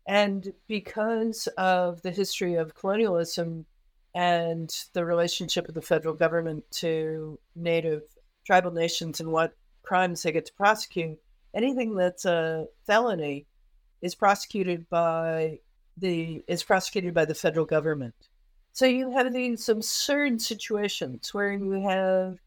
And 0.08 0.52
because 0.66 1.46
of 1.56 2.02
the 2.02 2.10
history 2.10 2.56
of 2.56 2.74
colonialism 2.74 3.64
and 4.12 4.68
the 4.92 5.04
relationship 5.04 5.68
of 5.68 5.74
the 5.74 5.82
federal 5.82 6.14
government 6.14 6.64
to 6.72 7.38
native 7.54 8.02
tribal 8.44 8.72
nations 8.72 9.20
and 9.20 9.30
what 9.30 9.54
crimes 9.82 10.22
they 10.22 10.32
get 10.32 10.46
to 10.46 10.52
prosecute, 10.54 11.18
anything 11.54 11.94
that's 11.94 12.24
a 12.24 12.66
felony 12.86 13.46
is 14.02 14.14
prosecuted 14.14 14.88
by 14.88 15.58
the 15.96 16.42
is 16.48 16.62
prosecuted 16.62 17.12
by 17.12 17.24
the 17.24 17.34
federal 17.34 17.66
government. 17.66 18.14
So 18.72 18.86
you 18.86 19.10
have 19.10 19.32
these 19.32 19.68
absurd 19.68 20.40
situations 20.40 21.34
where 21.34 21.52
you 21.52 21.72
have 21.72 22.38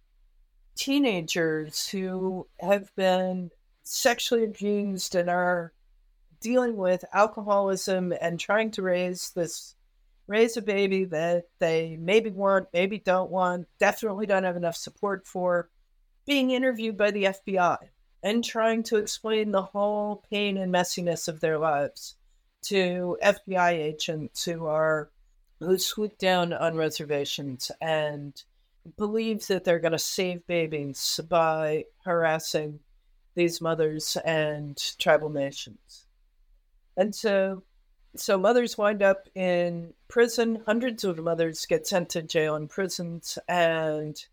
teenagers 0.76 1.88
who 1.88 2.48
have 2.60 2.94
been 2.96 3.52
sexually 3.84 4.46
abused 4.46 5.16
and 5.16 5.30
are 5.30 5.74
dealing 6.42 6.76
with 6.76 7.06
alcoholism 7.14 8.14
and 8.20 8.40
trying 8.40 8.72
to 8.72 8.82
raise 8.82 9.32
this 9.32 9.76
raise 10.28 10.56
a 10.56 10.62
baby 10.62 11.04
that 11.06 11.46
they 11.60 11.98
maybe 12.00 12.30
want, 12.30 12.68
maybe 12.74 12.98
don't 13.00 13.30
want, 13.30 13.68
definitely 13.80 14.26
don't 14.26 14.46
have 14.46 14.56
enough 14.56 14.76
support 14.76 15.28
for, 15.28 15.70
being 16.26 16.52
interviewed 16.52 16.98
by 16.98 17.12
the 17.12 17.26
FBI 17.26 17.78
and 18.22 18.44
trying 18.44 18.84
to 18.84 18.98
explain 18.98 19.52
the 19.52 19.62
whole 19.62 20.24
pain 20.32 20.58
and 20.58 20.74
messiness 20.74 21.28
of 21.28 21.42
their 21.42 21.58
lives 21.58 22.16
to 22.64 23.18
FBI 23.22 23.72
agents 23.72 24.46
who 24.46 24.66
are 24.66 25.10
who 25.60 25.78
swoop 25.78 26.18
down 26.18 26.52
on 26.54 26.76
reservations 26.76 27.72
and 27.82 28.44
believe 28.98 29.48
that 29.48 29.64
they're 29.64 29.80
going 29.80 29.94
to 29.94 30.00
save 30.00 30.46
babies 30.46 31.20
by 31.30 31.86
harassing 32.04 32.80
these 33.36 33.62
mothers 33.62 34.18
and 34.26 34.78
tribal 35.00 35.30
nations. 35.30 36.08
And 36.98 37.14
so 37.16 37.64
so 38.16 38.38
mothers 38.38 38.78
wind 38.78 39.02
up 39.02 39.28
in 39.34 39.94
prison. 40.08 40.62
Hundreds 40.66 41.04
of 41.04 41.18
mothers 41.18 41.66
get 41.66 41.88
sent 41.88 42.10
to 42.10 42.22
jail 42.22 42.56
and 42.56 42.70
prisons, 42.70 43.40
and 43.48 44.24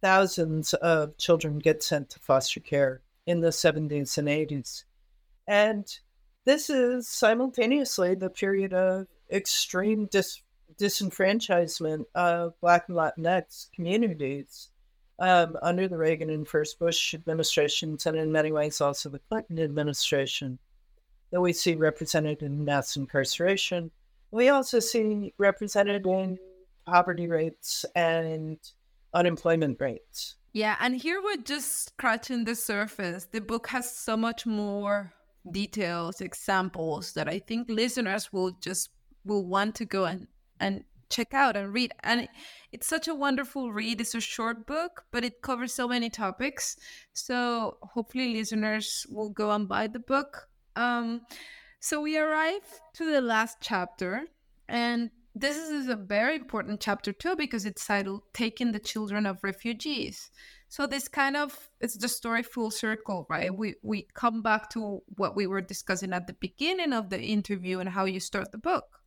thousands 0.00 0.74
of 0.74 1.16
children 1.16 1.58
get 1.58 1.82
sent 1.82 2.10
to 2.10 2.18
foster 2.20 2.60
care 2.60 3.02
in 3.26 3.40
the 3.40 3.48
70s 3.48 4.18
and 4.18 4.28
80s. 4.28 4.84
And 5.46 5.86
this 6.44 6.70
is 6.70 7.08
simultaneously 7.08 8.14
the 8.14 8.30
period 8.30 8.72
of 8.72 9.06
extreme 9.30 10.06
dis- 10.06 10.42
disenfranchisement 10.78 12.04
of 12.14 12.54
Black 12.60 12.88
and 12.88 12.96
Latinx 12.96 13.70
communities 13.74 14.70
um, 15.18 15.56
under 15.62 15.88
the 15.88 15.96
Reagan 15.96 16.30
and 16.30 16.46
first 16.46 16.78
Bush 16.78 17.14
administrations, 17.14 18.06
and 18.06 18.16
in 18.16 18.30
many 18.30 18.52
ways 18.52 18.80
also 18.80 19.08
the 19.08 19.20
Clinton 19.30 19.58
administration, 19.58 20.58
that 21.30 21.40
we 21.40 21.52
see 21.52 21.74
represented 21.74 22.42
in 22.42 22.64
mass 22.64 22.96
incarceration. 22.96 23.90
We 24.30 24.48
also 24.50 24.78
see 24.78 25.32
represented 25.38 26.06
in 26.06 26.38
poverty 26.86 27.28
rates 27.28 27.84
and 27.94 28.58
unemployment 29.16 29.80
rates. 29.80 30.36
Yeah, 30.52 30.76
and 30.80 30.96
here 30.96 31.20
we're 31.22 31.42
just 31.42 31.88
scratching 31.88 32.44
the 32.44 32.54
surface. 32.54 33.26
The 33.30 33.40
book 33.40 33.66
has 33.68 33.94
so 33.94 34.16
much 34.16 34.46
more 34.46 35.12
details, 35.50 36.20
examples 36.20 37.12
that 37.14 37.28
I 37.28 37.38
think 37.40 37.68
listeners 37.68 38.32
will 38.32 38.52
just 38.62 38.90
will 39.24 39.46
want 39.46 39.74
to 39.76 39.84
go 39.84 40.04
and 40.04 40.28
and 40.60 40.84
check 41.10 41.34
out 41.34 41.56
and 41.56 41.72
read. 41.72 41.92
And 42.02 42.28
it's 42.72 42.86
such 42.86 43.08
a 43.08 43.14
wonderful 43.14 43.72
read. 43.72 44.00
It's 44.00 44.14
a 44.14 44.20
short 44.20 44.66
book, 44.66 45.04
but 45.12 45.24
it 45.24 45.42
covers 45.42 45.72
so 45.72 45.86
many 45.88 46.10
topics. 46.10 46.76
So 47.12 47.76
hopefully 47.82 48.34
listeners 48.34 49.06
will 49.10 49.30
go 49.30 49.50
and 49.50 49.68
buy 49.68 49.86
the 49.88 50.00
book. 50.00 50.48
Um, 50.74 51.22
so 51.80 52.00
we 52.00 52.18
arrive 52.18 52.64
to 52.94 53.04
the 53.04 53.20
last 53.20 53.58
chapter, 53.60 54.24
and 54.68 55.10
this 55.38 55.58
is 55.58 55.88
a 55.88 55.96
very 55.96 56.36
important 56.36 56.80
chapter 56.80 57.12
too 57.12 57.36
because 57.36 57.66
it's 57.66 57.86
titled 57.86 58.22
"Taking 58.32 58.72
the 58.72 58.78
Children 58.78 59.26
of 59.26 59.44
Refugees." 59.44 60.30
So 60.70 60.86
this 60.86 61.08
kind 61.08 61.36
of 61.36 61.68
it's 61.78 61.98
the 61.98 62.08
story 62.08 62.42
full 62.42 62.70
circle, 62.70 63.26
right? 63.28 63.54
We 63.54 63.74
we 63.82 64.08
come 64.14 64.40
back 64.42 64.70
to 64.70 65.02
what 65.16 65.36
we 65.36 65.46
were 65.46 65.60
discussing 65.60 66.14
at 66.14 66.26
the 66.26 66.32
beginning 66.32 66.94
of 66.94 67.10
the 67.10 67.20
interview 67.20 67.80
and 67.80 67.90
how 67.90 68.06
you 68.06 68.18
start 68.18 68.50
the 68.50 68.58
book. 68.58 69.02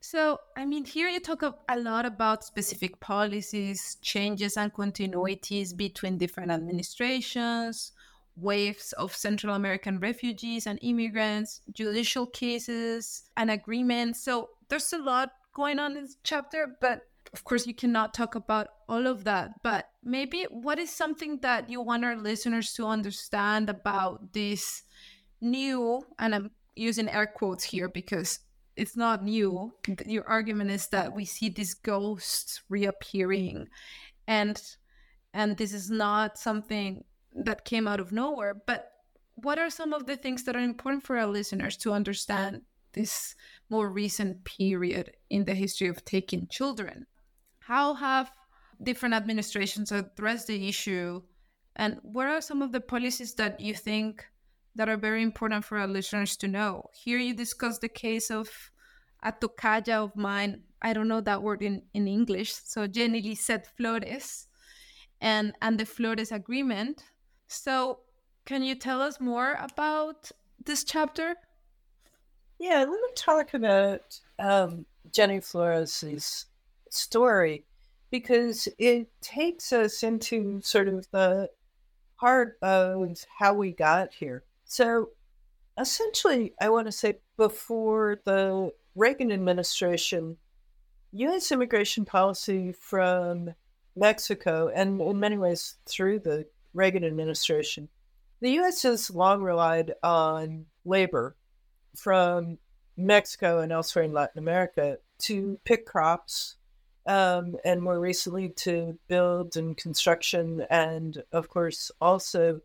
So, 0.00 0.38
I 0.56 0.64
mean, 0.64 0.84
here 0.84 1.08
you 1.08 1.20
talk 1.20 1.42
a 1.42 1.78
lot 1.78 2.06
about 2.06 2.44
specific 2.44 3.00
policies, 3.00 3.98
changes, 4.00 4.56
and 4.56 4.72
continuities 4.72 5.76
between 5.76 6.18
different 6.18 6.52
administrations, 6.52 7.92
waves 8.36 8.92
of 8.92 9.14
Central 9.14 9.54
American 9.54 9.98
refugees 9.98 10.68
and 10.68 10.78
immigrants, 10.82 11.62
judicial 11.72 12.26
cases, 12.26 13.24
and 13.36 13.50
agreements. 13.50 14.22
So, 14.22 14.50
there's 14.68 14.92
a 14.92 14.98
lot 14.98 15.32
going 15.58 15.80
on 15.80 15.96
in 15.96 16.04
this 16.04 16.16
chapter, 16.22 16.76
but 16.80 17.02
of 17.32 17.44
course, 17.44 17.66
you 17.66 17.74
cannot 17.74 18.14
talk 18.14 18.36
about 18.36 18.68
all 18.88 19.06
of 19.06 19.24
that. 19.24 19.50
But 19.62 19.86
maybe 20.02 20.46
what 20.50 20.78
is 20.78 20.90
something 20.90 21.40
that 21.42 21.68
you 21.68 21.82
want 21.82 22.04
our 22.04 22.16
listeners 22.16 22.72
to 22.74 22.86
understand 22.86 23.68
about 23.68 24.32
this 24.32 24.84
new, 25.40 26.00
and 26.18 26.34
I'm 26.34 26.50
using 26.76 27.08
air 27.08 27.26
quotes 27.26 27.64
here 27.64 27.88
because 27.88 28.38
it's 28.76 28.96
not 28.96 29.24
new. 29.24 29.74
Your 30.06 30.26
argument 30.26 30.70
is 30.70 30.86
that 30.88 31.12
we 31.14 31.24
see 31.24 31.48
these 31.48 31.74
ghosts 31.74 32.62
reappearing, 32.68 33.66
and 34.26 34.62
and 35.34 35.56
this 35.56 35.74
is 35.74 35.90
not 35.90 36.38
something 36.38 37.04
that 37.34 37.64
came 37.64 37.86
out 37.86 38.00
of 38.00 38.12
nowhere. 38.12 38.54
But 38.66 38.90
what 39.34 39.58
are 39.58 39.70
some 39.70 39.92
of 39.92 40.06
the 40.06 40.16
things 40.16 40.44
that 40.44 40.56
are 40.56 40.60
important 40.60 41.02
for 41.02 41.18
our 41.18 41.26
listeners 41.26 41.76
to 41.78 41.92
understand 41.92 42.62
this 42.92 43.34
more 43.70 43.90
recent 43.90 44.44
period 44.44 45.12
in 45.30 45.44
the 45.44 45.54
history 45.54 45.88
of 45.88 46.04
taking 46.04 46.46
children? 46.48 47.06
How 47.60 47.94
have 47.94 48.32
different 48.82 49.14
administrations 49.14 49.92
addressed 49.92 50.46
the 50.46 50.68
issue? 50.68 51.22
And 51.76 51.98
what 52.02 52.26
are 52.26 52.40
some 52.40 52.62
of 52.62 52.72
the 52.72 52.80
policies 52.80 53.34
that 53.34 53.60
you 53.60 53.74
think 53.74 54.24
that 54.78 54.88
are 54.88 54.96
very 54.96 55.22
important 55.22 55.64
for 55.64 55.76
our 55.76 55.88
listeners 55.88 56.36
to 56.36 56.46
know. 56.46 56.88
Here 56.94 57.18
you 57.18 57.34
discuss 57.34 57.78
the 57.78 57.88
case 57.88 58.30
of 58.30 58.48
a 59.22 59.32
tocaya 59.32 60.04
of 60.04 60.14
mine. 60.16 60.62
I 60.80 60.92
don't 60.92 61.08
know 61.08 61.20
that 61.20 61.42
word 61.42 61.62
in, 61.62 61.82
in 61.92 62.06
English. 62.06 62.54
So 62.64 62.86
Jenny 62.86 63.20
Lisette 63.20 63.66
Flores 63.76 64.46
and, 65.20 65.52
and 65.60 65.78
the 65.78 65.84
Flores 65.84 66.30
Agreement. 66.30 67.02
So 67.48 68.00
can 68.46 68.62
you 68.62 68.76
tell 68.76 69.02
us 69.02 69.20
more 69.20 69.58
about 69.58 70.30
this 70.64 70.84
chapter? 70.84 71.34
Yeah, 72.58 72.78
let 72.80 72.88
me 72.88 73.08
talk 73.14 73.54
about 73.54 74.18
um, 74.38 74.84
Jenny 75.12 75.40
Flores' 75.40 76.46
story 76.90 77.64
because 78.10 78.68
it 78.78 79.08
takes 79.20 79.72
us 79.72 80.02
into 80.02 80.60
sort 80.62 80.88
of 80.88 81.08
the 81.12 81.50
heart 82.16 82.58
of 82.60 83.24
how 83.38 83.54
we 83.54 83.70
got 83.70 84.12
here. 84.12 84.42
So 84.64 85.10
essentially, 85.78 86.52
I 86.60 86.68
want 86.70 86.86
to 86.86 86.92
say 86.92 87.18
before 87.36 88.20
the 88.24 88.72
Reagan 88.96 89.30
administration, 89.30 90.36
U.S. 91.12 91.52
immigration 91.52 92.04
policy 92.04 92.72
from 92.72 93.54
Mexico, 93.94 94.70
and 94.74 95.00
in 95.00 95.20
many 95.20 95.38
ways 95.38 95.76
through 95.86 96.20
the 96.20 96.46
Reagan 96.74 97.04
administration, 97.04 97.88
the 98.40 98.50
U.S. 98.52 98.82
has 98.82 99.10
long 99.10 99.42
relied 99.42 99.94
on 100.02 100.66
labor 100.84 101.36
from 101.98 102.58
Mexico 102.96 103.60
and 103.60 103.72
elsewhere 103.72 104.04
in 104.04 104.12
Latin 104.12 104.38
America 104.38 104.98
to 105.18 105.58
pick 105.64 105.84
crops, 105.84 106.56
um, 107.06 107.56
and 107.64 107.82
more 107.82 107.98
recently 107.98 108.50
to 108.50 108.98
build 109.08 109.56
and 109.56 109.76
construction, 109.76 110.64
and 110.70 111.22
of 111.32 111.48
course 111.48 111.90
also 112.00 112.60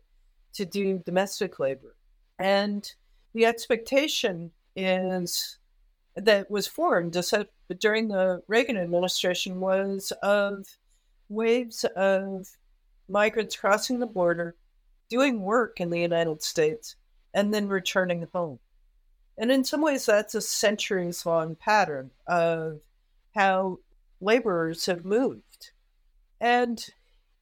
to 0.52 0.64
do 0.64 1.02
domestic 1.04 1.58
labor. 1.58 1.96
And 2.38 2.90
the 3.32 3.46
expectation 3.46 4.52
is 4.76 5.58
that 6.16 6.50
was 6.50 6.66
formed 6.66 7.16
during 7.78 8.08
the 8.08 8.42
Reagan 8.46 8.76
administration 8.76 9.60
was 9.60 10.12
of 10.22 10.66
waves 11.28 11.84
of 11.96 12.48
migrants 13.08 13.56
crossing 13.56 13.98
the 13.98 14.06
border, 14.06 14.54
doing 15.08 15.40
work 15.40 15.80
in 15.80 15.90
the 15.90 16.00
United 16.00 16.42
States, 16.42 16.96
and 17.32 17.52
then 17.52 17.66
returning 17.68 18.26
home. 18.32 18.58
And 19.36 19.50
in 19.50 19.64
some 19.64 19.82
ways, 19.82 20.06
that's 20.06 20.34
a 20.34 20.40
centuries 20.40 21.26
long 21.26 21.56
pattern 21.56 22.10
of 22.26 22.80
how 23.34 23.78
laborers 24.20 24.86
have 24.86 25.04
moved. 25.04 25.70
And 26.40 26.84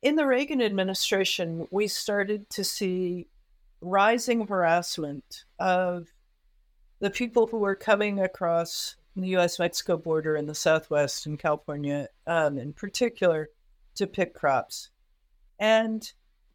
in 0.01 0.17
the 0.17 0.27
Reagan 0.27 0.63
administration, 0.63 1.69
we 1.71 1.89
started 1.89 2.49
to 2.51 2.65
see 2.65 3.29
rising 3.81 4.47
harassment 4.47 5.45
of 5.59 6.09
the 7.01 7.11
people 7.11 7.47
who 7.47 7.59
were 7.59 7.75
coming 7.75 8.21
across 8.21 8.97
the 9.17 9.37
US 9.37 9.59
Mexico 9.59 9.97
border 9.97 10.37
in 10.37 10.47
the 10.47 10.55
Southwest 10.55 11.27
and 11.27 11.39
California 11.39 12.09
um, 12.27 12.59
in 12.59 12.73
particular 12.73 13.51
to 13.97 14.07
pick 14.07 14.35
crops. 14.35 14.89
And 15.59 16.11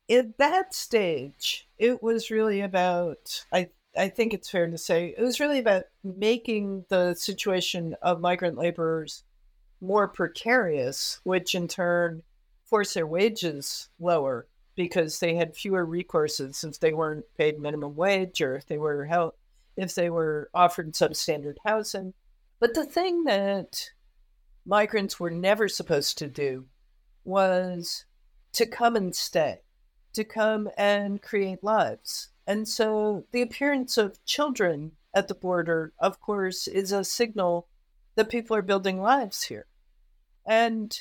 at 0.10 0.38
that 0.38 0.74
stage, 0.74 1.68
it 1.78 2.02
was 2.02 2.32
really 2.32 2.62
about, 2.62 3.46
I, 3.54 3.70
I 3.98 4.10
think 4.10 4.34
it's 4.34 4.50
fair 4.50 4.68
to 4.70 4.78
say, 4.78 5.16
it 5.18 5.22
was 5.22 5.40
really 5.40 5.60
about 5.60 5.84
making 6.04 6.86
the 6.90 7.16
situation 7.16 7.96
of 8.02 8.22
migrant 8.22 8.58
laborers 8.58 9.24
more 9.82 10.08
precarious, 10.08 11.20
which 11.24 11.56
in 11.56 11.68
turn 11.68 12.24
forced 12.66 12.94
their 12.94 13.08
wages 13.08 13.90
lower 14.00 14.48
because 14.76 15.20
they 15.20 15.36
had 15.36 15.56
fewer 15.56 15.86
recourses 15.86 16.56
since 16.56 16.78
they 16.78 16.94
weren't 16.94 17.26
paid 17.38 17.60
minimum 17.60 17.96
wage 17.96 18.42
or 18.42 18.56
if 18.56 18.66
they 18.68 18.78
were 18.78 19.32
if 19.76 19.96
they 19.96 20.10
were 20.10 20.50
offered 20.54 20.94
substandard 20.94 21.56
housing. 21.66 22.14
But 22.60 22.74
the 22.74 22.86
thing 22.86 23.24
that 23.26 23.92
migrants 24.66 25.20
were 25.20 25.32
never 25.32 25.68
supposed 25.68 26.18
to 26.20 26.28
do 26.28 26.66
was 27.24 28.06
to 28.54 28.66
come 28.66 28.96
and 28.96 29.16
stay, 29.16 29.62
to 30.14 30.24
come 30.24 30.70
and 30.78 31.22
create 31.22 31.64
lives. 31.64 32.30
And 32.48 32.68
so 32.68 33.26
the 33.34 33.42
appearance 33.42 33.98
of 33.98 34.24
children 34.26 34.94
at 35.14 35.28
the 35.28 35.36
border, 35.36 35.94
of 36.00 36.22
course, 36.22 36.68
is 36.68 36.94
a 36.94 37.04
signal 37.04 37.68
that 38.16 38.30
people 38.30 38.56
are 38.56 38.62
building 38.62 39.02
lives 39.02 39.44
here. 39.44 39.68
And 40.46 40.98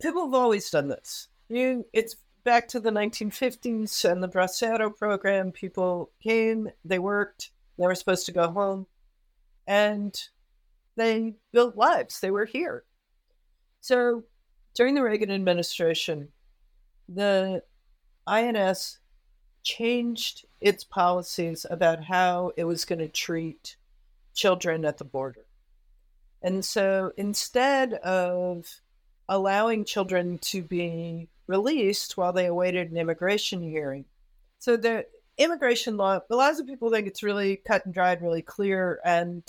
people 0.00 0.24
have 0.26 0.34
always 0.34 0.70
done 0.70 0.88
this. 0.88 1.28
You, 1.48 1.84
it's 1.92 2.14
back 2.44 2.68
to 2.68 2.80
the 2.80 2.90
1950s 2.90 4.10
and 4.10 4.22
the 4.22 4.28
Bracero 4.28 4.96
program. 4.96 5.50
People 5.50 6.12
came, 6.22 6.68
they 6.84 7.00
worked, 7.00 7.50
they 7.76 7.84
were 7.84 7.94
supposed 7.96 8.26
to 8.26 8.32
go 8.32 8.48
home, 8.50 8.86
and 9.66 10.14
they 10.96 11.34
built 11.52 11.76
lives. 11.76 12.20
They 12.20 12.30
were 12.30 12.44
here. 12.44 12.84
So 13.80 14.24
during 14.74 14.94
the 14.94 15.02
Reagan 15.02 15.30
administration, 15.30 16.28
the 17.08 17.62
INS 18.26 18.98
changed 19.68 20.46
its 20.60 20.82
policies 20.82 21.66
about 21.68 22.04
how 22.04 22.52
it 22.56 22.64
was 22.64 22.84
going 22.84 23.00
to 23.00 23.08
treat 23.08 23.76
children 24.34 24.84
at 24.84 24.96
the 24.96 25.04
border. 25.04 25.44
And 26.42 26.64
so 26.64 27.12
instead 27.16 27.94
of 27.94 28.80
allowing 29.28 29.84
children 29.84 30.38
to 30.38 30.62
be 30.62 31.28
released 31.46 32.16
while 32.16 32.32
they 32.32 32.46
awaited 32.46 32.90
an 32.90 32.96
immigration 32.96 33.60
hearing, 33.62 34.06
so 34.58 34.76
the 34.76 35.04
immigration 35.36 35.96
law, 35.96 36.20
lots 36.30 36.58
of 36.58 36.66
people 36.66 36.90
think 36.90 37.06
it's 37.06 37.22
really 37.22 37.56
cut 37.56 37.84
and 37.84 37.92
dried, 37.92 38.22
really 38.22 38.42
clear. 38.42 39.00
And 39.04 39.42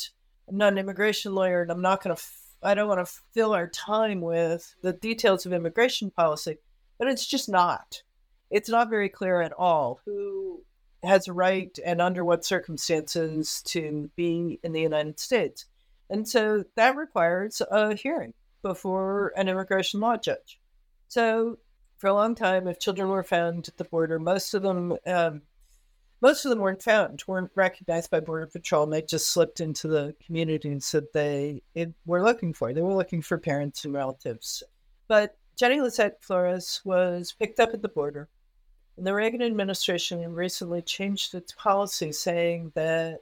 I'm 0.47 0.57
not 0.57 0.74
an 0.74 0.80
immigration 0.80 1.34
lawyer, 1.34 1.61
and 1.61 1.72
I'm 1.72 1.82
not 1.82 2.03
going 2.03 2.15
to, 2.15 2.22
I 2.61 2.74
don't 2.74 2.89
want 2.89 3.05
to 3.05 3.13
fill 3.34 3.53
our 3.53 3.67
time 3.67 4.22
with 4.22 4.76
the 4.82 4.93
details 4.93 5.45
of 5.45 5.53
immigration 5.53 6.11
policy, 6.11 6.57
but 6.97 7.07
it's 7.07 7.26
just 7.26 7.47
not. 7.49 8.03
It's 8.49 8.69
not 8.69 8.89
very 8.89 9.09
clear 9.09 9.41
at 9.41 9.53
all 9.53 9.99
who 10.05 10.63
has 11.03 11.27
a 11.27 11.33
right 11.33 11.77
and 11.85 12.01
under 12.01 12.25
what 12.25 12.45
circumstances 12.45 13.61
to 13.67 14.09
be 14.15 14.59
in 14.63 14.71
the 14.71 14.81
United 14.81 15.19
States. 15.19 15.65
And 16.09 16.27
so 16.27 16.65
that 16.75 16.95
requires 16.95 17.61
a 17.69 17.95
hearing 17.95 18.33
before 18.61 19.31
an 19.37 19.47
immigration 19.47 19.99
law 19.99 20.17
judge. 20.17 20.59
So 21.07 21.59
for 21.97 22.07
a 22.07 22.13
long 22.13 22.35
time, 22.35 22.67
if 22.67 22.79
children 22.79 23.09
were 23.09 23.23
found 23.23 23.67
at 23.67 23.77
the 23.77 23.83
border, 23.83 24.19
most 24.19 24.53
of 24.53 24.63
them, 24.63 24.97
um, 25.05 25.43
most 26.21 26.43
of 26.43 26.49
them 26.49 26.59
weren't 26.59 26.83
found, 26.83 27.23
weren't 27.27 27.51
recognized 27.55 28.11
by 28.11 28.19
Border 28.19 28.47
Patrol, 28.47 28.83
and 28.83 28.91
they 28.91 29.01
just 29.01 29.27
slipped 29.27 29.61
into 29.61 29.87
the 29.87 30.15
communities 30.25 30.91
that 30.91 31.13
they 31.13 31.61
were 32.05 32.23
looking 32.23 32.53
for. 32.53 32.73
They 32.73 32.81
were 32.81 32.95
looking 32.95 33.21
for 33.21 33.37
parents 33.37 33.85
and 33.85 33.93
relatives. 33.93 34.63
But 35.07 35.37
Jenny 35.55 35.79
Lisette 35.79 36.21
Flores 36.21 36.81
was 36.83 37.33
picked 37.37 37.59
up 37.59 37.73
at 37.73 37.81
the 37.81 37.89
border. 37.89 38.27
The 39.01 39.13
Reagan 39.13 39.41
administration 39.41 40.33
recently 40.33 40.81
changed 40.81 41.33
its 41.33 41.53
policy 41.53 42.11
saying 42.11 42.73
that 42.75 43.21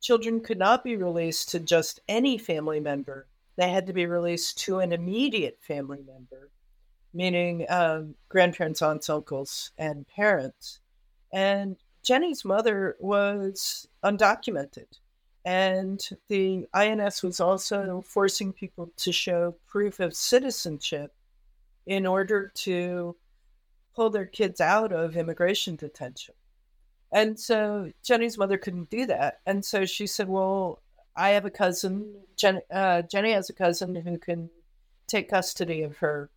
children 0.00 0.40
could 0.40 0.58
not 0.58 0.84
be 0.84 0.96
released 0.96 1.48
to 1.50 1.60
just 1.60 2.00
any 2.06 2.36
family 2.36 2.80
member. 2.80 3.26
They 3.56 3.70
had 3.70 3.86
to 3.86 3.94
be 3.94 4.04
released 4.04 4.58
to 4.64 4.80
an 4.80 4.92
immediate 4.92 5.58
family 5.62 6.02
member, 6.06 6.50
meaning 7.14 7.64
um, 7.70 8.14
grandparents, 8.28 8.82
aunts, 8.82 9.08
uncles, 9.08 9.70
and 9.78 10.06
parents. 10.06 10.80
And 11.32 11.76
Jenny's 12.02 12.44
mother 12.44 12.96
was 13.00 13.88
undocumented. 14.04 14.98
And 15.46 16.06
the 16.28 16.68
INS 16.74 17.22
was 17.22 17.40
also 17.40 18.02
forcing 18.06 18.52
people 18.52 18.90
to 18.98 19.12
show 19.12 19.54
proof 19.66 19.98
of 19.98 20.14
citizenship 20.14 21.14
in 21.86 22.04
order 22.04 22.52
to 22.54 23.16
pull 23.96 24.10
their 24.10 24.26
kids 24.26 24.60
out 24.60 24.92
of 24.92 25.16
immigration 25.16 25.74
detention. 25.74 26.34
And 27.12 27.38
so 27.38 27.90
Jenny's 28.04 28.36
mother 28.36 28.58
couldn't 28.58 28.90
do 28.90 29.06
that. 29.06 29.40
And 29.46 29.64
so 29.64 29.86
she 29.86 30.06
said, 30.06 30.28
Well, 30.28 30.82
I 31.16 31.30
have 31.30 31.46
a 31.46 31.50
cousin, 31.50 32.14
Jen, 32.36 32.60
uh, 32.70 33.02
Jenny 33.02 33.32
has 33.32 33.48
a 33.48 33.54
cousin 33.54 33.94
who 33.94 34.18
can 34.18 34.50
take 35.08 35.30
custody 35.30 35.82
of 35.82 35.96
her. 35.98 36.30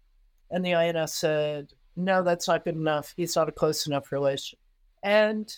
And 0.50 0.66
the 0.66 0.76
INS 0.76 1.14
said, 1.14 1.74
No, 1.96 2.24
that's 2.24 2.48
not 2.48 2.64
good 2.64 2.76
enough. 2.76 3.14
He's 3.18 3.36
not 3.36 3.50
a 3.50 3.52
close 3.52 3.88
enough 3.88 4.12
relation. 4.12 4.58
And 5.04 5.54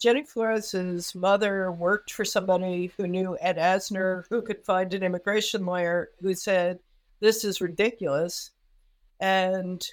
Jenny 0.00 0.24
Flores's 0.24 1.14
mother 1.14 1.70
worked 1.70 2.12
for 2.12 2.24
somebody 2.24 2.92
who 2.96 3.06
knew 3.06 3.36
Ed 3.40 3.56
Asner, 3.56 4.24
who 4.30 4.42
could 4.42 4.64
find 4.64 4.92
an 4.94 5.02
immigration 5.02 5.66
lawyer 5.66 6.10
who 6.20 6.34
said, 6.34 6.78
This 7.20 7.44
is 7.44 7.60
ridiculous, 7.60 8.50
and 9.20 9.84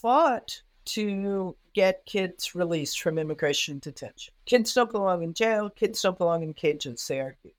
fought 0.00 0.62
to 0.84 1.56
get 1.74 2.06
kids 2.06 2.54
released 2.54 3.00
from 3.00 3.18
immigration 3.18 3.78
detention. 3.78 4.32
Kids 4.46 4.72
don't 4.72 4.90
belong 4.90 5.22
in 5.22 5.34
jail, 5.34 5.68
kids 5.70 6.00
don't 6.00 6.18
belong 6.18 6.42
in 6.42 6.54
cages, 6.54 7.06
they 7.06 7.20
argued. 7.20 7.52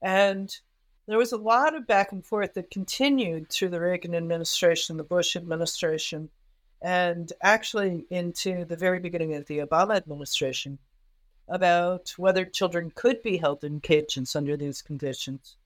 And 0.00 0.56
there 1.06 1.18
was 1.18 1.32
a 1.32 1.36
lot 1.36 1.74
of 1.74 1.86
back 1.86 2.12
and 2.12 2.24
forth 2.24 2.54
that 2.54 2.70
continued 2.70 3.50
through 3.50 3.68
the 3.68 3.80
Reagan 3.80 4.14
administration, 4.14 4.96
the 4.96 5.04
Bush 5.04 5.36
administration, 5.36 6.30
and 6.82 7.32
actually 7.42 8.06
into 8.10 8.64
the 8.64 8.76
very 8.76 8.98
beginning 8.98 9.34
of 9.34 9.46
the 9.46 9.58
Obama 9.58 9.96
administration 9.96 10.78
about 11.48 12.12
whether 12.16 12.44
children 12.44 12.90
could 12.94 13.22
be 13.22 13.36
held 13.36 13.62
in 13.62 13.80
cages 13.80 14.34
under 14.34 14.56
these 14.56 14.82
conditions. 14.82 15.56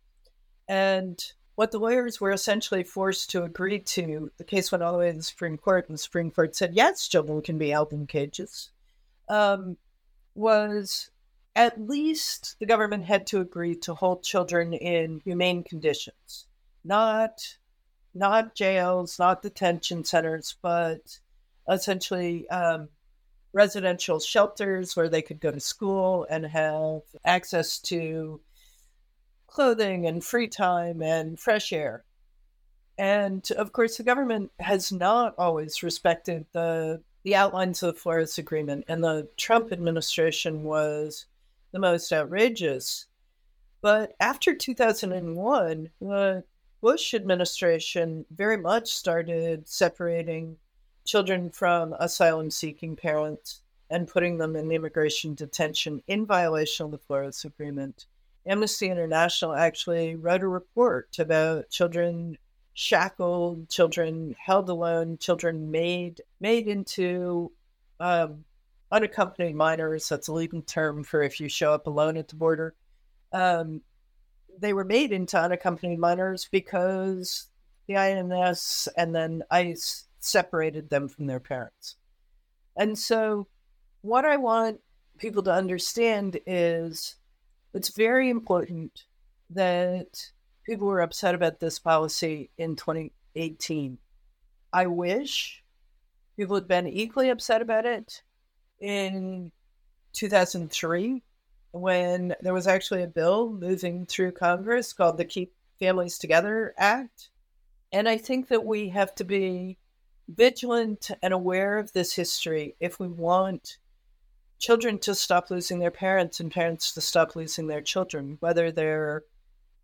And 0.68 1.20
what 1.60 1.72
the 1.72 1.78
lawyers 1.78 2.22
were 2.22 2.30
essentially 2.30 2.82
forced 2.82 3.28
to 3.28 3.42
agree 3.44 3.78
to, 3.78 4.30
the 4.38 4.44
case 4.44 4.72
went 4.72 4.82
all 4.82 4.92
the 4.92 4.98
way 4.98 5.10
to 5.10 5.18
the 5.18 5.22
Supreme 5.22 5.58
Court, 5.58 5.86
and 5.86 5.94
the 5.94 6.00
Supreme 6.00 6.30
Court 6.30 6.56
said, 6.56 6.72
yes, 6.72 7.06
children 7.06 7.42
can 7.42 7.58
be 7.58 7.68
held 7.68 7.92
in 7.92 8.06
cages, 8.06 8.70
um, 9.28 9.76
was 10.34 11.10
at 11.54 11.78
least 11.78 12.56
the 12.60 12.64
government 12.64 13.04
had 13.04 13.26
to 13.26 13.42
agree 13.42 13.74
to 13.74 13.92
hold 13.92 14.22
children 14.22 14.72
in 14.72 15.20
humane 15.22 15.62
conditions, 15.62 16.46
not 16.82 17.58
not 18.14 18.54
jails, 18.54 19.18
not 19.18 19.42
detention 19.42 20.02
centers, 20.02 20.56
but 20.62 21.18
essentially 21.68 22.48
um, 22.48 22.88
residential 23.52 24.18
shelters 24.18 24.96
where 24.96 25.10
they 25.10 25.20
could 25.20 25.40
go 25.40 25.50
to 25.50 25.60
school 25.60 26.26
and 26.30 26.46
have 26.46 27.02
access 27.22 27.78
to 27.80 28.40
clothing 29.50 30.06
and 30.06 30.24
free 30.24 30.48
time 30.48 31.02
and 31.02 31.38
fresh 31.38 31.72
air. 31.72 32.04
And 32.96 33.48
of 33.52 33.72
course, 33.72 33.96
the 33.96 34.02
government 34.02 34.52
has 34.60 34.92
not 34.92 35.34
always 35.38 35.82
respected 35.82 36.46
the 36.52 37.02
the 37.22 37.34
outlines 37.34 37.82
of 37.82 37.94
the 37.94 38.00
Flores 38.00 38.38
Agreement, 38.38 38.84
and 38.88 39.04
the 39.04 39.28
Trump 39.36 39.72
administration 39.72 40.62
was 40.62 41.26
the 41.72 41.78
most 41.78 42.12
outrageous. 42.12 43.06
But 43.82 44.14
after 44.20 44.54
2001, 44.54 45.90
the 46.00 46.44
Bush 46.80 47.12
administration 47.12 48.24
very 48.30 48.56
much 48.56 48.88
started 48.88 49.68
separating 49.68 50.56
children 51.04 51.50
from 51.50 51.94
asylum 51.98 52.50
seeking 52.50 52.96
parents 52.96 53.62
and 53.90 54.08
putting 54.08 54.38
them 54.38 54.56
in 54.56 54.70
immigration 54.70 55.34
detention 55.34 56.02
in 56.06 56.24
violation 56.24 56.86
of 56.86 56.92
the 56.92 56.98
Flores 56.98 57.44
Agreement. 57.44 58.06
Amnesty 58.46 58.88
International 58.88 59.54
actually 59.54 60.16
wrote 60.16 60.42
a 60.42 60.48
report 60.48 61.18
about 61.18 61.68
children 61.70 62.38
shackled, 62.74 63.68
children 63.68 64.34
held 64.38 64.68
alone, 64.68 65.18
children 65.18 65.70
made 65.70 66.22
made 66.40 66.66
into 66.66 67.52
um, 67.98 68.44
unaccompanied 68.90 69.54
minors. 69.54 70.08
That's 70.08 70.28
a 70.28 70.32
legal 70.32 70.62
term 70.62 71.04
for 71.04 71.22
if 71.22 71.40
you 71.40 71.48
show 71.48 71.72
up 71.72 71.86
alone 71.86 72.16
at 72.16 72.28
the 72.28 72.36
border. 72.36 72.74
Um, 73.32 73.82
they 74.58 74.72
were 74.72 74.84
made 74.84 75.12
into 75.12 75.38
unaccompanied 75.38 75.98
minors 75.98 76.48
because 76.50 77.48
the 77.86 77.96
INS 77.96 78.88
and 78.96 79.14
then 79.14 79.42
ICE 79.50 80.06
separated 80.18 80.90
them 80.90 81.08
from 81.08 81.26
their 81.26 81.40
parents. 81.40 81.96
And 82.76 82.98
so, 82.98 83.46
what 84.02 84.24
I 84.24 84.36
want 84.36 84.80
people 85.18 85.42
to 85.42 85.52
understand 85.52 86.38
is 86.46 87.16
it's 87.74 87.96
very 87.96 88.30
important 88.30 89.04
that 89.50 90.30
people 90.64 90.86
were 90.86 91.00
upset 91.00 91.34
about 91.34 91.60
this 91.60 91.78
policy 91.78 92.50
in 92.58 92.76
2018. 92.76 93.98
I 94.72 94.86
wish 94.86 95.62
people 96.36 96.56
had 96.56 96.68
been 96.68 96.86
equally 96.86 97.30
upset 97.30 97.62
about 97.62 97.86
it 97.86 98.22
in 98.80 99.52
2003 100.12 101.22
when 101.72 102.34
there 102.40 102.54
was 102.54 102.66
actually 102.66 103.02
a 103.02 103.08
bill 103.08 103.50
moving 103.50 104.06
through 104.06 104.32
Congress 104.32 104.92
called 104.92 105.18
the 105.18 105.24
Keep 105.24 105.52
Families 105.78 106.18
Together 106.18 106.74
Act. 106.76 107.30
And 107.92 108.08
I 108.08 108.16
think 108.16 108.48
that 108.48 108.64
we 108.64 108.88
have 108.90 109.14
to 109.16 109.24
be 109.24 109.78
vigilant 110.28 111.10
and 111.22 111.32
aware 111.32 111.78
of 111.78 111.92
this 111.92 112.14
history 112.14 112.76
if 112.80 113.00
we 113.00 113.08
want 113.08 113.78
children 114.60 114.98
to 114.98 115.14
stop 115.14 115.50
losing 115.50 115.78
their 115.78 115.90
parents 115.90 116.38
and 116.38 116.52
parents 116.52 116.92
to 116.92 117.00
stop 117.00 117.34
losing 117.34 117.66
their 117.66 117.80
children, 117.80 118.36
whether 118.40 118.70
they're 118.70 119.24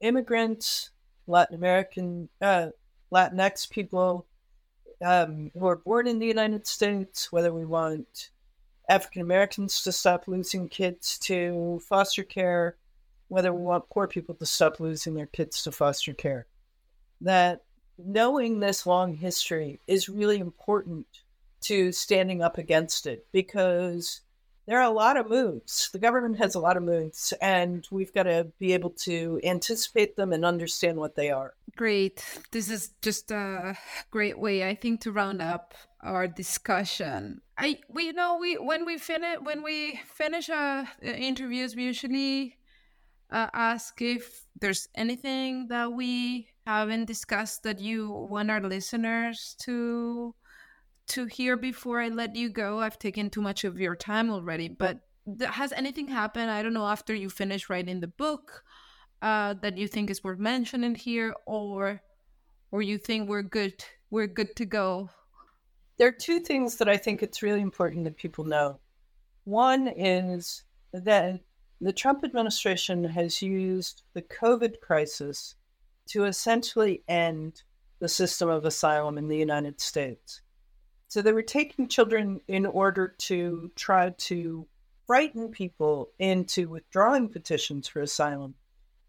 immigrants, 0.00 0.90
Latin 1.26 1.56
American, 1.56 2.28
uh, 2.40 2.68
Latinx 3.12 3.68
people 3.68 4.26
um, 5.04 5.50
who 5.58 5.66
are 5.66 5.76
born 5.76 6.06
in 6.06 6.18
the 6.18 6.26
United 6.26 6.66
States, 6.66 7.32
whether 7.32 7.52
we 7.52 7.64
want 7.64 8.30
African 8.88 9.22
Americans 9.22 9.82
to 9.82 9.92
stop 9.92 10.28
losing 10.28 10.68
kids 10.68 11.18
to 11.20 11.80
foster 11.88 12.22
care, 12.22 12.76
whether 13.28 13.52
we 13.52 13.62
want 13.62 13.88
poor 13.90 14.06
people 14.06 14.34
to 14.36 14.46
stop 14.46 14.78
losing 14.78 15.14
their 15.14 15.26
kids 15.26 15.62
to 15.64 15.72
foster 15.72 16.12
care. 16.12 16.46
That 17.22 17.62
knowing 17.98 18.60
this 18.60 18.86
long 18.86 19.14
history 19.14 19.80
is 19.86 20.08
really 20.08 20.38
important 20.38 21.06
to 21.62 21.90
standing 21.92 22.42
up 22.42 22.58
against 22.58 23.06
it 23.06 23.26
because 23.32 24.20
there 24.66 24.78
are 24.78 24.90
a 24.90 24.94
lot 24.94 25.16
of 25.16 25.28
moves. 25.28 25.90
The 25.92 25.98
government 25.98 26.38
has 26.38 26.54
a 26.54 26.60
lot 26.60 26.76
of 26.76 26.82
moves, 26.82 27.32
and 27.40 27.86
we've 27.90 28.12
got 28.12 28.24
to 28.24 28.48
be 28.58 28.72
able 28.74 28.90
to 29.04 29.40
anticipate 29.44 30.16
them 30.16 30.32
and 30.32 30.44
understand 30.44 30.98
what 30.98 31.14
they 31.14 31.30
are. 31.30 31.54
Great. 31.76 32.24
This 32.50 32.68
is 32.68 32.90
just 33.00 33.30
a 33.30 33.76
great 34.10 34.38
way, 34.38 34.68
I 34.68 34.74
think, 34.74 35.02
to 35.02 35.12
round 35.12 35.40
up 35.40 35.74
our 36.02 36.26
discussion. 36.26 37.40
I, 37.56 37.78
we 37.88 38.06
you 38.06 38.12
know, 38.12 38.38
we 38.40 38.54
when 38.54 38.84
we 38.84 38.98
finish 38.98 39.38
when 39.42 39.62
we 39.62 40.00
finish 40.14 40.50
uh, 40.50 40.84
interviews, 41.02 41.76
we 41.76 41.84
usually 41.84 42.56
uh, 43.30 43.48
ask 43.52 44.00
if 44.02 44.46
there's 44.60 44.88
anything 44.94 45.68
that 45.68 45.92
we 45.92 46.48
haven't 46.66 47.04
discussed 47.04 47.62
that 47.62 47.80
you 47.80 48.10
want 48.10 48.50
our 48.50 48.60
listeners 48.60 49.56
to 49.60 50.34
to 51.08 51.26
hear 51.26 51.56
before 51.56 52.00
I 52.00 52.08
let 52.08 52.36
you 52.36 52.48
go. 52.48 52.80
I've 52.80 52.98
taken 52.98 53.30
too 53.30 53.42
much 53.42 53.64
of 53.64 53.78
your 53.78 53.96
time 53.96 54.30
already, 54.30 54.68
but 54.68 55.00
has 55.40 55.72
anything 55.72 56.08
happened? 56.08 56.50
I 56.50 56.62
don't 56.62 56.74
know 56.74 56.86
after 56.86 57.14
you 57.14 57.30
finish 57.30 57.68
writing 57.68 58.00
the 58.00 58.06
book 58.06 58.64
uh, 59.22 59.54
that 59.62 59.76
you 59.76 59.88
think 59.88 60.10
is 60.10 60.22
worth 60.22 60.38
mentioning 60.38 60.94
here, 60.94 61.34
or 61.46 62.02
or 62.70 62.82
you 62.82 62.98
think 62.98 63.28
we're 63.28 63.42
good, 63.42 63.84
we're 64.10 64.26
good 64.26 64.54
to 64.56 64.66
go. 64.66 65.10
There 65.98 66.08
are 66.08 66.12
two 66.12 66.40
things 66.40 66.76
that 66.76 66.88
I 66.88 66.96
think 66.96 67.22
it's 67.22 67.42
really 67.42 67.62
important 67.62 68.04
that 68.04 68.16
people 68.16 68.44
know. 68.44 68.80
One 69.44 69.88
is 69.88 70.64
that 70.92 71.40
the 71.80 71.92
Trump 71.92 72.24
administration 72.24 73.04
has 73.04 73.40
used 73.40 74.02
the 74.12 74.22
COVID 74.22 74.80
crisis 74.80 75.54
to 76.08 76.24
essentially 76.24 77.02
end 77.08 77.62
the 77.98 78.08
system 78.08 78.48
of 78.48 78.64
asylum 78.64 79.16
in 79.18 79.28
the 79.28 79.36
United 79.36 79.80
States. 79.80 80.42
So 81.08 81.22
they 81.22 81.32
were 81.32 81.42
taking 81.42 81.88
children 81.88 82.40
in 82.48 82.66
order 82.66 83.14
to 83.18 83.70
try 83.76 84.10
to 84.10 84.66
frighten 85.06 85.48
people 85.50 86.10
into 86.18 86.68
withdrawing 86.68 87.28
petitions 87.28 87.86
for 87.86 88.00
asylum. 88.00 88.54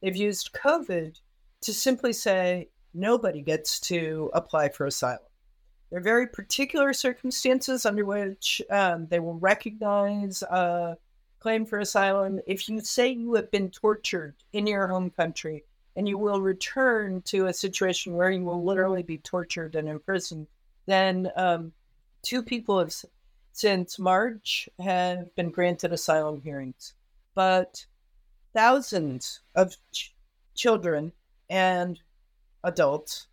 They've 0.01 0.15
used 0.15 0.53
COVID 0.53 1.19
to 1.61 1.73
simply 1.73 2.13
say 2.13 2.69
nobody 2.93 3.41
gets 3.41 3.79
to 3.81 4.29
apply 4.33 4.69
for 4.69 4.85
asylum. 4.85 5.19
There 5.89 5.99
are 5.99 6.03
very 6.03 6.27
particular 6.27 6.93
circumstances 6.93 7.85
under 7.85 8.05
which 8.05 8.61
um, 8.69 9.07
they 9.07 9.19
will 9.19 9.39
recognize 9.39 10.43
a 10.43 10.97
claim 11.39 11.65
for 11.65 11.79
asylum. 11.79 12.39
If 12.45 12.67
you 12.67 12.81
say 12.81 13.09
you 13.09 13.33
have 13.35 13.49
been 13.51 13.71
tortured 13.71 14.35
in 14.53 14.67
your 14.67 14.87
home 14.87 15.09
country 15.09 15.63
and 15.95 16.07
you 16.07 16.17
will 16.17 16.41
return 16.41 17.21
to 17.23 17.47
a 17.47 17.53
situation 17.53 18.13
where 18.13 18.29
you 18.29 18.43
will 18.43 18.63
literally 18.63 19.01
be 19.01 19.17
tortured 19.17 19.75
and 19.75 19.87
imprisoned, 19.87 20.47
then 20.85 21.31
um, 21.35 21.71
two 22.21 22.43
people 22.43 22.79
have 22.79 22.93
since 23.51 23.97
March 23.97 24.69
have 24.79 25.33
been 25.35 25.49
granted 25.49 25.91
asylum 25.91 26.41
hearings, 26.41 26.93
but 27.33 27.85
thousands 28.53 29.41
of 29.55 29.75
ch- 29.91 30.13
children 30.53 31.11
and 31.49 31.99
adults 32.63 33.27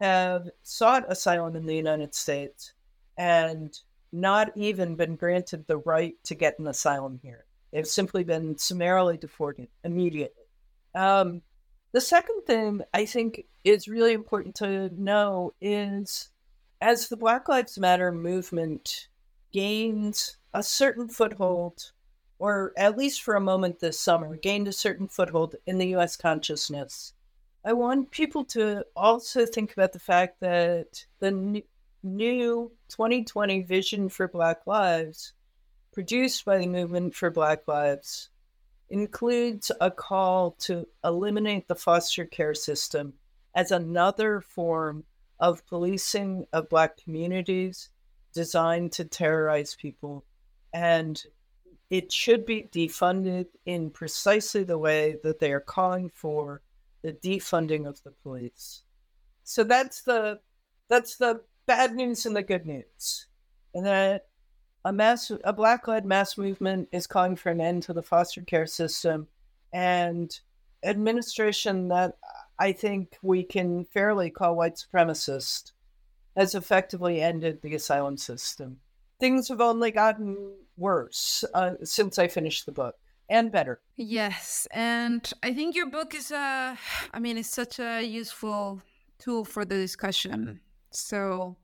have 0.00 0.48
sought 0.62 1.10
asylum 1.10 1.56
in 1.56 1.66
the 1.66 1.76
United 1.76 2.14
States 2.14 2.72
and 3.18 3.78
not 4.12 4.50
even 4.56 4.94
been 4.94 5.16
granted 5.16 5.66
the 5.66 5.78
right 5.78 6.14
to 6.24 6.34
get 6.34 6.58
an 6.58 6.66
asylum 6.66 7.20
here. 7.22 7.44
They've 7.72 7.86
simply 7.86 8.24
been 8.24 8.56
summarily 8.56 9.16
deported 9.16 9.68
immediately. 9.84 10.44
Um, 10.94 11.42
the 11.92 12.00
second 12.00 12.42
thing 12.46 12.82
I 12.94 13.04
think 13.04 13.44
is 13.64 13.88
really 13.88 14.12
important 14.12 14.54
to 14.56 14.90
know 14.98 15.52
is 15.60 16.30
as 16.86 17.08
the 17.08 17.16
Black 17.16 17.48
Lives 17.48 17.80
Matter 17.80 18.12
movement 18.12 19.08
gains 19.52 20.36
a 20.54 20.62
certain 20.62 21.08
foothold, 21.08 21.90
or 22.38 22.72
at 22.76 22.96
least 22.96 23.22
for 23.22 23.34
a 23.34 23.40
moment 23.40 23.80
this 23.80 23.98
summer, 23.98 24.36
gained 24.36 24.68
a 24.68 24.72
certain 24.72 25.08
foothold 25.08 25.56
in 25.66 25.78
the 25.78 25.96
US 25.96 26.16
consciousness, 26.16 27.12
I 27.64 27.72
want 27.72 28.12
people 28.12 28.44
to 28.44 28.84
also 28.94 29.46
think 29.46 29.72
about 29.72 29.94
the 29.94 29.98
fact 29.98 30.38
that 30.38 31.06
the 31.18 31.64
new 32.04 32.70
2020 32.88 33.62
Vision 33.62 34.08
for 34.08 34.28
Black 34.28 34.64
Lives, 34.64 35.32
produced 35.92 36.44
by 36.44 36.58
the 36.58 36.68
Movement 36.68 37.16
for 37.16 37.30
Black 37.30 37.66
Lives, 37.66 38.30
includes 38.90 39.72
a 39.80 39.90
call 39.90 40.52
to 40.60 40.86
eliminate 41.02 41.66
the 41.66 41.74
foster 41.74 42.24
care 42.24 42.54
system 42.54 43.14
as 43.56 43.72
another 43.72 44.40
form 44.40 45.02
of 45.38 45.66
policing 45.66 46.46
of 46.52 46.68
Black 46.68 46.96
communities 46.96 47.90
designed 48.32 48.92
to 48.92 49.04
terrorize 49.04 49.74
people. 49.74 50.24
And 50.72 51.22
it 51.90 52.12
should 52.12 52.44
be 52.44 52.68
defunded 52.72 53.46
in 53.64 53.90
precisely 53.90 54.64
the 54.64 54.78
way 54.78 55.16
that 55.22 55.38
they 55.38 55.52
are 55.52 55.60
calling 55.60 56.10
for 56.10 56.62
the 57.02 57.12
defunding 57.12 57.86
of 57.88 58.02
the 58.02 58.10
police. 58.10 58.82
So 59.44 59.62
that's 59.62 60.02
the 60.02 60.40
that's 60.88 61.16
the 61.16 61.42
bad 61.66 61.94
news 61.94 62.26
and 62.26 62.34
the 62.34 62.42
good 62.42 62.66
news. 62.66 63.26
And 63.74 63.86
that 63.86 64.26
a 64.84 64.92
mass 64.92 65.30
a 65.44 65.52
black 65.52 65.86
led 65.86 66.04
mass 66.04 66.36
movement 66.36 66.88
is 66.92 67.06
calling 67.06 67.36
for 67.36 67.50
an 67.50 67.60
end 67.60 67.84
to 67.84 67.92
the 67.92 68.02
foster 68.02 68.40
care 68.42 68.66
system 68.66 69.28
and 69.72 70.38
administration 70.84 71.88
that 71.88 72.16
I 72.58 72.72
think 72.72 73.16
we 73.22 73.42
can 73.42 73.84
fairly 73.84 74.30
call 74.30 74.56
white 74.56 74.76
supremacist, 74.76 75.72
has 76.36 76.54
effectively 76.54 77.20
ended 77.20 77.60
the 77.62 77.74
asylum 77.74 78.16
system. 78.16 78.78
Things 79.18 79.48
have 79.48 79.60
only 79.60 79.90
gotten 79.90 80.54
worse 80.76 81.44
uh, 81.54 81.74
since 81.82 82.18
I 82.18 82.28
finished 82.28 82.66
the 82.66 82.72
book 82.72 82.96
and 83.28 83.50
better. 83.50 83.80
Yes, 83.96 84.66
and 84.70 85.30
I 85.42 85.52
think 85.52 85.74
your 85.74 85.90
book 85.90 86.14
is 86.14 86.30
a 86.30 86.78
I 87.12 87.18
mean 87.18 87.38
it's 87.38 87.50
such 87.50 87.78
a 87.78 88.02
useful 88.02 88.82
tool 89.18 89.44
for 89.44 89.64
the 89.64 89.76
discussion. 89.76 90.60
So 90.90 91.56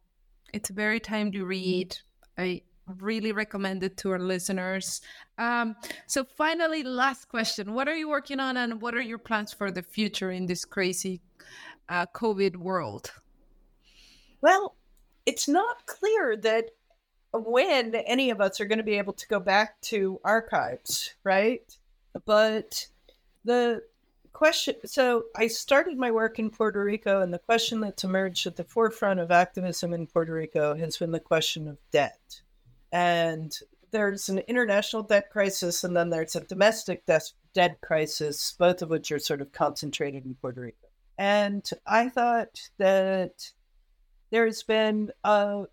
it's 0.53 0.71
a 0.71 0.75
very 0.75 1.01
time 1.01 1.33
to 1.33 1.45
read. 1.45 1.97
I 2.37 2.63
really 2.87 3.33
recommend 3.33 3.83
it 3.83 3.97
to 3.99 4.11
our 4.11 4.19
listeners. 4.19 5.01
Um, 5.39 5.77
so, 6.07 6.25
finally, 6.25 6.83
last 6.83 7.29
question 7.29 7.75
What 7.75 7.89
are 7.89 7.97
you 7.97 8.09
working 8.09 8.41
on 8.41 8.57
and 8.57 8.81
what 8.81 8.95
are 8.95 9.03
your 9.03 9.19
plans 9.19 9.53
for 9.53 9.71
the 9.71 9.83
future 9.83 10.31
in 10.31 10.47
this 10.47 10.65
crazy 10.65 11.21
uh, 11.89 12.07
COVID 12.15 12.57
world? 12.57 13.13
Well, 14.41 14.77
it's 15.27 15.49
not 15.49 15.87
clear 15.87 16.37
that 16.39 16.71
when 17.33 17.95
any 17.95 18.31
of 18.31 18.41
us 18.41 18.61
are 18.61 18.67
going 18.67 18.79
to 18.79 18.85
be 18.85 18.99
able 18.99 19.15
to 19.15 19.29
go 19.29 19.41
back 19.41 19.81
to 19.83 20.21
archives, 20.25 21.15
right? 21.25 21.63
But 22.27 22.89
the 23.45 23.83
question 24.33 24.75
so 24.85 25.25
I 25.37 25.47
started 25.47 25.97
my 25.97 26.11
work 26.11 26.39
in 26.39 26.51
Puerto 26.51 26.83
Rico, 26.83 27.23
and 27.23 27.33
the 27.33 27.39
question 27.39 27.81
that's 27.81 28.05
emerged 28.05 28.47
at 28.47 28.57
the 28.57 28.65
forefront 28.65 29.21
of 29.21 29.31
activism 29.31 29.93
in 29.95 30.07
Puerto 30.07 30.33
Rico 30.33 30.75
has 30.75 30.97
been 30.97 31.13
the 31.13 31.21
question 31.21 31.69
of 31.69 31.79
debt. 31.91 32.42
And 32.93 33.57
there's 33.91 34.29
an 34.29 34.39
international 34.41 35.03
debt 35.03 35.31
crisis, 35.31 35.83
and 35.85 35.97
then 35.97 36.11
there's 36.11 36.37
a 36.37 36.41
domestic 36.41 37.05
debt 37.07 37.81
crisis, 37.83 38.55
both 38.59 38.83
of 38.83 38.91
which 38.91 39.11
are 39.11 39.19
sort 39.19 39.41
of 39.41 39.53
concentrated 39.53 40.25
in 40.25 40.35
Puerto 40.35 40.61
Rico. 40.61 40.89
And 41.19 41.69
I 41.87 42.09
thought 42.09 42.71
that 42.79 43.53
there's 44.31 44.63
been 44.63 45.11
a 45.25 45.65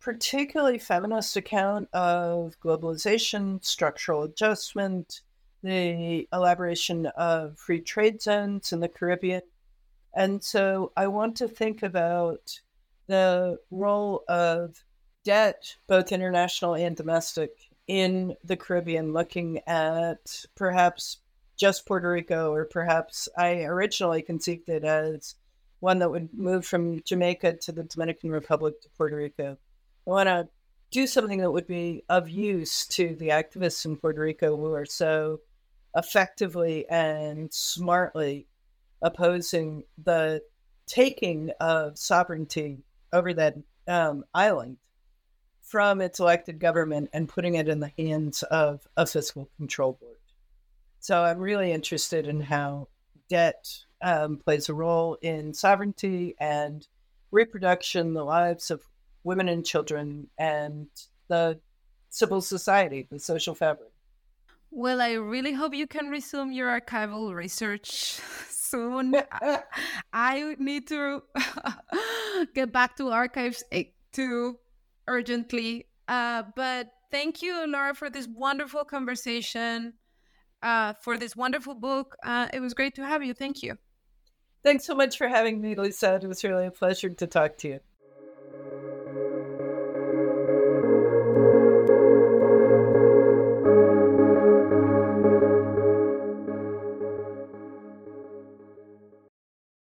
particularly 0.00 0.78
feminist 0.78 1.36
account 1.36 1.88
of 1.92 2.58
globalization, 2.60 3.64
structural 3.64 4.24
adjustment, 4.24 5.22
the 5.62 6.28
elaboration 6.32 7.06
of 7.06 7.58
free 7.58 7.80
trade 7.80 8.20
zones 8.20 8.72
in 8.72 8.80
the 8.80 8.88
Caribbean. 8.88 9.42
And 10.14 10.42
so 10.42 10.92
I 10.96 11.06
want 11.06 11.36
to 11.36 11.48
think 11.48 11.82
about 11.82 12.60
the 13.06 13.58
role 13.70 14.24
of 14.28 14.82
debt, 15.24 15.76
both 15.86 16.12
international 16.12 16.74
and 16.74 16.96
domestic, 16.96 17.50
in 17.88 18.36
the 18.44 18.56
Caribbean, 18.56 19.12
looking 19.12 19.60
at 19.66 20.44
perhaps 20.54 21.18
just 21.56 21.86
Puerto 21.86 22.10
Rico, 22.10 22.52
or 22.52 22.64
perhaps 22.64 23.28
I 23.36 23.64
originally 23.64 24.22
conceived 24.22 24.68
it 24.68 24.84
as 24.84 25.34
one 25.80 25.98
that 25.98 26.10
would 26.10 26.32
move 26.32 26.64
from 26.64 27.02
Jamaica 27.02 27.54
to 27.62 27.72
the 27.72 27.82
Dominican 27.82 28.30
Republic 28.30 28.80
to 28.80 28.88
Puerto 28.96 29.16
Rico. 29.16 29.58
I 30.06 30.10
want 30.10 30.28
to 30.28 30.48
do 30.90 31.06
something 31.06 31.40
that 31.40 31.50
would 31.50 31.66
be 31.66 32.04
of 32.08 32.28
use 32.28 32.86
to 32.86 33.16
the 33.16 33.28
activists 33.28 33.84
in 33.84 33.96
Puerto 33.96 34.20
Rico 34.20 34.56
who 34.56 34.72
are 34.74 34.86
so 34.86 35.40
effectively 35.96 36.86
and 36.88 37.52
smartly 37.52 38.46
opposing 39.02 39.84
the 40.02 40.42
taking 40.86 41.50
of 41.60 41.98
sovereignty 41.98 42.78
over 43.12 43.34
that 43.34 43.56
um, 43.88 44.24
island 44.34 44.76
from 45.72 46.02
its 46.02 46.20
elected 46.20 46.60
government 46.60 47.08
and 47.14 47.30
putting 47.30 47.54
it 47.54 47.66
in 47.66 47.80
the 47.80 47.90
hands 47.96 48.42
of 48.42 48.86
a 48.94 49.06
fiscal 49.06 49.48
control 49.56 49.94
board. 49.98 50.18
So 51.00 51.24
I'm 51.24 51.38
really 51.38 51.72
interested 51.72 52.26
in 52.26 52.42
how 52.42 52.88
debt 53.30 53.66
um, 54.02 54.36
plays 54.36 54.68
a 54.68 54.74
role 54.74 55.16
in 55.22 55.54
sovereignty 55.54 56.34
and 56.38 56.86
reproduction, 57.30 58.12
the 58.12 58.22
lives 58.22 58.70
of 58.70 58.82
women 59.24 59.48
and 59.48 59.64
children, 59.64 60.28
and 60.36 60.88
the 61.28 61.58
civil 62.10 62.42
society, 62.42 63.08
the 63.10 63.18
social 63.18 63.54
fabric. 63.54 63.92
Well, 64.70 65.00
I 65.00 65.12
really 65.12 65.54
hope 65.54 65.72
you 65.72 65.86
can 65.86 66.10
resume 66.10 66.52
your 66.52 66.68
archival 66.68 67.34
research 67.34 68.20
soon. 68.50 69.14
I 70.12 70.54
need 70.58 70.86
to 70.88 71.22
get 72.54 72.72
back 72.72 72.94
to 72.98 73.08
archives 73.08 73.64
eh, 73.72 73.84
too 74.12 74.58
urgently. 75.12 75.86
Uh, 76.08 76.42
but 76.56 76.88
thank 77.10 77.42
you, 77.42 77.66
Laura, 77.66 77.94
for 77.94 78.10
this 78.10 78.26
wonderful 78.26 78.84
conversation 78.84 79.92
uh, 80.62 80.94
for 81.00 81.18
this 81.18 81.36
wonderful 81.36 81.74
book. 81.74 82.16
Uh, 82.22 82.48
it 82.52 82.60
was 82.60 82.74
great 82.74 82.94
to 82.94 83.06
have 83.06 83.22
you. 83.22 83.34
Thank 83.34 83.62
you. 83.62 83.76
Thanks 84.62 84.86
so 84.86 84.94
much 84.94 85.18
for 85.18 85.28
having 85.28 85.60
me, 85.60 85.74
Lisa. 85.74 86.14
It 86.22 86.26
was 86.26 86.44
really 86.44 86.66
a 86.66 86.70
pleasure 86.70 87.10
to 87.10 87.26
talk 87.26 87.58
to 87.58 87.68
you. 87.68 87.80